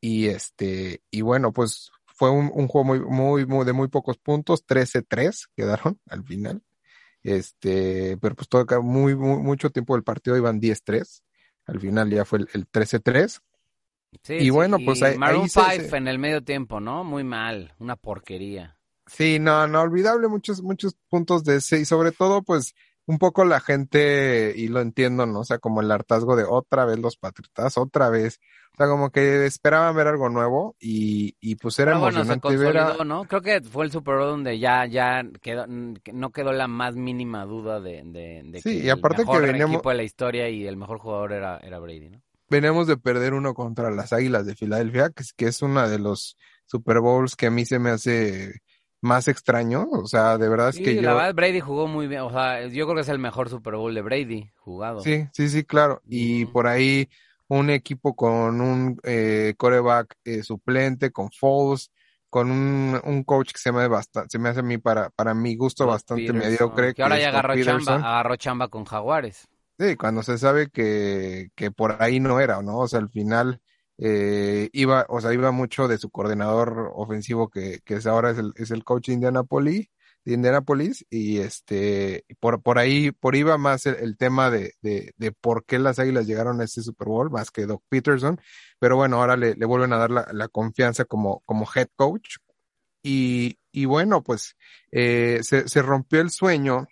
y 0.00 0.26
este, 0.26 1.02
y 1.10 1.22
bueno, 1.22 1.52
pues 1.52 1.90
fue 2.18 2.30
un, 2.30 2.50
un 2.52 2.66
juego 2.66 2.84
muy, 2.84 3.00
muy, 3.00 3.46
muy, 3.46 3.64
de 3.64 3.72
muy 3.72 3.86
pocos 3.86 4.18
puntos, 4.18 4.66
13-3 4.66 5.50
quedaron 5.56 6.00
al 6.10 6.24
final. 6.24 6.62
Este, 7.22 8.16
pero 8.18 8.34
pues 8.34 8.48
todo 8.48 8.66
muy, 8.82 9.14
muy, 9.14 9.40
mucho 9.40 9.70
tiempo 9.70 9.94
del 9.94 10.02
partido 10.02 10.36
iban 10.36 10.60
10-3. 10.60 11.22
Al 11.66 11.80
final 11.80 12.10
ya 12.10 12.24
fue 12.24 12.40
el, 12.40 12.68
13-3. 12.70 13.40
Sí, 14.22 14.34
y 14.34 14.50
bueno, 14.50 14.78
pues 14.84 15.02
ahí, 15.02 15.18
Maroon 15.18 15.48
5 15.48 15.94
en 15.94 16.08
el 16.08 16.18
medio 16.18 16.42
tiempo, 16.42 16.80
¿no? 16.80 17.04
Muy 17.04 17.24
mal, 17.24 17.74
una 17.78 17.94
porquería. 17.94 18.78
Sí, 19.06 19.38
no, 19.38 19.66
no 19.68 19.82
olvidable 19.82 20.28
muchos, 20.28 20.62
muchos 20.62 20.96
puntos 21.08 21.44
de 21.44 21.56
ese 21.56 21.78
y 21.80 21.84
sobre 21.84 22.12
todo, 22.12 22.42
pues, 22.42 22.74
un 23.08 23.16
poco 23.16 23.46
la 23.46 23.58
gente, 23.58 24.52
y 24.54 24.68
lo 24.68 24.80
entiendo, 24.80 25.24
¿no? 25.24 25.40
O 25.40 25.44
sea, 25.44 25.58
como 25.58 25.80
el 25.80 25.90
hartazgo 25.90 26.36
de 26.36 26.44
otra 26.44 26.84
vez 26.84 26.98
los 26.98 27.16
patriotas, 27.16 27.78
otra 27.78 28.10
vez. 28.10 28.38
O 28.74 28.76
sea, 28.76 28.86
como 28.86 29.08
que 29.08 29.46
esperaban 29.46 29.96
ver 29.96 30.08
algo 30.08 30.28
nuevo 30.28 30.76
y, 30.78 31.34
y 31.40 31.56
pues 31.56 31.78
era 31.78 31.96
emocionante 31.96 32.54
ver 32.54 32.76
¿no? 33.06 33.24
Creo 33.24 33.40
que 33.40 33.62
fue 33.62 33.86
el 33.86 33.90
Super 33.90 34.16
Bowl 34.16 34.26
donde 34.26 34.58
ya, 34.58 34.84
ya 34.84 35.24
quedó, 35.40 35.64
no 35.66 36.30
quedó 36.32 36.52
la 36.52 36.68
más 36.68 36.96
mínima 36.96 37.46
duda 37.46 37.80
de, 37.80 38.02
de, 38.04 38.60
sí, 38.60 38.82
y 38.82 38.90
aparte 38.90 39.22
el 39.22 39.26
mejor 39.26 39.40
que 39.40 39.52
veníamos... 39.52 39.74
equipo 39.76 39.88
de 39.88 39.96
la 39.96 40.02
historia 40.02 40.50
y 40.50 40.66
el 40.66 40.76
mejor 40.76 40.98
jugador 40.98 41.32
era, 41.32 41.56
era 41.58 41.78
Brady, 41.78 42.10
¿no? 42.10 42.22
Veníamos 42.50 42.86
de 42.86 42.98
perder 42.98 43.32
uno 43.32 43.54
contra 43.54 43.90
las 43.90 44.12
Águilas 44.12 44.44
de 44.44 44.54
Filadelfia, 44.54 45.08
que 45.08 45.22
es, 45.22 45.32
que 45.32 45.46
es 45.46 45.62
una 45.62 45.88
de 45.88 45.98
los 45.98 46.36
Super 46.66 47.00
Bowls 47.00 47.36
que 47.36 47.46
a 47.46 47.50
mí 47.50 47.64
se 47.64 47.78
me 47.78 47.88
hace 47.88 48.60
más 49.00 49.28
extraños. 49.28 49.86
O 49.92 50.06
sea, 50.06 50.38
de 50.38 50.48
verdad 50.48 50.70
es 50.70 50.76
Sí, 50.76 50.82
que 50.82 50.94
la 50.96 51.02
yo... 51.02 51.14
verdad 51.16 51.34
Brady 51.34 51.60
jugó 51.60 51.86
muy 51.86 52.06
bien, 52.06 52.22
o 52.22 52.30
sea, 52.30 52.66
yo 52.66 52.84
creo 52.86 52.94
que 52.96 53.00
es 53.02 53.08
el 53.08 53.18
mejor 53.18 53.48
Super 53.48 53.76
Bowl 53.76 53.94
de 53.94 54.02
Brady 54.02 54.50
jugado. 54.56 55.02
Sí, 55.02 55.26
sí, 55.32 55.48
sí, 55.48 55.64
claro. 55.64 56.02
Y 56.08 56.44
por 56.46 56.66
ahí 56.66 57.08
un 57.48 57.70
equipo 57.70 58.14
con 58.14 58.60
un 58.60 58.98
eh, 59.04 59.54
coreback 59.56 60.16
eh, 60.24 60.42
suplente, 60.42 61.10
con 61.10 61.30
Foles, 61.30 61.90
con 62.28 62.50
un, 62.50 63.00
un 63.04 63.24
coach 63.24 63.52
que 63.52 63.58
se 63.58 63.72
me, 63.72 63.88
bastante, 63.88 64.28
se 64.30 64.38
me 64.38 64.50
hace 64.50 64.60
a 64.60 64.62
mí 64.62 64.78
para, 64.78 65.08
para 65.10 65.32
mi 65.34 65.56
gusto 65.56 65.86
bastante 65.86 66.32
Peterson, 66.32 66.38
mediocre, 66.50 66.88
que 66.88 66.94
que 66.94 67.02
ahora 67.02 67.18
ya 67.18 67.28
agarró 67.28 67.56
chamba, 67.56 67.94
agarró 67.96 68.36
chamba 68.36 68.68
con 68.68 68.84
Jaguares. 68.84 69.48
Sí, 69.78 69.94
cuando 69.96 70.22
se 70.24 70.38
sabe 70.38 70.70
que, 70.70 71.50
que 71.54 71.70
por 71.70 72.02
ahí 72.02 72.18
no 72.18 72.40
era, 72.40 72.60
¿no? 72.62 72.78
O 72.78 72.88
sea, 72.88 72.98
al 72.98 73.10
final 73.10 73.60
eh, 73.98 74.68
iba, 74.72 75.06
o 75.08 75.20
sea, 75.20 75.32
iba 75.32 75.50
mucho 75.50 75.88
de 75.88 75.98
su 75.98 76.10
coordinador 76.10 76.92
ofensivo 76.94 77.50
que, 77.50 77.80
que 77.84 77.94
es 77.96 78.06
ahora 78.06 78.30
es 78.30 78.38
el, 78.38 78.52
es 78.56 78.70
el 78.70 78.84
coach 78.84 79.08
de 79.08 79.14
Indianapolis, 79.14 79.88
de 80.24 80.34
Indianapolis, 80.34 81.06
y 81.10 81.38
este, 81.38 82.24
por, 82.40 82.62
por 82.62 82.78
ahí, 82.78 83.12
por 83.12 83.34
va 83.36 83.58
más 83.58 83.86
el, 83.86 83.96
el 83.96 84.16
tema 84.16 84.50
de, 84.50 84.74
de, 84.82 85.12
de 85.16 85.32
por 85.32 85.64
qué 85.64 85.78
las 85.78 85.98
Águilas 85.98 86.26
llegaron 86.26 86.60
a 86.60 86.64
este 86.64 86.82
Super 86.82 87.08
Bowl, 87.08 87.30
más 87.30 87.50
que 87.50 87.66
Doc 87.66 87.82
Peterson, 87.88 88.40
pero 88.78 88.96
bueno, 88.96 89.20
ahora 89.20 89.36
le, 89.36 89.54
le 89.54 89.66
vuelven 89.66 89.92
a 89.92 89.98
dar 89.98 90.10
la, 90.10 90.28
la 90.32 90.48
confianza 90.48 91.04
como, 91.04 91.40
como 91.46 91.66
head 91.74 91.88
coach, 91.96 92.36
y, 93.02 93.58
y 93.72 93.84
bueno, 93.84 94.22
pues 94.22 94.56
eh, 94.92 95.40
se, 95.42 95.68
se 95.68 95.82
rompió 95.82 96.20
el 96.20 96.30
sueño 96.30 96.86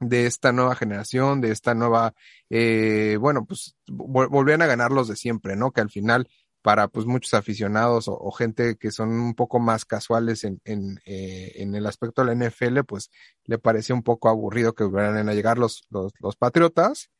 de 0.00 0.26
esta 0.26 0.52
nueva 0.52 0.74
generación, 0.76 1.40
de 1.40 1.50
esta 1.52 1.74
nueva, 1.74 2.14
eh, 2.50 3.16
bueno, 3.20 3.44
pues 3.46 3.76
vol- 3.86 4.28
volvían 4.28 4.62
a 4.62 4.66
ganar 4.66 4.90
los 4.92 5.08
de 5.08 5.16
siempre, 5.16 5.56
¿no? 5.56 5.70
Que 5.70 5.80
al 5.80 5.90
final, 5.90 6.28
para 6.62 6.88
pues 6.88 7.06
muchos 7.06 7.34
aficionados 7.34 8.08
o, 8.08 8.14
o 8.18 8.30
gente 8.32 8.76
que 8.76 8.90
son 8.90 9.10
un 9.10 9.34
poco 9.34 9.60
más 9.60 9.84
casuales 9.84 10.44
en, 10.44 10.60
en, 10.64 10.98
eh, 11.04 11.52
en 11.56 11.74
el 11.74 11.86
aspecto 11.86 12.24
de 12.24 12.34
la 12.34 12.46
NFL, 12.48 12.80
pues 12.86 13.10
le 13.44 13.58
parecía 13.58 13.94
un 13.94 14.02
poco 14.02 14.28
aburrido 14.28 14.74
que 14.74 14.84
volvieran 14.84 15.28
a 15.28 15.34
llegar 15.34 15.58
los, 15.58 15.84
los, 15.90 16.12
los 16.20 16.36
Patriotas. 16.36 17.10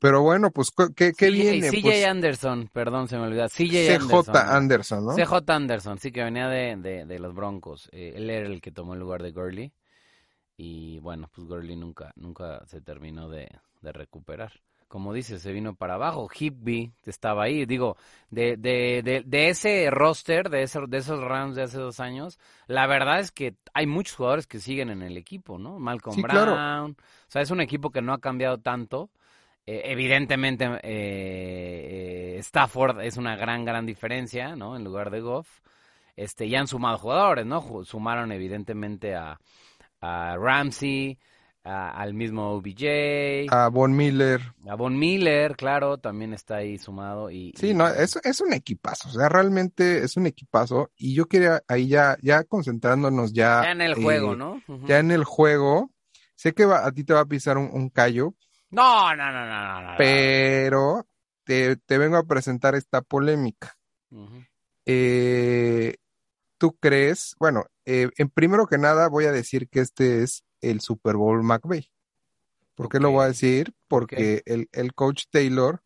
Pero 0.00 0.20
bueno, 0.22 0.50
pues, 0.50 0.70
¿qué, 0.96 1.12
qué 1.16 1.28
CJ 1.28 1.30
viene? 1.30 1.70
CJ 1.70 1.82
Pues 1.82 2.04
Anderson, 2.04 2.68
perdón, 2.72 3.08
se 3.08 3.16
me 3.16 3.22
olvidó. 3.22 3.48
CJ 3.48 3.54
CJ 3.54 3.94
Anderson. 3.94 4.36
Anderson, 4.36 5.04
¿no? 5.06 5.14
CJ 5.14 5.34
Anderson, 5.52 5.98
sí, 5.98 6.12
que 6.12 6.24
venía 6.24 6.48
de, 6.48 6.76
de, 6.76 7.06
de 7.06 7.18
los 7.18 7.34
Broncos. 7.34 7.88
Eh, 7.92 8.12
él 8.16 8.28
era 8.28 8.46
el 8.46 8.60
que 8.60 8.70
tomó 8.72 8.94
el 8.94 9.00
lugar 9.00 9.22
de 9.22 9.32
Gurley. 9.32 9.72
Y 10.56 11.00
bueno, 11.00 11.28
pues 11.34 11.46
Gurley 11.48 11.76
nunca, 11.76 12.12
nunca 12.16 12.64
se 12.66 12.80
terminó 12.80 13.28
de, 13.28 13.48
de 13.80 13.92
recuperar. 13.92 14.52
Como 14.86 15.12
dices, 15.12 15.42
se 15.42 15.52
vino 15.52 15.74
para 15.74 15.94
abajo. 15.94 16.28
Higby 16.32 16.92
estaba 17.04 17.44
ahí. 17.44 17.66
Digo, 17.66 17.96
de, 18.30 18.56
de, 18.56 19.02
de, 19.02 19.22
de 19.26 19.48
ese 19.48 19.90
roster, 19.90 20.50
de, 20.50 20.62
ese, 20.62 20.78
de 20.86 20.98
esos 20.98 21.20
Rams 21.20 21.56
de 21.56 21.62
hace 21.62 21.78
dos 21.78 21.98
años, 21.98 22.38
la 22.68 22.86
verdad 22.86 23.18
es 23.18 23.32
que 23.32 23.56
hay 23.72 23.86
muchos 23.86 24.14
jugadores 24.14 24.46
que 24.46 24.60
siguen 24.60 24.90
en 24.90 25.02
el 25.02 25.16
equipo, 25.16 25.58
¿no? 25.58 25.80
Malcolm 25.80 26.14
Sí, 26.14 26.22
claro. 26.22 26.52
Brown. 26.52 26.92
O 26.92 27.30
sea, 27.30 27.42
es 27.42 27.50
un 27.50 27.60
equipo 27.60 27.90
que 27.90 28.02
no 28.02 28.12
ha 28.12 28.20
cambiado 28.20 28.58
tanto. 28.58 29.10
Eh, 29.66 29.82
evidentemente, 29.86 30.64
eh, 30.66 30.76
eh, 30.84 32.36
Stafford 32.38 33.00
es 33.00 33.16
una 33.16 33.34
gran, 33.34 33.64
gran 33.64 33.86
diferencia, 33.86 34.54
¿no? 34.54 34.76
En 34.76 34.84
lugar 34.84 35.10
de 35.10 35.20
Goff. 35.20 35.60
Este, 36.16 36.48
ya 36.48 36.60
han 36.60 36.68
sumado 36.68 36.98
jugadores, 36.98 37.44
¿no? 37.46 37.84
Sumaron 37.84 38.30
evidentemente 38.30 39.16
a, 39.16 39.40
a 40.04 40.36
Ramsey, 40.36 41.18
a- 41.64 41.90
al 41.90 42.12
mismo 42.14 42.50
OBJ, 42.52 43.48
A 43.50 43.68
Von 43.68 43.96
Miller. 43.96 44.40
a 44.68 44.74
Von 44.74 44.98
Miller, 44.98 45.56
claro, 45.56 45.98
también 45.98 46.34
está 46.34 46.56
ahí 46.56 46.76
sumado. 46.78 47.30
Y, 47.30 47.52
Sí, 47.56 47.70
y- 47.70 47.74
no, 47.74 47.88
es, 47.88 48.16
es 48.22 48.40
un 48.40 48.52
equipazo, 48.52 49.08
o 49.08 49.12
sea, 49.12 49.28
realmente 49.28 49.98
es 50.04 50.16
un 50.16 50.26
equipazo 50.26 50.90
y 50.96 51.14
yo 51.14 51.26
quería 51.26 51.62
ahí 51.68 51.88
ya, 51.88 52.16
ya 52.22 52.44
concentrándonos 52.44 53.32
ya, 53.32 53.62
ya 53.62 53.70
en 53.72 53.80
el 53.80 53.92
eh, 53.92 54.02
juego, 54.02 54.34
¿no? 54.36 54.62
Ujú. 54.68 54.86
ya 54.86 54.98
en 54.98 55.10
el 55.10 55.24
juego, 55.24 55.90
sé 56.34 56.52
que 56.52 56.64
va- 56.66 56.84
a 56.86 56.92
ti 56.92 57.04
te 57.04 57.14
va 57.14 57.20
a 57.20 57.26
pisar 57.26 57.56
un, 57.58 57.70
un 57.72 57.88
callo, 57.90 58.34
No, 58.70 59.14
no, 59.16 59.30
no, 59.32 59.46
no, 59.46 59.82
no, 59.82 59.82
no. 59.92 59.94
pero 59.96 61.06
te, 61.44 61.76
te 61.76 61.96
vengo 61.98 62.16
a 62.16 62.24
presentar 62.26 62.74
esta 62.74 63.00
polémica. 63.02 63.76
Eh, 64.86 65.96
¿tú 66.58 66.76
crees? 66.78 67.34
Bueno, 67.38 67.64
eh, 67.86 68.10
en 68.16 68.28
primero 68.28 68.66
que 68.66 68.78
nada 68.78 69.08
voy 69.08 69.24
a 69.26 69.32
decir 69.32 69.68
que 69.68 69.80
este 69.80 70.22
es 70.22 70.44
el 70.60 70.80
Super 70.80 71.16
Bowl 71.16 71.42
McVay. 71.42 71.90
¿Por 72.74 72.88
qué 72.88 72.98
lo 72.98 73.10
voy 73.10 73.24
a 73.24 73.28
decir? 73.28 73.72
Porque 73.88 74.42
el, 74.46 74.68
el 74.72 74.94
coach 74.94 75.24
Taylor 75.30 75.82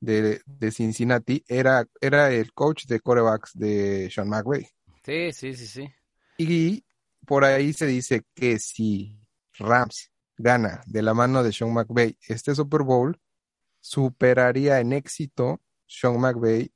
de, 0.00 0.40
de 0.46 0.70
Cincinnati 0.70 1.44
era, 1.48 1.86
era 2.00 2.30
el 2.30 2.52
coach 2.52 2.86
de 2.86 3.00
quarterbacks 3.00 3.52
de 3.54 4.10
Sean 4.10 4.28
McVay. 4.28 4.68
Sí, 5.04 5.32
sí, 5.32 5.54
sí, 5.54 5.66
sí. 5.66 5.88
Y 6.36 6.84
por 7.26 7.44
ahí 7.44 7.72
se 7.72 7.86
dice 7.86 8.22
que 8.34 8.58
si 8.58 9.18
Rams 9.58 10.12
gana 10.36 10.82
de 10.86 11.02
la 11.02 11.14
mano 11.14 11.42
de 11.42 11.52
Sean 11.52 11.72
McVay 11.72 12.16
este 12.28 12.54
Super 12.54 12.82
Bowl, 12.82 13.18
superaría 13.80 14.80
en 14.80 14.92
éxito 14.92 15.60
Sean 15.86 16.20
McVay 16.20 16.70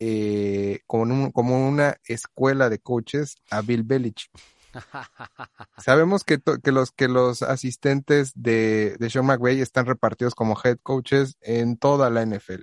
eh, 0.00 0.80
como, 0.86 1.02
un- 1.02 1.32
como 1.32 1.68
una 1.68 1.96
escuela 2.04 2.68
de 2.68 2.78
coaches 2.78 3.36
a 3.50 3.62
Bill 3.62 3.82
Belichick. 3.82 4.30
Sabemos 5.78 6.24
que, 6.24 6.40
los, 6.64 6.92
que 6.92 7.08
los 7.08 7.42
asistentes 7.42 8.32
de, 8.34 8.96
de 8.98 9.10
Sean 9.10 9.26
McVay 9.26 9.60
están 9.60 9.86
repartidos 9.86 10.34
como 10.34 10.56
head 10.62 10.78
coaches 10.82 11.36
en 11.40 11.76
toda 11.76 12.10
la 12.10 12.22
NFL. 12.22 12.62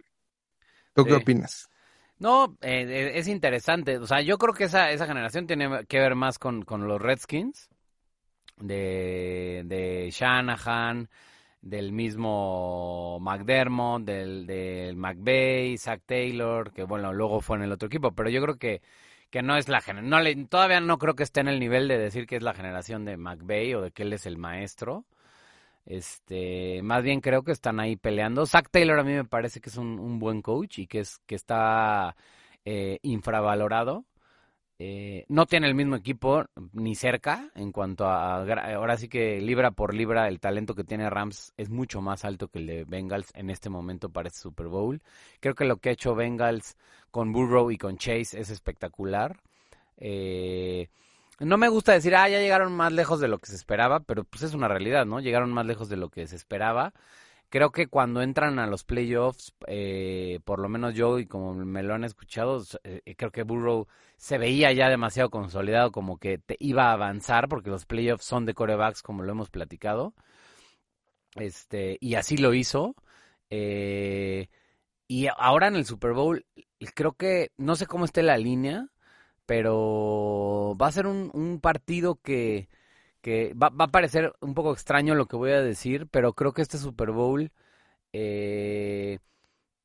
¿Tú 0.94 1.06
qué 1.06 1.14
opinas? 1.14 1.68
No, 2.20 2.58
eh, 2.62 2.86
eh, 2.88 3.12
es 3.20 3.28
interesante. 3.28 3.98
O 3.98 4.08
sea, 4.08 4.22
yo 4.22 4.38
creo 4.38 4.54
que 4.54 4.66
esa, 4.66 4.92
esa 4.92 5.06
generación 5.08 5.48
tiene 5.48 5.86
que 5.88 6.00
ver 6.00 6.16
más 6.16 6.40
con, 6.40 6.64
con 6.64 6.88
los 6.88 7.02
Redskins, 7.02 7.70
de, 8.58 9.64
de 9.66 10.10
Shanahan, 10.12 11.10
del 11.66 11.92
mismo 11.92 13.20
McDermott, 13.20 14.04
del, 14.04 14.46
del 14.46 14.96
McVay, 14.96 15.78
Zach 15.78 16.02
Taylor, 16.06 16.72
que 16.72 16.84
bueno, 16.84 17.12
luego 17.12 17.42
fue 17.42 17.58
en 17.58 17.64
el 17.64 17.72
otro 17.72 17.88
equipo, 17.88 18.12
pero 18.12 18.30
yo 18.30 18.40
creo 18.44 18.58
que, 18.58 18.82
que 19.32 19.42
no 19.42 19.58
es 19.58 19.68
la 19.68 19.82
no 20.04 20.20
todavía 20.48 20.80
no 20.80 21.00
creo 21.00 21.16
que 21.16 21.24
esté 21.24 21.42
en 21.42 21.48
el 21.48 21.60
nivel 21.60 21.88
de 21.88 21.98
decir 21.98 22.28
que 22.28 22.36
es 22.38 22.44
la 22.44 22.54
generación 22.54 23.04
de 23.04 23.18
McVay 23.18 23.74
o 23.74 23.82
de 23.82 23.92
que 23.92 24.04
él 24.04 24.14
es 24.14 24.28
el 24.28 24.38
maestro. 24.38 25.06
Este, 25.88 26.82
más 26.84 27.04
bien 27.04 27.20
creo 27.22 27.44
que 27.44 27.52
están 27.52 27.80
ahí 27.80 27.96
peleando. 27.96 28.46
Zach 28.46 28.70
Taylor 28.72 29.00
a 29.00 29.04
mí 29.04 29.14
me 29.14 29.26
parece 29.26 29.60
que 29.60 29.70
es 29.70 29.78
un, 29.78 30.00
un 30.00 30.20
buen 30.20 30.42
coach 30.44 30.80
y 30.80 30.88
que 30.88 31.00
es 31.00 31.20
que 31.26 31.36
está 31.36 32.16
eh, 32.64 33.00
infravalorado. 33.02 34.06
Eh, 34.78 35.24
no 35.30 35.46
tiene 35.46 35.68
el 35.68 35.76
mismo 35.76 35.96
equipo 35.96 36.44
ni 36.74 36.96
cerca 36.96 37.50
en 37.56 37.72
cuanto 37.72 38.08
a, 38.08 38.42
ahora 38.74 38.98
sí 38.98 39.08
que 39.08 39.40
libra 39.40 39.72
por 39.72 39.94
libra 39.94 40.28
el 40.28 40.42
talento 40.42 40.76
que 40.76 40.84
tiene 40.84 41.10
Rams 41.10 41.54
es 41.56 41.70
mucho 41.70 42.02
más 42.02 42.26
alto 42.26 42.50
que 42.50 42.60
el 42.60 42.68
de 42.68 42.84
Bengals 42.84 43.32
en 43.36 43.50
este 43.50 43.70
momento 43.70 44.10
para 44.10 44.28
este 44.28 44.42
Super 44.42 44.68
Bowl. 44.68 45.02
Creo 45.40 45.56
que 45.56 45.64
lo 45.64 45.78
que 45.78 45.90
ha 45.90 45.94
hecho 45.94 46.14
Bengals 46.14 46.76
con 47.10 47.32
Burrow 47.32 47.72
y 47.72 47.78
con 47.78 47.98
Chase 47.98 48.38
es 48.40 48.50
espectacular. 48.50 49.40
Eh, 49.98 50.90
no 51.40 51.58
me 51.58 51.70
gusta 51.70 51.94
decir, 51.94 52.16
ah, 52.16 52.28
ya 52.28 52.40
llegaron 52.40 52.74
más 52.74 52.92
lejos 52.92 53.22
de 53.22 53.30
lo 53.30 53.40
que 53.40 53.48
se 53.48 53.56
esperaba, 53.56 54.02
pero 54.02 54.26
pues 54.26 54.44
es 54.44 54.54
una 54.54 54.68
realidad, 54.68 55.06
¿no? 55.06 55.22
Llegaron 55.22 55.54
más 55.54 55.66
lejos 55.66 55.88
de 55.88 55.98
lo 55.98 56.10
que 56.10 56.28
se 56.28 56.36
esperaba. 56.36 56.94
Creo 57.56 57.72
que 57.72 57.88
cuando 57.88 58.22
entran 58.22 58.60
a 58.60 58.68
los 58.68 58.84
playoffs, 58.84 59.54
eh, 59.68 60.42
por 60.44 60.60
lo 60.60 60.68
menos 60.68 60.94
yo 60.94 61.20
y 61.20 61.26
como 61.26 61.54
me 61.54 61.84
lo 61.84 61.94
han 61.94 62.04
escuchado, 62.04 62.62
eh, 62.84 63.16
creo 63.16 63.32
que 63.32 63.44
Burrow 63.44 63.88
se 64.18 64.38
veía 64.38 64.74
ya 64.74 64.90
demasiado 64.90 65.30
consolidado, 65.30 65.94
como 65.94 66.18
que 66.18 66.38
te 66.38 66.58
iba 66.60 66.90
a 66.90 66.92
avanzar, 66.92 67.48
porque 67.48 67.70
los 67.70 67.86
playoffs 67.86 68.26
son 68.26 68.46
de 68.46 68.54
corebacks, 68.54 69.02
como 69.02 69.24
lo 69.24 69.32
hemos 69.32 69.50
platicado. 69.50 70.14
Este, 71.36 71.98
y 72.02 72.16
así 72.16 72.36
lo 72.36 72.54
hizo. 72.54 72.94
Eh, 73.50 74.50
y 75.08 75.28
ahora 75.38 75.70
en 75.70 75.78
el 75.78 75.86
Super 75.86 76.12
Bowl, 76.12 76.46
creo 76.94 77.14
que, 77.14 77.54
no 77.56 77.78
sé 77.78 77.86
cómo 77.86 78.04
esté 78.04 78.22
la 78.22 78.38
línea, 78.38 78.90
pero 79.46 80.76
va 80.76 80.88
a 80.88 80.92
ser 80.92 81.08
un, 81.08 81.32
un 81.34 81.62
partido 81.62 82.16
que, 82.16 82.68
que 83.26 83.56
va, 83.56 83.70
va 83.70 83.86
a 83.86 83.92
parecer 83.92 84.34
un 84.40 84.54
poco 84.54 84.72
extraño 84.72 85.16
lo 85.16 85.26
que 85.26 85.36
voy 85.36 85.50
a 85.50 85.60
decir, 85.60 86.06
pero 86.12 86.34
creo 86.34 86.54
que 86.54 86.62
este 86.62 86.78
Super 86.78 87.10
Bowl 87.10 87.52
eh, 88.14 89.18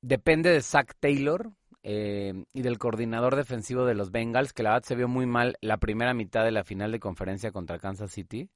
depende 0.02 0.50
de 0.50 0.60
Zach 0.60 0.92
Taylor 1.00 1.50
eh, 1.82 2.44
y 2.52 2.60
del 2.60 2.76
coordinador 2.76 3.36
defensivo 3.36 3.86
de 3.86 3.94
los 3.94 4.10
Bengals, 4.10 4.52
que 4.52 4.62
la 4.62 4.72
verdad 4.72 4.86
se 4.86 4.94
vio 4.94 5.08
muy 5.08 5.24
mal 5.24 5.56
la 5.62 5.78
primera 5.78 6.12
mitad 6.12 6.44
de 6.44 6.50
la 6.50 6.64
final 6.64 6.92
de 6.92 7.00
conferencia 7.00 7.50
contra 7.50 7.78
Kansas 7.78 8.12
City. 8.12 8.50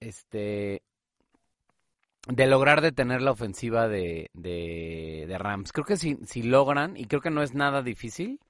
Este, 0.00 0.80
de 2.26 2.46
lograr 2.46 2.80
detener 2.80 3.20
la 3.20 3.32
ofensiva 3.32 3.86
de, 3.86 4.30
de, 4.32 5.26
de 5.28 5.36
Rams. 5.36 5.72
Creo 5.72 5.84
que 5.84 5.98
si, 5.98 6.16
si 6.24 6.42
logran, 6.42 6.96
y 6.96 7.04
creo 7.04 7.20
que 7.20 7.28
no 7.28 7.42
es 7.42 7.52
nada 7.52 7.82
difícil, 7.82 8.40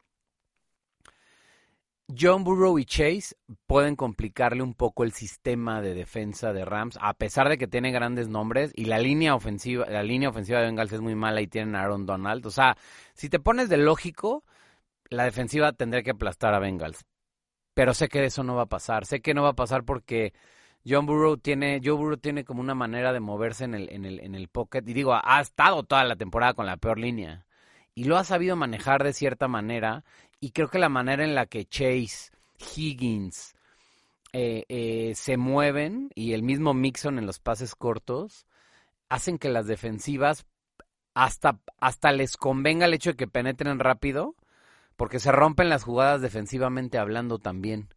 John 2.08 2.44
Burrow 2.44 2.78
y 2.78 2.84
Chase 2.84 3.36
pueden 3.66 3.96
complicarle 3.96 4.62
un 4.62 4.74
poco 4.74 5.04
el 5.04 5.12
sistema 5.12 5.80
de 5.80 5.94
defensa 5.94 6.52
de 6.52 6.64
Rams, 6.64 6.98
a 7.00 7.14
pesar 7.14 7.48
de 7.48 7.56
que 7.58 7.66
tiene 7.68 7.90
grandes 7.90 8.28
nombres 8.28 8.72
y 8.74 8.84
la 8.86 8.98
línea 8.98 9.34
ofensiva, 9.34 9.86
la 9.88 10.02
línea 10.02 10.28
ofensiva 10.28 10.58
de 10.60 10.66
Bengals 10.66 10.92
es 10.92 11.00
muy 11.00 11.14
mala 11.14 11.40
y 11.40 11.46
tienen 11.46 11.74
a 11.74 11.82
Aaron 11.82 12.04
Donald. 12.06 12.44
O 12.46 12.50
sea, 12.50 12.76
si 13.14 13.28
te 13.28 13.40
pones 13.40 13.68
de 13.68 13.78
lógico, 13.78 14.44
la 15.08 15.24
defensiva 15.24 15.72
tendría 15.72 16.02
que 16.02 16.10
aplastar 16.10 16.54
a 16.54 16.58
Bengals. 16.58 17.04
pero 17.74 17.94
sé 17.94 18.08
que 18.08 18.24
eso 18.24 18.44
no 18.44 18.54
va 18.56 18.62
a 18.62 18.66
pasar. 18.66 19.06
Sé 19.06 19.20
que 19.22 19.34
no 19.34 19.42
va 19.42 19.50
a 19.50 19.54
pasar 19.54 19.84
porque 19.84 20.34
John 20.86 21.06
Burrow 21.06 21.36
tiene, 21.38 21.80
Joe 21.84 21.94
Burrow 21.94 22.18
tiene 22.18 22.44
como 22.44 22.60
una 22.60 22.74
manera 22.74 23.12
de 23.12 23.20
moverse 23.20 23.64
en 23.64 23.74
el, 23.74 23.90
en 23.90 24.04
el, 24.04 24.20
en 24.20 24.34
el 24.34 24.48
pocket. 24.48 24.82
Y 24.86 24.92
digo, 24.94 25.14
ha 25.22 25.40
estado 25.40 25.82
toda 25.84 26.04
la 26.04 26.16
temporada 26.16 26.54
con 26.54 26.66
la 26.66 26.76
peor 26.76 26.98
línea. 26.98 27.46
Y 27.94 28.04
lo 28.04 28.16
ha 28.18 28.24
sabido 28.24 28.56
manejar 28.56 29.04
de 29.04 29.12
cierta 29.12 29.48
manera. 29.48 30.04
Y 30.42 30.50
creo 30.50 30.66
que 30.66 30.80
la 30.80 30.88
manera 30.88 31.22
en 31.22 31.36
la 31.36 31.46
que 31.46 31.66
Chase, 31.66 32.32
Higgins, 32.58 33.54
eh, 34.32 34.64
eh, 34.68 35.12
se 35.14 35.36
mueven 35.36 36.10
y 36.16 36.32
el 36.32 36.42
mismo 36.42 36.74
Mixon 36.74 37.16
en 37.20 37.26
los 37.26 37.38
pases 37.38 37.76
cortos 37.76 38.48
hacen 39.08 39.38
que 39.38 39.48
las 39.48 39.68
defensivas 39.68 40.44
hasta, 41.14 41.60
hasta 41.78 42.10
les 42.10 42.36
convenga 42.36 42.86
el 42.86 42.94
hecho 42.94 43.10
de 43.10 43.16
que 43.16 43.28
penetren 43.28 43.78
rápido 43.78 44.34
porque 44.96 45.20
se 45.20 45.30
rompen 45.30 45.68
las 45.68 45.84
jugadas 45.84 46.22
defensivamente 46.22 46.98
hablando 46.98 47.38
también. 47.38 47.94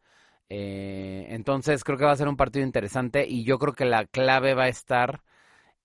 Eh, 0.49 1.25
entonces 1.29 1.83
creo 1.83 1.97
que 1.97 2.05
va 2.05 2.11
a 2.11 2.15
ser 2.15 2.27
un 2.27 2.37
partido 2.37 2.63
interesante 2.63 3.25
y 3.27 3.43
yo 3.43 3.57
creo 3.57 3.73
que 3.73 3.85
la 3.85 4.05
clave 4.05 4.53
va 4.53 4.65
a 4.65 4.69
estar 4.69 5.23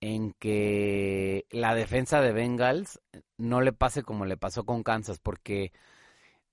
en 0.02 0.34
que 0.34 1.46
la 1.48 1.74
defensa 1.74 2.20
de 2.20 2.32
Bengals 2.32 3.00
no 3.38 3.62
le 3.62 3.72
pase 3.72 4.02
como 4.02 4.26
le 4.26 4.36
pasó 4.36 4.66
con 4.66 4.82
Kansas, 4.82 5.20
porque 5.20 5.72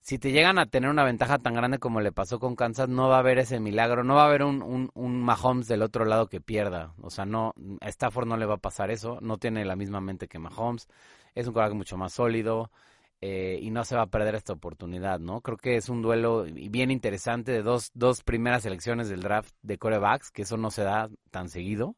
si 0.08 0.20
te 0.20 0.32
llegan 0.32 0.58
a 0.58 0.68
tener 0.68 0.90
una 0.90 1.04
ventaja 1.04 1.38
tan 1.38 1.54
grande 1.54 1.80
como 1.80 2.00
le 2.00 2.14
pasó 2.14 2.40
con 2.40 2.56
Kansas, 2.56 2.88
no 2.88 3.10
va 3.10 3.18
a 3.18 3.20
haber 3.20 3.40
ese 3.40 3.60
milagro, 3.60 4.06
no 4.06 4.16
va 4.16 4.24
a 4.24 4.28
haber 4.28 4.42
un, 4.42 4.62
un, 4.62 4.90
un 4.94 5.22
Mahomes 5.22 5.68
del 5.68 5.82
otro 5.82 6.06
lado 6.06 6.28
que 6.30 6.40
pierda. 6.40 6.94
O 7.02 7.10
sea, 7.10 7.26
no, 7.26 7.54
a 7.82 7.90
Stafford 7.90 8.26
no 8.26 8.38
le 8.38 8.46
va 8.46 8.54
a 8.54 8.60
pasar 8.60 8.90
eso, 8.90 9.18
no 9.20 9.38
tiene 9.38 9.66
la 9.66 9.76
misma 9.76 10.00
mente 10.00 10.30
que 10.30 10.40
Mahomes, 10.40 10.88
es 11.36 11.46
un 11.46 11.54
coraje 11.54 11.74
mucho 11.74 11.98
más 11.98 12.14
sólido. 12.14 12.72
Eh, 13.20 13.60
y 13.62 13.70
no 13.70 13.84
se 13.84 13.98
va 13.98 14.04
a 14.04 14.08
perder 14.08 14.36
esta 14.36 14.54
oportunidad, 14.54 15.20
¿no? 15.20 15.42
Creo 15.42 15.58
que 15.58 15.76
es 15.76 15.90
un 15.90 16.02
duelo 16.02 16.46
bien 16.46 16.90
interesante 16.90 17.52
de 17.52 17.62
dos, 17.62 17.92
dos 17.94 18.24
primeras 18.24 18.64
selecciones 18.64 19.10
del 19.10 19.22
draft 19.22 19.56
de 19.62 19.78
corebacks, 19.78 20.32
que 20.32 20.44
eso 20.44 20.56
no 20.56 20.72
se 20.72 20.84
da 20.84 21.10
tan 21.32 21.50
seguido. 21.50 21.96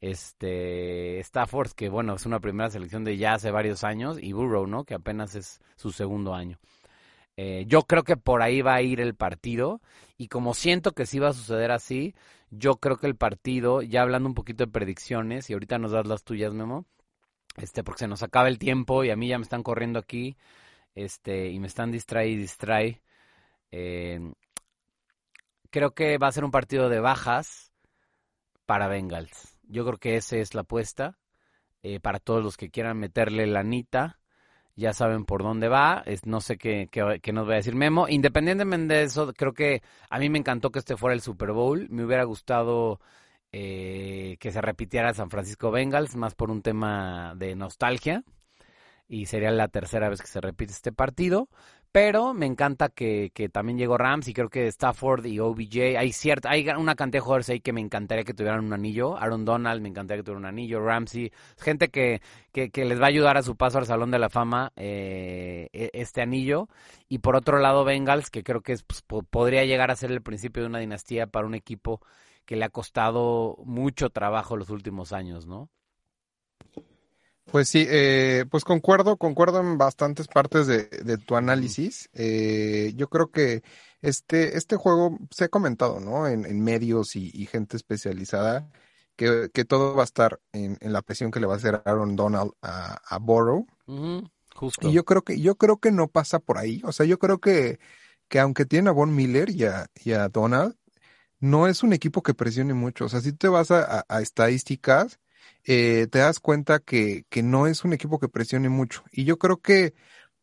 Este, 0.00 1.20
Stafford, 1.20 1.72
que 1.76 1.90
bueno, 1.90 2.14
es 2.14 2.26
una 2.26 2.40
primera 2.40 2.70
selección 2.70 3.04
de 3.04 3.18
ya 3.18 3.34
hace 3.34 3.52
varios 3.52 3.84
años, 3.84 4.18
y 4.20 4.32
Burrow, 4.32 4.66
¿no? 4.66 4.82
Que 4.82 4.94
apenas 4.94 5.36
es 5.36 5.60
su 5.76 5.92
segundo 5.92 6.34
año. 6.34 6.58
Eh, 7.42 7.64
yo 7.66 7.84
creo 7.84 8.04
que 8.04 8.18
por 8.18 8.42
ahí 8.42 8.60
va 8.60 8.74
a 8.74 8.82
ir 8.82 9.00
el 9.00 9.14
partido, 9.14 9.80
y 10.18 10.28
como 10.28 10.52
siento 10.52 10.92
que 10.92 11.06
sí 11.06 11.18
va 11.18 11.28
a 11.30 11.32
suceder 11.32 11.70
así, 11.70 12.14
yo 12.50 12.76
creo 12.76 12.98
que 12.98 13.06
el 13.06 13.16
partido, 13.16 13.80
ya 13.80 14.02
hablando 14.02 14.28
un 14.28 14.34
poquito 14.34 14.66
de 14.66 14.70
predicciones, 14.70 15.48
y 15.48 15.54
ahorita 15.54 15.78
nos 15.78 15.92
das 15.92 16.06
las 16.06 16.22
tuyas, 16.22 16.52
Memo, 16.52 16.84
este, 17.56 17.82
porque 17.82 18.00
se 18.00 18.08
nos 18.08 18.22
acaba 18.22 18.48
el 18.48 18.58
tiempo 18.58 19.04
y 19.04 19.10
a 19.10 19.16
mí 19.16 19.28
ya 19.28 19.38
me 19.38 19.44
están 19.44 19.62
corriendo 19.62 19.98
aquí, 19.98 20.36
este, 20.94 21.48
y 21.48 21.58
me 21.60 21.66
están 21.68 21.90
distrae 21.90 22.28
y 22.28 22.36
distrae. 22.36 23.00
Eh, 23.70 24.20
creo 25.70 25.94
que 25.94 26.18
va 26.18 26.28
a 26.28 26.32
ser 26.32 26.44
un 26.44 26.50
partido 26.50 26.90
de 26.90 27.00
bajas 27.00 27.72
para 28.66 28.86
Bengals. 28.88 29.56
Yo 29.62 29.86
creo 29.86 29.98
que 29.98 30.16
esa 30.16 30.36
es 30.36 30.54
la 30.54 30.62
apuesta. 30.62 31.18
Eh, 31.82 32.00
para 32.00 32.18
todos 32.20 32.44
los 32.44 32.58
que 32.58 32.70
quieran 32.70 32.98
meterle 32.98 33.46
la 33.46 33.60
anita, 33.60 34.19
ya 34.80 34.92
saben 34.94 35.24
por 35.24 35.42
dónde 35.42 35.68
va. 35.68 36.02
Es, 36.06 36.26
no 36.26 36.40
sé 36.40 36.56
qué, 36.56 36.88
qué, 36.90 37.32
nos 37.32 37.48
va 37.48 37.52
a 37.52 37.56
decir 37.56 37.76
Memo. 37.76 38.08
Independientemente 38.08 38.94
de 38.94 39.02
eso, 39.04 39.32
creo 39.34 39.52
que 39.52 39.82
a 40.08 40.18
mí 40.18 40.28
me 40.28 40.38
encantó 40.38 40.70
que 40.70 40.80
este 40.80 40.96
fuera 40.96 41.14
el 41.14 41.20
Super 41.20 41.52
Bowl. 41.52 41.86
Me 41.90 42.04
hubiera 42.04 42.24
gustado 42.24 42.98
eh, 43.52 44.36
que 44.40 44.50
se 44.50 44.60
repitiera 44.60 45.14
San 45.14 45.30
Francisco 45.30 45.70
Bengals, 45.70 46.16
más 46.16 46.34
por 46.34 46.50
un 46.50 46.62
tema 46.62 47.34
de 47.36 47.54
nostalgia. 47.54 48.24
Y 49.12 49.26
sería 49.26 49.50
la 49.50 49.66
tercera 49.66 50.08
vez 50.08 50.20
que 50.20 50.28
se 50.28 50.40
repite 50.40 50.72
este 50.72 50.92
partido. 50.92 51.48
Pero 51.90 52.32
me 52.32 52.46
encanta 52.46 52.88
que, 52.88 53.32
que 53.34 53.48
también 53.48 53.76
llegó 53.76 53.98
Rams 53.98 54.28
y 54.28 54.32
creo 54.34 54.48
que 54.48 54.68
Stafford 54.68 55.26
y 55.26 55.40
OBJ, 55.40 55.98
hay 55.98 56.12
cierta, 56.12 56.50
hay 56.50 56.68
una 56.68 56.94
cantidad 56.94 57.18
de 57.18 57.24
jugadores 57.24 57.50
ahí 57.50 57.58
que 57.58 57.72
me 57.72 57.80
encantaría 57.80 58.22
que 58.22 58.34
tuvieran 58.34 58.64
un 58.64 58.72
anillo. 58.72 59.16
Aaron 59.18 59.44
Donald 59.44 59.82
me 59.82 59.88
encantaría 59.88 60.20
que 60.20 60.26
tuviera 60.26 60.38
un 60.38 60.46
anillo. 60.46 60.80
Ramsey, 60.80 61.32
gente 61.58 61.88
que, 61.88 62.22
que, 62.52 62.70
que, 62.70 62.84
les 62.84 63.00
va 63.00 63.06
a 63.06 63.08
ayudar 63.08 63.36
a 63.36 63.42
su 63.42 63.56
paso 63.56 63.78
al 63.78 63.86
Salón 63.86 64.12
de 64.12 64.20
la 64.20 64.30
Fama 64.30 64.72
eh, 64.76 65.68
e, 65.72 65.90
este 65.92 66.22
anillo. 66.22 66.68
Y 67.08 67.18
por 67.18 67.34
otro 67.34 67.58
lado, 67.58 67.84
Bengals, 67.84 68.30
que 68.30 68.44
creo 68.44 68.60
que 68.60 68.74
es, 68.74 68.84
pues, 68.84 69.02
podría 69.28 69.64
llegar 69.64 69.90
a 69.90 69.96
ser 69.96 70.12
el 70.12 70.22
principio 70.22 70.62
de 70.62 70.68
una 70.68 70.78
dinastía 70.78 71.26
para 71.26 71.48
un 71.48 71.56
equipo 71.56 72.00
que 72.44 72.54
le 72.54 72.64
ha 72.64 72.70
costado 72.70 73.56
mucho 73.64 74.10
trabajo 74.10 74.56
los 74.56 74.70
últimos 74.70 75.12
años, 75.12 75.46
¿no? 75.48 75.68
Pues 77.46 77.68
sí, 77.68 77.84
eh, 77.88 78.44
pues 78.50 78.64
concuerdo, 78.64 79.16
concuerdo 79.16 79.60
en 79.60 79.76
bastantes 79.76 80.28
partes 80.28 80.66
de, 80.66 80.84
de 80.84 81.18
tu 81.18 81.36
análisis. 81.36 82.08
Eh, 82.12 82.92
yo 82.94 83.08
creo 83.08 83.30
que 83.30 83.62
este, 84.02 84.56
este 84.56 84.76
juego 84.76 85.18
se 85.30 85.44
ha 85.44 85.48
comentado, 85.48 86.00
¿no? 86.00 86.26
En, 86.28 86.44
en 86.46 86.62
medios 86.62 87.16
y, 87.16 87.30
y, 87.34 87.46
gente 87.46 87.76
especializada, 87.76 88.70
que, 89.16 89.50
que, 89.52 89.64
todo 89.64 89.94
va 89.94 90.02
a 90.02 90.04
estar 90.04 90.40
en, 90.52 90.78
en, 90.80 90.92
la 90.92 91.02
presión 91.02 91.30
que 91.30 91.40
le 91.40 91.46
va 91.46 91.54
a 91.54 91.56
hacer 91.56 91.82
Aaron 91.84 92.14
Donald 92.16 92.52
a, 92.62 93.00
a 93.04 93.18
Borrow. 93.18 93.66
Uh 93.86 93.92
-huh, 93.92 94.30
justo. 94.54 94.88
Y 94.88 94.92
yo 94.92 95.04
creo 95.04 95.22
que, 95.22 95.40
yo 95.40 95.56
creo 95.56 95.78
que 95.78 95.90
no 95.90 96.08
pasa 96.08 96.38
por 96.38 96.56
ahí. 96.56 96.80
O 96.84 96.92
sea, 96.92 97.04
yo 97.04 97.18
creo 97.18 97.40
que, 97.40 97.80
que 98.28 98.38
aunque 98.38 98.64
tiene 98.64 98.90
a 98.90 98.92
Von 98.92 99.14
Miller 99.14 99.50
y 99.50 99.64
a, 99.64 99.90
y 100.04 100.12
a 100.12 100.28
Donald, 100.28 100.76
no 101.40 101.66
es 101.66 101.82
un 101.82 101.92
equipo 101.92 102.22
que 102.22 102.34
presione 102.34 102.74
mucho. 102.74 103.06
O 103.06 103.08
sea, 103.08 103.20
si 103.20 103.32
te 103.32 103.48
vas 103.48 103.70
a, 103.70 103.98
a, 103.98 104.04
a 104.08 104.20
estadísticas, 104.20 105.18
eh, 105.64 106.06
te 106.10 106.18
das 106.18 106.40
cuenta 106.40 106.78
que, 106.78 107.24
que 107.28 107.42
no 107.42 107.66
es 107.66 107.84
un 107.84 107.92
equipo 107.92 108.18
que 108.18 108.28
presione 108.28 108.68
mucho. 108.68 109.04
Y 109.12 109.24
yo 109.24 109.38
creo 109.38 109.58
que 109.58 109.94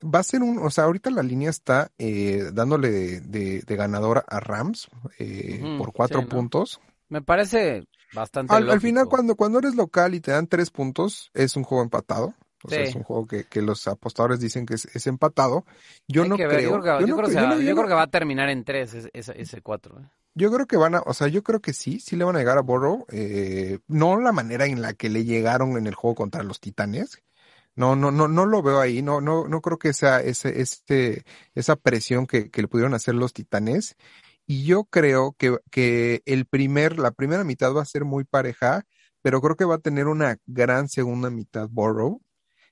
va 0.04 0.20
a 0.20 0.24
ser 0.24 0.44
un, 0.44 0.60
o 0.60 0.70
sea, 0.70 0.86
ahorita 0.86 1.10
la 1.10 1.24
línea 1.24 1.50
está 1.50 1.92
eh, 1.98 2.50
dándole 2.54 2.92
de, 2.92 3.22
de, 3.22 3.62
de, 3.62 3.76
ganador 3.76 4.24
a 4.28 4.40
Rams 4.40 4.88
eh, 5.18 5.60
uh 5.62 5.66
-huh, 5.66 5.78
por 5.78 5.94
cuatro 5.94 6.22
sí, 6.22 6.28
puntos. 6.28 6.80
¿no? 6.82 6.88
Me 7.10 7.22
parece 7.22 7.88
bastante. 8.14 8.54
Al, 8.54 8.70
al, 8.70 8.82
final, 8.82 9.08
cuando, 9.08 9.36
cuando 9.36 9.60
eres 9.60 9.76
local 9.76 10.14
y 10.14 10.20
te 10.20 10.32
dan 10.32 10.48
tres 10.48 10.70
puntos, 10.70 11.32
es 11.34 11.56
un 11.56 11.64
juego 11.64 11.84
empatado. 11.84 12.34
O 12.64 12.70
sea, 12.70 12.82
es 12.82 12.96
un 12.96 13.04
juego 13.04 13.28
que, 13.28 13.44
que, 13.44 13.62
los 13.62 13.88
apostadores 13.88 14.40
dicen 14.40 14.66
que 14.66 14.74
es, 14.74 14.86
es 14.86 15.06
empatado. 15.06 15.64
Yo 16.08 16.24
Hay 16.24 16.30
no 16.30 16.36
creo. 16.36 16.82
Yo 17.00 17.16
creo 17.16 17.88
que 17.88 17.94
va 17.94 18.02
a 18.02 18.08
terminar 18.08 18.50
en 18.50 18.64
tres 18.64 18.94
ese, 18.94 19.12
ese 19.14 19.62
cuatro. 19.62 20.00
¿eh? 20.00 20.06
Yo 20.38 20.52
creo 20.52 20.68
que 20.68 20.78
van 20.78 20.96
a, 20.96 21.00
o 21.06 21.14
sea, 21.14 21.28
yo 21.28 21.42
creo 21.44 21.62
que 21.62 21.74
sí, 21.74 22.00
sí 22.00 22.16
le 22.16 22.24
van 22.24 22.36
a 22.36 22.40
llegar 22.40 22.58
a 22.60 22.62
Burrow. 22.62 23.06
Eh, 23.12 23.80
no 23.88 24.20
la 24.20 24.32
manera 24.32 24.66
en 24.68 24.82
la 24.82 24.94
que 24.94 25.10
le 25.10 25.26
llegaron 25.26 25.78
en 25.78 25.88
el 25.88 25.96
juego 25.96 26.16
contra 26.16 26.44
los 26.44 26.60
Titanes. 26.60 27.24
No, 27.76 27.96
no, 27.96 28.12
no, 28.12 28.28
no 28.28 28.46
lo 28.46 28.62
veo 28.62 28.80
ahí. 28.80 29.02
No, 29.02 29.20
no, 29.22 29.48
no 29.48 29.62
creo 29.62 29.80
que 29.80 29.94
sea 29.94 30.22
ese, 30.22 30.62
este, 30.62 31.24
esa 31.56 31.76
presión 31.76 32.28
que, 32.28 32.52
que 32.52 32.62
le 32.62 32.68
pudieron 32.68 32.94
hacer 32.94 33.16
los 33.16 33.34
Titanes. 33.34 33.96
Y 34.46 34.66
yo 34.66 34.86
creo 34.86 35.36
que, 35.40 35.58
que 35.72 36.22
el 36.26 36.46
primer, 36.46 37.00
la 37.00 37.12
primera 37.12 37.44
mitad 37.44 37.74
va 37.76 37.82
a 37.82 37.86
ser 37.86 38.06
muy 38.06 38.24
pareja, 38.24 38.86
pero 39.24 39.42
creo 39.42 39.56
que 39.58 39.66
va 39.66 39.76
a 39.76 39.80
tener 39.80 40.08
una 40.08 40.38
gran 40.46 40.88
segunda 40.88 41.30
mitad 41.32 41.68
Burrow. 41.70 42.22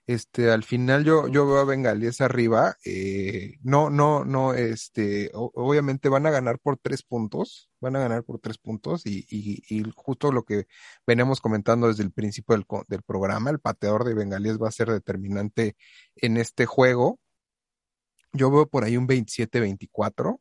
Este, 0.08 0.52
al 0.52 0.64
final 0.64 1.04
yo, 1.04 1.28
yo 1.28 1.48
veo 1.48 1.58
a 1.58 1.66
Bengalíes 1.66 2.22
arriba, 2.22 2.76
eh, 2.86 3.58
no, 3.64 3.90
no, 3.90 4.24
no, 4.24 4.54
este, 4.54 5.32
obviamente 5.34 6.10
van 6.10 6.28
a 6.28 6.32
ganar 6.32 6.60
por 6.60 6.78
tres 6.78 7.02
puntos, 7.02 7.72
van 7.82 7.96
a 7.96 8.00
ganar 8.02 8.24
por 8.24 8.40
tres 8.40 8.60
puntos 8.60 9.08
y, 9.08 9.26
y, 9.30 9.64
y 9.68 9.84
justo 9.96 10.32
lo 10.32 10.44
que 10.44 10.68
veníamos 11.08 11.42
comentando 11.42 11.88
desde 11.88 12.04
el 12.04 12.12
principio 12.12 12.56
del, 12.56 12.66
del 12.88 13.02
programa, 13.02 13.50
el 13.50 13.60
pateador 13.60 14.04
de 14.04 14.14
Bengalíes 14.14 14.60
va 14.62 14.68
a 14.68 14.72
ser 14.72 14.92
determinante 14.92 15.76
en 16.16 16.38
este 16.38 16.68
juego. 16.68 17.20
Yo 18.32 18.52
veo 18.52 18.68
por 18.68 18.84
ahí 18.84 18.98
un 18.98 19.08
27-24 19.08 20.40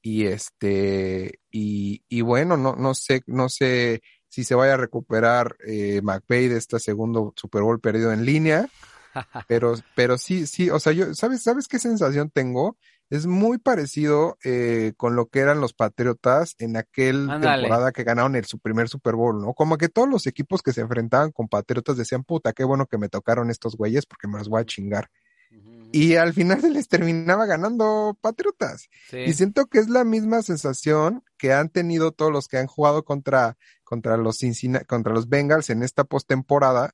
y 0.00 0.26
este, 0.26 1.40
y, 1.50 2.04
y 2.08 2.20
bueno, 2.20 2.56
no, 2.56 2.76
no 2.76 2.94
sé, 2.94 3.22
no 3.26 3.48
sé, 3.48 4.00
si 4.36 4.44
se 4.44 4.54
vaya 4.54 4.74
a 4.74 4.76
recuperar 4.76 5.56
eh, 5.66 6.02
McVay 6.02 6.48
de 6.48 6.58
este 6.58 6.78
segundo 6.78 7.32
Super 7.36 7.62
Bowl 7.62 7.80
perdido 7.80 8.12
en 8.12 8.26
línea. 8.26 8.68
Pero, 9.48 9.76
pero 9.94 10.18
sí, 10.18 10.46
sí, 10.46 10.68
o 10.68 10.78
sea, 10.78 10.92
yo, 10.92 11.14
¿sabes, 11.14 11.42
sabes 11.42 11.68
qué 11.68 11.78
sensación 11.78 12.28
tengo? 12.28 12.76
Es 13.08 13.24
muy 13.24 13.56
parecido 13.56 14.36
eh, 14.44 14.92
con 14.98 15.16
lo 15.16 15.28
que 15.28 15.38
eran 15.38 15.58
los 15.58 15.72
Patriotas 15.72 16.54
en 16.58 16.76
aquel 16.76 17.30
Andale. 17.30 17.62
temporada 17.62 17.92
que 17.92 18.04
ganaron 18.04 18.36
el 18.36 18.44
su 18.44 18.58
primer 18.58 18.90
Super 18.90 19.14
Bowl, 19.14 19.40
¿no? 19.40 19.54
Como 19.54 19.78
que 19.78 19.88
todos 19.88 20.06
los 20.06 20.26
equipos 20.26 20.60
que 20.60 20.74
se 20.74 20.82
enfrentaban 20.82 21.32
con 21.32 21.48
Patriotas 21.48 21.96
decían, 21.96 22.24
puta, 22.24 22.52
qué 22.52 22.62
bueno 22.64 22.84
que 22.84 22.98
me 22.98 23.08
tocaron 23.08 23.48
estos 23.48 23.74
güeyes 23.74 24.04
porque 24.04 24.28
me 24.28 24.36
los 24.36 24.50
voy 24.50 24.60
a 24.60 24.66
chingar. 24.66 25.08
Uh 25.50 25.54
-huh. 25.54 25.88
Y 25.92 26.16
al 26.16 26.34
final 26.34 26.60
se 26.60 26.68
les 26.68 26.86
terminaba 26.88 27.46
ganando 27.46 28.18
Patriotas. 28.20 28.90
Sí. 29.08 29.16
Y 29.20 29.32
siento 29.32 29.64
que 29.64 29.78
es 29.78 29.88
la 29.88 30.04
misma 30.04 30.42
sensación 30.42 31.24
que 31.38 31.54
han 31.54 31.70
tenido 31.70 32.12
todos 32.12 32.30
los 32.30 32.48
que 32.48 32.58
han 32.58 32.66
jugado 32.66 33.02
contra 33.02 33.56
contra 33.86 34.16
los 34.16 34.40
contra 34.86 35.14
los 35.14 35.28
Bengals 35.28 35.70
en 35.70 35.82
esta 35.82 36.04
postemporada 36.04 36.92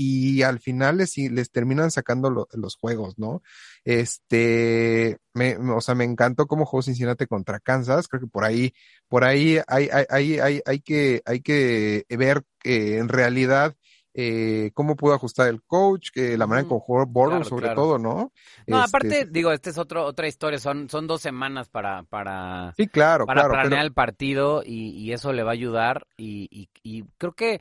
y 0.00 0.42
al 0.42 0.60
final 0.60 0.98
les, 0.98 1.18
les 1.18 1.50
terminan 1.50 1.90
sacando 1.90 2.30
lo, 2.30 2.46
los 2.52 2.76
juegos, 2.76 3.18
¿no? 3.18 3.42
Este, 3.84 5.18
me, 5.34 5.56
o 5.56 5.80
sea, 5.80 5.96
me 5.96 6.04
encantó 6.04 6.46
cómo 6.46 6.64
jugó 6.66 6.82
Cincinnati 6.84 7.26
contra 7.26 7.58
Kansas, 7.58 8.06
creo 8.06 8.20
que 8.20 8.28
por 8.28 8.44
ahí, 8.44 8.72
por 9.08 9.24
ahí 9.24 9.58
hay, 9.66 9.88
hay, 9.92 10.04
hay, 10.08 10.38
hay, 10.38 10.60
hay 10.64 10.80
que, 10.80 11.20
hay 11.24 11.40
que 11.40 12.04
ver 12.10 12.44
que 12.60 12.98
en 12.98 13.08
realidad 13.08 13.74
eh, 14.20 14.72
cómo 14.74 14.96
pudo 14.96 15.14
ajustar 15.14 15.46
el 15.46 15.62
coach, 15.62 16.10
que 16.12 16.36
la 16.36 16.48
manera 16.48 16.62
en 16.62 16.68
que 16.68 16.80
jugó 16.80 17.06
Burrow 17.06 17.44
sobre 17.44 17.68
todo, 17.68 18.00
¿no? 18.00 18.32
No, 18.66 18.82
aparte, 18.82 19.26
digo, 19.30 19.52
esta 19.52 19.70
es 19.70 19.78
otro, 19.78 20.04
otra 20.04 20.26
historia, 20.26 20.58
son, 20.58 20.90
son 20.90 21.06
dos 21.06 21.22
semanas 21.22 21.68
para, 21.68 22.02
para, 22.02 22.72
sí, 22.76 22.88
claro, 22.88 23.26
para 23.26 23.42
claro, 23.42 23.54
planear 23.54 23.84
el 23.84 23.92
partido 23.92 24.64
y, 24.66 24.90
y, 24.90 25.12
eso 25.12 25.32
le 25.32 25.44
va 25.44 25.50
a 25.50 25.52
ayudar 25.52 26.08
y, 26.16 26.48
y, 26.50 26.68
y, 26.82 27.04
creo 27.16 27.32
que 27.34 27.60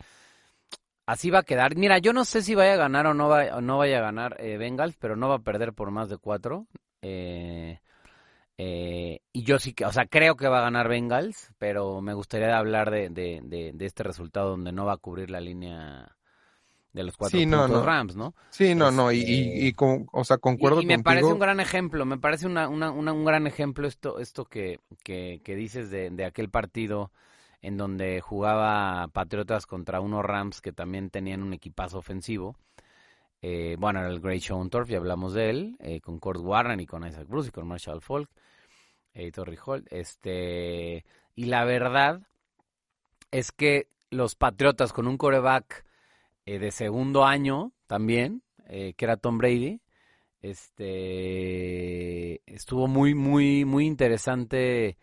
así 1.05 1.29
va 1.29 1.39
a 1.39 1.43
quedar. 1.43 1.75
Mira, 1.75 1.99
yo 1.99 2.11
no 2.11 2.25
sé 2.25 2.41
si 2.41 2.55
vaya 2.55 2.73
a 2.73 2.77
ganar 2.77 3.05
o 3.05 3.13
no, 3.13 3.29
va, 3.29 3.55
o 3.55 3.61
no 3.61 3.77
vaya 3.77 3.99
a 3.99 4.01
ganar 4.01 4.35
eh, 4.39 4.57
Bengals, 4.57 4.97
pero 4.97 5.15
no 5.15 5.29
va 5.29 5.35
a 5.35 5.43
perder 5.43 5.73
por 5.73 5.91
más 5.91 6.09
de 6.09 6.17
cuatro. 6.17 6.65
Eh, 7.03 7.79
eh, 8.57 9.19
y 9.31 9.43
yo 9.43 9.59
sí 9.59 9.73
que, 9.73 9.85
o 9.85 9.91
sea, 9.91 10.07
creo 10.07 10.35
que 10.35 10.47
va 10.47 10.57
a 10.57 10.63
ganar 10.63 10.87
Bengals, 10.87 11.53
pero 11.59 12.01
me 12.01 12.15
gustaría 12.15 12.57
hablar 12.57 12.89
de, 12.89 13.09
de, 13.09 13.41
de, 13.43 13.73
de 13.75 13.85
este 13.85 14.01
resultado 14.01 14.49
donde 14.49 14.71
no 14.71 14.87
va 14.87 14.93
a 14.93 14.97
cubrir 14.97 15.29
la 15.29 15.39
línea 15.39 16.17
de 16.97 17.03
los 17.03 17.17
cuatro 17.17 17.41
sí, 17.41 17.45
no, 17.45 17.67
puntos 17.67 17.67
no. 17.67 17.83
Rams, 17.83 18.15
¿no? 18.15 18.35
Sí, 18.49 18.75
no, 18.75 18.91
no, 18.91 19.11
y, 19.11 19.19
Este, 19.19 19.25
y, 19.25 19.67
y 19.67 19.73
con, 19.73 20.07
o 20.13 20.23
sea, 20.23 20.37
concuerdo 20.39 20.81
y, 20.81 20.83
y 20.83 20.85
me 20.85 20.99
contigo. 20.99 20.99
parece 20.99 21.33
un 21.33 21.39
gran 21.39 21.59
ejemplo, 21.59 22.05
me 22.05 22.17
parece 22.17 22.47
una, 22.47 22.67
una, 22.69 22.91
una- 22.91 23.13
un 23.13 23.25
gran 23.25 23.47
ejemplo 23.47 23.87
esto, 23.87 24.19
esto 24.19 24.45
que, 24.45 24.79
que, 25.03 25.41
que 25.43 25.55
dices 25.55 25.89
de, 25.91 26.09
de 26.09 26.25
aquel 26.25 26.49
partido 26.49 27.11
en 27.61 27.77
donde 27.77 28.21
jugaba 28.21 29.07
Patriotas 29.09 29.65
contra 29.67 29.99
unos 30.01 30.23
Rams 30.25 30.61
que 30.61 30.73
también 30.73 31.09
tenían 31.09 31.43
un 31.43 31.53
equipazo 31.53 31.97
ofensivo. 31.99 32.57
Eh, 33.41 33.77
bueno, 33.79 33.99
era 33.99 34.09
el 34.09 34.21
Great 34.21 34.41
Show 34.41 34.67
Turf, 34.69 34.89
ya 34.89 34.97
hablamos 34.97 35.33
de 35.33 35.49
él, 35.51 35.77
eh, 35.79 36.01
con 36.01 36.19
Kurt 36.19 36.41
Warren 36.41 36.79
y 36.79 36.87
con 36.87 37.07
Isaac 37.07 37.27
Bruce 37.27 37.49
y 37.49 37.51
con 37.51 37.67
Marshall 37.67 38.01
Falk 38.01 38.29
eh, 39.13 39.27
y 39.27 39.31
Torrey 39.31 39.57
Holt. 39.65 39.87
Este, 39.91 41.05
y 41.35 41.45
la 41.45 41.65
verdad 41.65 42.21
es 43.31 43.51
que 43.51 43.87
los 44.09 44.35
Patriotas 44.35 44.93
con 44.93 45.07
un 45.07 45.17
coreback 45.17 45.85
eh, 46.47 46.59
de 46.59 46.71
segundo 46.71 47.25
año 47.25 47.73
también, 47.87 48.41
eh, 48.69 48.93
que 48.95 49.05
era 49.05 49.17
Tom 49.17 49.37
Brady, 49.37 49.81
este 50.41 52.41
estuvo 52.45 52.87
muy, 52.87 53.15
muy, 53.15 53.65
muy 53.65 53.85
interesante 53.85 54.97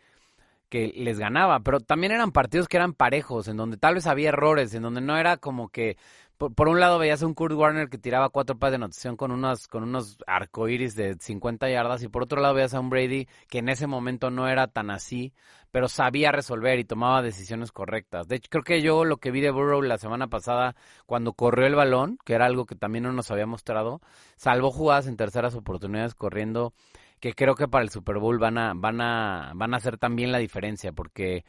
que 0.70 0.88
les 0.96 1.18
ganaba, 1.18 1.60
pero 1.60 1.80
también 1.80 2.12
eran 2.12 2.32
partidos 2.32 2.66
que 2.66 2.78
eran 2.78 2.94
parejos, 2.94 3.46
en 3.48 3.58
donde 3.58 3.76
tal 3.76 3.94
vez 3.94 4.06
había 4.06 4.30
errores, 4.30 4.74
en 4.74 4.82
donde 4.82 5.02
no 5.02 5.18
era 5.18 5.36
como 5.36 5.68
que, 5.68 5.98
por, 6.36 6.54
por 6.54 6.68
un 6.68 6.80
lado 6.80 6.98
veías 6.98 7.22
a 7.22 7.26
un 7.26 7.34
Kurt 7.34 7.54
Warner 7.54 7.88
que 7.88 7.98
tiraba 7.98 8.28
cuatro 8.28 8.58
pases 8.58 8.72
de 8.72 8.76
anotación 8.76 9.16
con 9.16 9.30
unos, 9.30 9.68
con 9.68 9.82
unos 9.82 10.18
arcoíris 10.26 10.94
de 10.94 11.16
50 11.18 11.68
yardas, 11.70 12.02
y 12.02 12.08
por 12.08 12.22
otro 12.22 12.40
lado 12.40 12.54
veías 12.54 12.74
a 12.74 12.80
un 12.80 12.90
Brady 12.90 13.28
que 13.48 13.58
en 13.58 13.68
ese 13.68 13.86
momento 13.86 14.30
no 14.30 14.48
era 14.48 14.66
tan 14.66 14.90
así, 14.90 15.32
pero 15.70 15.88
sabía 15.88 16.30
resolver 16.32 16.78
y 16.78 16.84
tomaba 16.84 17.22
decisiones 17.22 17.72
correctas. 17.72 18.28
De 18.28 18.36
hecho, 18.36 18.48
creo 18.50 18.62
que 18.62 18.82
yo 18.82 19.04
lo 19.04 19.16
que 19.16 19.30
vi 19.30 19.40
de 19.40 19.50
Burrow 19.50 19.82
la 19.82 19.98
semana 19.98 20.28
pasada, 20.28 20.76
cuando 21.06 21.32
corrió 21.32 21.66
el 21.66 21.74
balón, 21.74 22.18
que 22.24 22.34
era 22.34 22.46
algo 22.46 22.66
que 22.66 22.76
también 22.76 23.04
no 23.04 23.12
nos 23.12 23.30
había 23.30 23.46
mostrado, 23.46 24.00
salvó 24.36 24.70
jugadas 24.70 25.06
en 25.06 25.16
terceras 25.16 25.54
oportunidades 25.54 26.14
corriendo 26.14 26.72
que 27.20 27.32
creo 27.32 27.54
que 27.54 27.68
para 27.68 27.82
el 27.82 27.90
Super 27.90 28.18
Bowl 28.18 28.38
van 28.38 28.58
a, 28.58 28.72
van 28.74 29.00
a, 29.00 29.52
van 29.54 29.74
a 29.74 29.78
hacer 29.78 29.98
también 29.98 30.30
la 30.30 30.38
diferencia, 30.38 30.92
porque 30.92 31.44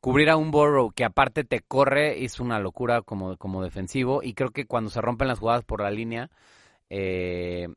cubrir 0.00 0.30
a 0.30 0.36
un 0.36 0.50
Burrow 0.50 0.92
que 0.92 1.04
aparte 1.04 1.44
te 1.44 1.60
corre 1.60 2.24
es 2.24 2.40
una 2.40 2.60
locura 2.60 3.02
como, 3.02 3.36
como 3.36 3.62
defensivo, 3.62 4.22
y 4.22 4.34
creo 4.34 4.50
que 4.50 4.66
cuando 4.66 4.90
se 4.90 5.00
rompen 5.00 5.28
las 5.28 5.38
jugadas 5.38 5.64
por 5.64 5.80
la 5.82 5.90
línea, 5.90 6.30
eh, 6.90 7.68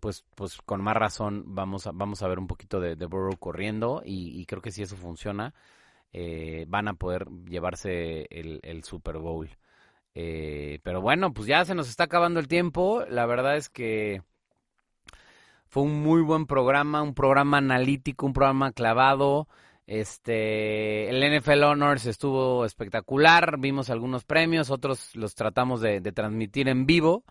pues, 0.00 0.24
pues 0.34 0.58
con 0.62 0.82
más 0.82 0.96
razón 0.96 1.44
vamos 1.46 1.86
a, 1.86 1.92
vamos 1.92 2.22
a 2.22 2.28
ver 2.28 2.38
un 2.38 2.46
poquito 2.46 2.80
de, 2.80 2.96
de 2.96 3.06
Burrow 3.06 3.36
corriendo, 3.38 4.02
y, 4.04 4.44
creo 4.46 4.62
que 4.62 4.72
si 4.72 4.82
eso 4.82 4.96
funciona, 4.96 5.54
eh, 6.12 6.64
van 6.68 6.88
a 6.88 6.94
poder 6.94 7.26
llevarse 7.46 8.26
el, 8.30 8.60
el 8.62 8.84
Super 8.84 9.18
Bowl. 9.18 9.48
Eh, 10.14 10.80
pero 10.82 11.00
bueno, 11.00 11.32
pues 11.32 11.46
ya 11.46 11.64
se 11.64 11.74
nos 11.74 11.88
está 11.88 12.04
acabando 12.04 12.40
el 12.40 12.48
tiempo. 12.48 13.04
La 13.08 13.26
verdad 13.26 13.56
es 13.56 13.68
que 13.68 14.22
fue 15.66 15.84
un 15.84 16.02
muy 16.02 16.22
buen 16.22 16.46
programa, 16.46 17.02
un 17.02 17.14
programa 17.14 17.58
analítico, 17.58 18.26
un 18.26 18.32
programa 18.32 18.72
clavado. 18.72 19.48
Este, 19.92 21.08
el 21.10 21.18
NFL 21.40 21.64
Honors 21.64 22.06
estuvo 22.06 22.64
espectacular, 22.64 23.58
vimos 23.58 23.90
algunos 23.90 24.24
premios, 24.24 24.70
otros 24.70 25.16
los 25.16 25.34
tratamos 25.34 25.80
de, 25.80 26.00
de 26.00 26.12
transmitir 26.12 26.68
en 26.68 26.86
vivo. 26.86 27.24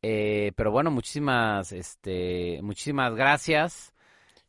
Eh, 0.00 0.52
pero 0.54 0.70
bueno, 0.70 0.92
muchísimas, 0.92 1.72
este, 1.72 2.60
muchísimas 2.62 3.16
gracias. 3.16 3.92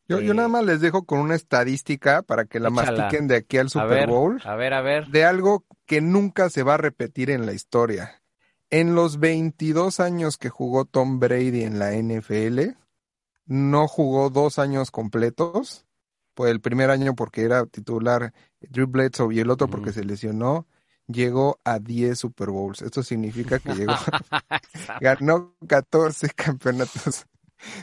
Yo, 0.06 0.20
yo 0.20 0.34
Eh, 0.34 0.34
nada 0.34 0.46
más 0.46 0.64
les 0.64 0.80
dejo 0.80 1.04
con 1.04 1.18
una 1.18 1.34
estadística 1.34 2.22
para 2.22 2.44
que 2.44 2.60
la 2.60 2.68
Échala. 2.68 3.08
mastiquen 3.08 3.26
de 3.26 3.34
aquí 3.38 3.58
al 3.58 3.66
A 3.66 3.68
Super 3.70 3.88
ver, 3.88 4.08
Bowl, 4.08 4.40
a 4.44 4.54
ver, 4.54 4.72
a 4.72 4.80
ver. 4.82 5.08
de 5.08 5.24
algo 5.24 5.64
que 5.84 6.00
nunca 6.00 6.48
se 6.48 6.62
va 6.62 6.74
a 6.74 6.78
repetir 6.78 7.28
en 7.28 7.44
la 7.44 7.54
historia. 7.54 8.22
En 8.70 8.94
los 8.94 9.18
22 9.18 9.98
años 9.98 10.38
que 10.38 10.48
jugó 10.48 10.84
Tom 10.84 11.18
Brady 11.18 11.64
en 11.64 11.80
la 11.80 11.92
NFL, 11.92 12.76
no 13.46 13.88
jugó 13.88 14.30
dos 14.30 14.60
años 14.60 14.92
completos. 14.92 15.86
Pues 16.34 16.50
el 16.50 16.60
primer 16.60 16.90
año 16.90 17.14
porque 17.14 17.42
era 17.42 17.66
titular 17.66 18.32
Drew 18.60 18.86
Bledsoe 18.86 19.34
y 19.34 19.40
el 19.40 19.50
otro 19.50 19.68
porque 19.68 19.92
se 19.92 20.04
lesionó. 20.04 20.66
Llegó 21.08 21.58
a 21.64 21.78
10 21.78 22.18
Super 22.18 22.50
Bowls. 22.50 22.80
Esto 22.80 23.02
significa 23.02 23.58
que 23.58 23.74
llegó, 23.74 23.92
ganó 25.00 25.54
14 25.68 26.28
campeonatos 26.30 27.26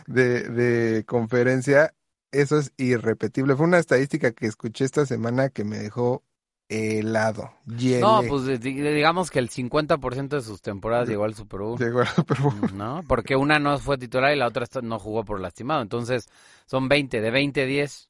de, 0.08 0.50
de 0.50 1.06
conferencia. 1.06 1.94
Eso 2.32 2.60
es 2.60 2.72
irrepetible. 2.78 3.56
Fue 3.56 3.66
una 3.66 3.80
estadística 3.80 4.32
que 4.32 4.46
escuché 4.48 4.86
esta 4.86 5.06
semana 5.06 5.50
que 5.50 5.64
me 5.64 5.78
dejó 5.80 6.24
helado. 6.70 7.52
Hielé. 7.66 8.02
No, 8.02 8.22
pues 8.28 8.46
di- 8.46 8.58
di- 8.58 8.82
digamos 8.82 9.32
que 9.32 9.40
el 9.40 9.50
50% 9.50 10.36
de 10.38 10.42
sus 10.42 10.62
temporadas 10.62 11.10
llegó 11.10 11.24
al 11.24 11.34
Super 11.34 11.62
Bowl. 11.62 11.80
Llegó 11.80 12.02
al 12.02 12.08
Super 12.08 12.40
Bowl. 12.40 12.78
¿no? 12.78 13.04
Porque 13.08 13.36
una 13.36 13.58
no 13.60 13.78
fue 13.80 13.98
titular 13.98 14.32
y 14.34 14.38
la 14.38 14.48
otra 14.48 14.68
no 14.84 15.00
jugó 15.00 15.26
por 15.26 15.40
lastimado. 15.42 15.82
Entonces, 15.82 16.30
son 16.68 16.88
20, 16.88 17.20
de 17.22 17.32
20, 17.32 17.66
10. 17.66 18.10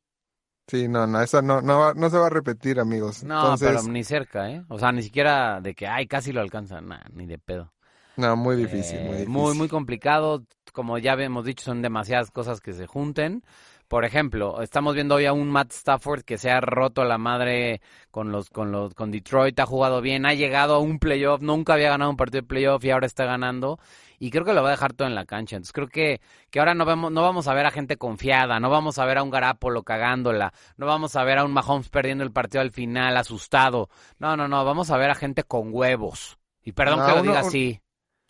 Sí, 0.69 0.87
no, 0.87 1.05
no, 1.07 1.21
esa 1.21 1.41
no, 1.41 1.61
no, 1.61 1.79
va- 1.79 1.93
no 1.95 2.09
se 2.09 2.17
va 2.17 2.27
a 2.27 2.29
repetir, 2.29 2.79
amigos. 2.79 3.23
No, 3.23 3.55
Entonces, 3.55 3.59
pero 3.63 3.83
ni 3.83 4.03
cerca, 4.03 4.49
¿eh? 4.49 4.63
O 4.69 4.79
sea, 4.79 4.91
ni 4.93 5.03
siquiera 5.03 5.59
de 5.61 5.75
que, 5.75 5.87
ay, 5.87 6.07
casi 6.07 6.31
lo 6.31 6.39
alcanza. 6.41 6.79
Nah, 6.81 7.01
ni 7.11 7.25
de 7.25 7.37
pedo. 7.37 7.73
no, 8.17 8.35
muy 8.35 8.55
difícil, 8.55 8.99
Eh, 8.99 9.01
muy 9.01 9.17
difícil. 9.17 9.31
Muy, 9.31 9.53
muy 9.55 9.67
complicado. 9.69 10.45
Como 10.73 10.97
ya 10.99 11.13
hemos 11.13 11.45
dicho, 11.45 11.65
son 11.65 11.81
demasiadas 11.81 12.31
cosas 12.31 12.61
que 12.61 12.73
se 12.73 12.87
junten. 12.87 13.43
Por 13.89 14.05
ejemplo, 14.05 14.61
estamos 14.61 14.93
viendo 14.93 15.15
hoy 15.15 15.25
a 15.25 15.33
un 15.33 15.49
Matt 15.49 15.71
Stafford 15.71 16.21
que 16.21 16.37
se 16.37 16.51
ha 16.51 16.61
roto 16.61 17.03
la 17.05 17.17
madre 17.17 17.81
con 18.11 18.31
los, 18.31 18.51
con 18.51 18.71
los, 18.71 18.93
con 18.93 19.09
Detroit, 19.09 19.59
ha 19.59 19.65
jugado 19.65 19.99
bien, 19.99 20.27
ha 20.27 20.35
llegado 20.35 20.75
a 20.75 20.79
un 20.79 20.99
playoff, 20.99 21.41
nunca 21.41 21.73
había 21.73 21.89
ganado 21.89 22.11
un 22.11 22.15
partido 22.15 22.43
de 22.43 22.47
playoff 22.47 22.85
y 22.85 22.91
ahora 22.91 23.07
está 23.07 23.25
ganando. 23.25 23.79
Y 24.19 24.29
creo 24.29 24.45
que 24.45 24.53
lo 24.53 24.61
va 24.61 24.67
a 24.67 24.71
dejar 24.73 24.93
todo 24.93 25.07
en 25.07 25.15
la 25.15 25.25
cancha. 25.25 25.55
Entonces 25.55 25.73
creo 25.73 25.87
que, 25.87 26.21
que 26.51 26.59
ahora 26.59 26.75
no 26.75 26.85
vamos, 26.85 27.11
no 27.11 27.23
vamos 27.23 27.47
a 27.47 27.53
ver 27.55 27.65
a 27.65 27.71
gente 27.71 27.97
confiada, 27.97 28.59
no 28.59 28.69
vamos 28.69 28.99
a 28.99 29.05
ver 29.05 29.17
a 29.17 29.23
un 29.23 29.31
Garapolo 29.31 29.81
cagándola, 29.81 30.53
no 30.77 30.85
vamos 30.85 31.15
a 31.15 31.23
ver 31.23 31.39
a 31.39 31.43
un 31.43 31.51
Mahomes 31.53 31.89
perdiendo 31.89 32.23
el 32.23 32.31
partido 32.31 32.61
al 32.61 32.71
final, 32.71 33.17
asustado. 33.17 33.89
No, 34.19 34.37
no, 34.37 34.47
no, 34.47 34.63
vamos 34.65 34.91
a 34.91 34.97
ver 34.97 35.09
a 35.09 35.15
gente 35.15 35.43
con 35.43 35.69
huevos. 35.73 36.37
Y 36.63 36.73
perdón 36.73 36.99
No, 36.99 37.05
que 37.07 37.11
lo 37.13 37.21
uno- 37.21 37.31
diga 37.31 37.39
así. 37.39 37.81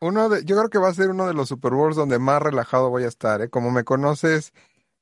Uno 0.01 0.29
de, 0.29 0.45
yo 0.45 0.55
creo 0.55 0.69
que 0.69 0.77
va 0.77 0.87
a 0.87 0.93
ser 0.93 1.09
uno 1.09 1.27
de 1.27 1.33
los 1.33 1.49
Super 1.49 1.73
Bowls 1.73 1.97
donde 1.97 2.19
más 2.19 2.41
relajado 2.41 2.89
voy 2.89 3.03
a 3.03 3.09
estar, 3.09 3.41
¿eh? 3.41 3.49
Como 3.49 3.69
me 3.69 3.83
conoces, 3.83 4.53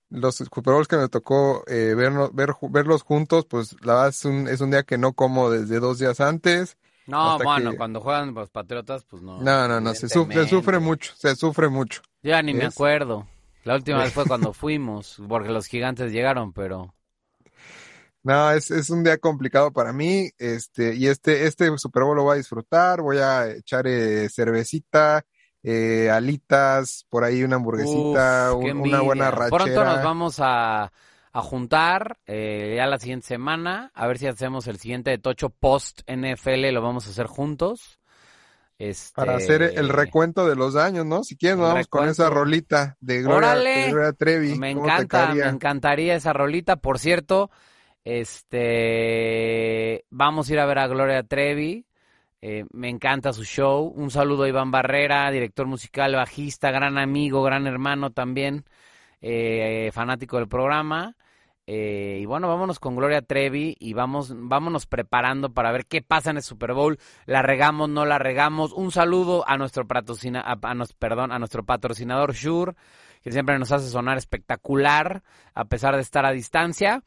los 0.10 0.36
Super 0.36 0.64
Bowls 0.74 0.88
que 0.88 0.98
me 0.98 1.10
tocó 1.10 1.64
eh, 1.68 1.94
vernos- 1.96 2.32
ver, 2.34 2.54
verlos 2.70 3.04
juntos, 3.04 3.46
pues 3.46 3.76
la 3.84 3.94
verdad 3.94 4.10
es 4.10 4.26
un, 4.26 4.48
es 4.48 4.62
un 4.62 4.72
día 4.72 4.84
que 4.84 4.98
no 4.98 5.14
como 5.14 5.50
desde 5.50 5.80
dos 5.80 6.00
días 6.00 6.20
antes. 6.22 6.78
No, 7.08 7.38
bueno, 7.40 7.72
que- 7.72 7.78
cuando 7.78 8.02
juegan 8.02 8.34
los 8.34 8.50
Patriotas, 8.50 9.04
pues 9.06 9.22
no. 9.22 9.38
No, 9.42 9.68
no, 9.68 9.80
no, 9.80 9.94
se, 9.94 10.10
su- 10.10 10.26
se 10.32 10.48
sufre 10.48 10.80
mucho, 10.80 11.14
se 11.16 11.36
sufre 11.36 11.70
mucho. 11.70 12.02
Ya 12.24 12.42
ni 12.42 12.54
me 12.54 12.66
acuerdo. 12.66 13.28
La 13.64 13.76
última 13.76 14.00
vez 14.00 14.14
fue 14.14 14.26
cuando 14.28 14.54
fuimos, 14.54 15.22
porque 15.28 15.50
los 15.50 15.68
gigantes 15.68 16.12
llegaron, 16.12 16.54
pero... 16.54 16.94
No, 18.24 18.52
es, 18.52 18.72
es 18.72 18.90
un 18.90 19.04
día 19.04 19.18
complicado 19.18 19.72
para 19.72 19.94
mí, 19.94 20.30
este, 20.38 20.96
y 20.96 21.08
este, 21.08 21.46
este 21.48 21.78
Super 21.78 22.04
Bowl 22.04 22.18
lo 22.18 22.24
voy 22.24 22.34
a 22.34 22.38
disfrutar, 22.38 23.02
voy 23.02 23.20
a 23.20 23.48
echar 23.52 23.88
eh, 23.88 24.28
cervecita, 24.30 25.24
eh, 25.70 26.10
alitas, 26.10 27.06
por 27.10 27.26
ahí 27.26 27.44
una 27.44 27.58
hamburguesita, 27.58 28.54
Uf, 28.54 28.64
qué 28.64 28.72
un- 28.72 28.80
una 28.88 29.02
buena 29.02 29.32
rachera. 29.32 29.64
Pronto 29.66 29.84
nos 29.84 30.02
vamos 30.02 30.40
a, 30.40 30.94
a 31.34 31.42
juntar, 31.42 32.20
eh, 32.26 32.76
ya 32.78 32.86
la 32.88 32.98
siguiente 33.00 33.28
semana, 33.28 33.92
a 33.94 34.08
ver 34.08 34.18
si 34.18 34.28
hacemos 34.28 34.66
el 34.68 34.78
siguiente 34.80 35.10
de 35.10 35.18
Tocho 35.18 35.50
Post 35.50 36.02
NFL, 36.08 36.72
lo 36.72 36.82
vamos 36.82 37.06
a 37.08 37.10
hacer 37.10 37.26
juntos. 37.28 38.00
Este... 38.80 39.14
Para 39.16 39.36
hacer 39.36 39.62
el 39.64 39.90
recuento 39.90 40.48
de 40.48 40.56
los 40.56 40.76
años, 40.78 41.06
¿no? 41.06 41.24
Si 41.26 41.36
quieren, 41.36 41.58
El 41.58 41.64
nos 41.64 41.74
vamos 41.74 41.88
con 41.88 42.08
esa 42.08 42.30
rolita 42.30 42.96
de 43.02 43.24
Gloria, 43.24 43.52
¡Órale! 43.54 43.70
de 43.72 43.92
Gloria 43.92 44.14
Trevi. 44.14 44.56
Me 44.58 44.74
¿Cómo 44.74 44.86
te 44.86 44.92
encanta, 45.02 45.34
me 45.34 45.48
encantaría 45.50 46.16
esa 46.16 46.32
rolita. 46.32 46.78
Por 46.78 46.98
cierto, 47.00 47.50
este, 48.68 50.06
vamos 50.10 50.50
a 50.50 50.54
ir 50.54 50.60
a 50.60 50.66
ver 50.66 50.80
a 50.80 50.88
Gloria 50.88 51.24
Trevi. 51.24 51.86
Eh, 52.42 52.66
me 52.72 52.90
encanta 52.90 53.34
su 53.34 53.44
show. 53.44 53.92
Un 53.96 54.12
saludo 54.12 54.44
a 54.44 54.50
Iván 54.50 54.72
Barrera, 54.72 55.30
director 55.32 55.66
musical, 55.68 56.16
bajista, 56.16 56.72
gran 56.72 56.98
amigo, 56.98 57.44
gran 57.44 57.68
hermano 57.68 58.12
también, 58.12 58.66
eh, 59.22 59.90
fanático 59.94 60.38
del 60.38 60.48
programa. 60.48 61.16
Eh, 61.70 62.20
y 62.22 62.26
bueno, 62.26 62.48
vámonos 62.48 62.80
con 62.80 62.96
Gloria 62.96 63.22
Trevi 63.22 63.76
y 63.78 63.92
vamos, 63.94 64.34
vámonos 64.34 64.86
preparando 64.86 65.54
para 65.54 65.74
ver 65.74 65.86
qué 65.86 66.02
pasa 66.02 66.32
en 66.32 66.38
el 66.38 66.44
Super 66.44 66.74
Bowl. 66.74 66.98
La 67.26 67.42
regamos, 67.42 67.90
no 67.90 68.06
la 68.06 68.18
regamos. 68.18 68.72
Un 68.72 68.92
saludo 68.92 69.44
a 69.48 69.58
nuestro 69.58 69.86
patrocina, 69.86 70.40
a, 70.40 70.56
perdón, 70.98 71.34
a 71.34 71.40
nuestro 71.40 71.66
patrocinador 71.66 72.34
Shure, 72.34 72.74
que 73.22 73.34
siempre 73.34 73.60
nos 73.60 73.74
hace 73.74 73.90
sonar 73.90 74.18
espectacular 74.18 75.24
a 75.54 75.66
pesar 75.66 75.96
de 75.96 76.02
estar 76.02 76.26
a 76.26 76.32
distancia. 76.32 77.04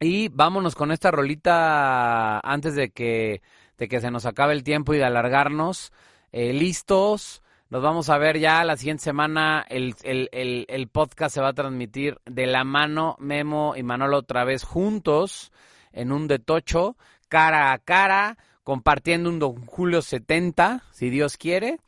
Y 0.00 0.28
vámonos 0.28 0.74
con 0.74 0.90
esta 0.90 1.10
rolita 1.10 2.40
antes 2.40 2.74
de 2.74 2.90
que, 2.90 3.42
de 3.78 3.88
que 3.88 4.00
se 4.00 4.10
nos 4.10 4.26
acabe 4.26 4.52
el 4.52 4.64
tiempo 4.64 4.94
y 4.94 4.98
de 4.98 5.04
alargarnos. 5.04 5.92
Eh, 6.32 6.52
listos. 6.52 7.42
Nos 7.70 7.82
vamos 7.82 8.08
a 8.08 8.18
ver 8.18 8.38
ya 8.38 8.64
la 8.64 8.76
siguiente 8.76 9.04
semana. 9.04 9.64
El, 9.68 9.94
el, 10.02 10.88
podcast 10.88 11.34
se 11.34 11.40
va 11.40 11.48
a 11.48 11.54
transmitir 11.54 12.18
de 12.24 12.46
la 12.46 12.64
mano 12.64 13.16
Memo 13.18 13.74
y 13.76 13.82
Manolo 13.82 14.18
otra 14.18 14.44
vez 14.44 14.64
juntos 14.64 15.52
en 15.92 16.12
un 16.12 16.28
detocho, 16.28 16.96
cara 17.28 17.72
a 17.72 17.78
cara, 17.78 18.36
compartiendo 18.62 19.30
un 19.30 19.38
Don 19.38 19.64
Julio 19.66 20.02
70, 20.02 20.82
si 20.90 21.10
Dios 21.10 21.36
quiere. 21.36 21.78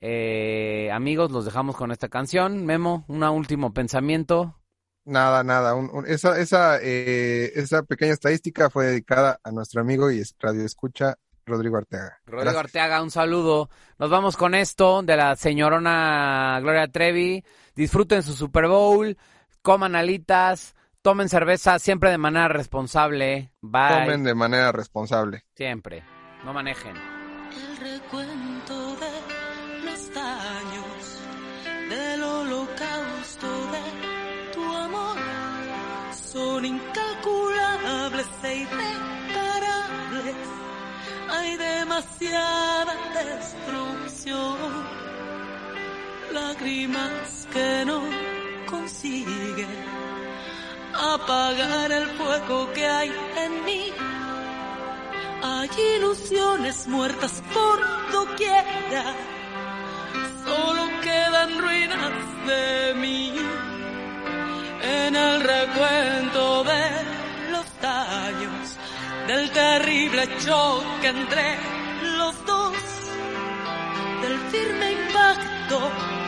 Eh, 0.00 0.90
amigos, 0.92 1.30
los 1.30 1.44
dejamos 1.44 1.76
con 1.76 1.90
esta 1.90 2.08
canción. 2.08 2.66
Memo, 2.66 3.04
un 3.08 3.22
último 3.22 3.72
pensamiento. 3.72 4.56
Nada, 5.04 5.44
nada. 5.44 5.74
esa, 6.06 6.38
esa, 6.38 6.78
eh, 6.80 7.52
esa 7.54 7.82
pequeña 7.82 8.12
estadística 8.12 8.70
fue 8.70 8.86
dedicada 8.86 9.38
a 9.42 9.50
nuestro 9.50 9.80
amigo 9.82 10.10
y 10.10 10.22
radio 10.40 10.64
escucha 10.64 11.16
Rodrigo 11.46 11.76
Arteaga. 11.76 12.18
Rodrigo 12.26 12.58
Arteaga, 12.58 13.02
un 13.02 13.10
saludo. 13.10 13.68
Nos 13.98 14.10
vamos 14.10 14.36
con 14.36 14.54
esto 14.54 15.02
de 15.02 15.16
la 15.16 15.36
señorona 15.36 16.58
Gloria 16.60 16.88
Trevi. 16.88 17.44
Disfruten 17.74 18.22
su 18.22 18.32
Super 18.32 18.66
Bowl, 18.66 19.16
coman 19.62 19.94
alitas, 19.94 20.74
tomen 21.02 21.28
cerveza 21.28 21.78
siempre 21.78 22.10
de 22.10 22.18
manera 22.18 22.48
responsable. 22.48 23.50
Bye. 23.60 24.04
Tomen 24.04 24.24
de 24.24 24.34
manera 24.34 24.72
responsable. 24.72 25.44
Siempre. 25.54 26.02
No 26.44 26.52
manejen. 26.52 26.96
El 26.96 27.76
recuento 27.76 28.96
de 28.96 29.23
son 36.34 36.64
incalculables 36.64 38.26
e 38.42 38.66
hay 41.30 41.56
demasiada 41.56 42.94
destrucción, 43.20 44.56
lágrimas 46.32 47.46
que 47.52 47.84
no 47.86 48.00
consiguen 48.68 49.68
apagar 50.92 51.92
el 51.92 52.06
fuego 52.18 52.72
que 52.72 52.84
hay 52.84 53.12
en 53.44 53.64
mí. 53.64 53.92
Hay 55.42 55.68
ilusiones 55.96 56.88
muertas 56.88 57.42
por 57.54 57.78
doquiera, 58.10 59.04
solo 60.44 60.82
quedan 61.00 61.58
ruinas 61.62 62.12
de 62.46 62.94
mí 62.94 63.73
en 64.84 65.16
el 65.16 65.40
recuento 65.40 66.64
de 66.64 67.50
los 67.50 67.64
daños 67.80 68.76
del 69.26 69.50
terrible 69.50 70.28
choque 70.44 71.08
entre 71.08 71.56
los 72.18 72.46
dos, 72.46 72.72
del 74.22 74.38
firme 74.50 74.92
impacto 74.92 75.78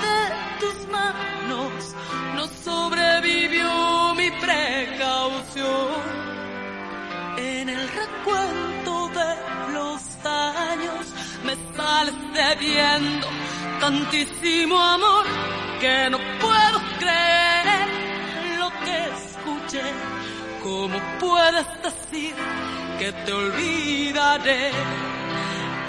de 0.04 0.18
tus 0.60 0.88
manos, 0.88 1.94
no 2.34 2.46
sobrevivió 2.64 4.14
mi 4.14 4.30
precaución. 4.30 6.16
En 7.36 7.68
el 7.68 7.88
recuento 7.88 9.10
de 9.20 9.72
los 9.74 10.00
años 10.24 11.04
me 11.44 11.54
sales 11.76 12.14
debiendo 12.32 13.26
tantísimo 13.80 14.82
amor 14.82 15.26
que 15.80 16.08
no 16.10 16.18
puedo 16.40 16.80
creer 16.98 17.55
¿Cómo 20.62 21.00
puedes 21.18 21.66
decir 21.82 22.34
que 22.98 23.12
te 23.12 23.32
olvidaré. 23.32 24.70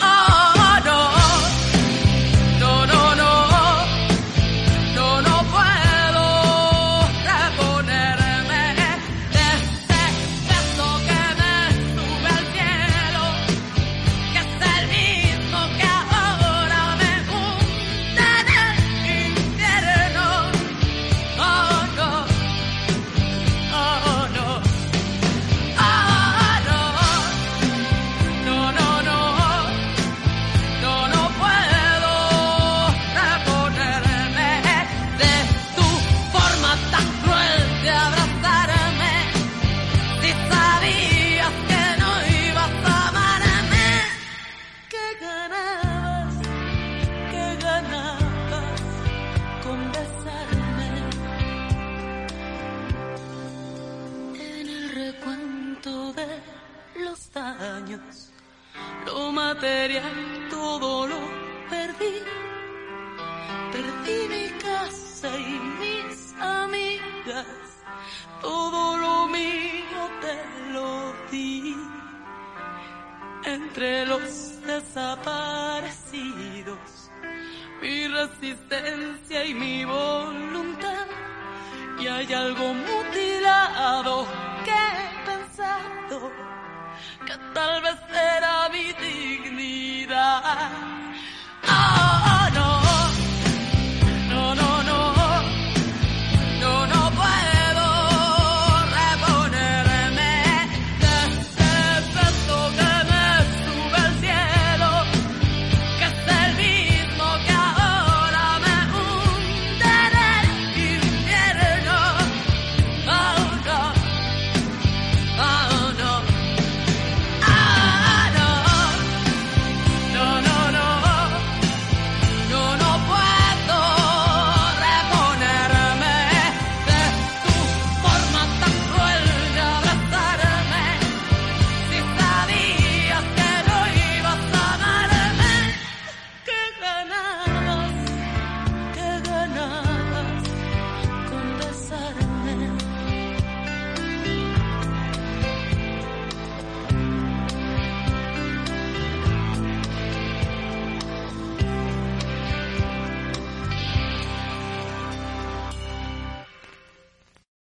Ah, 0.02 0.82
no, 0.84 1.17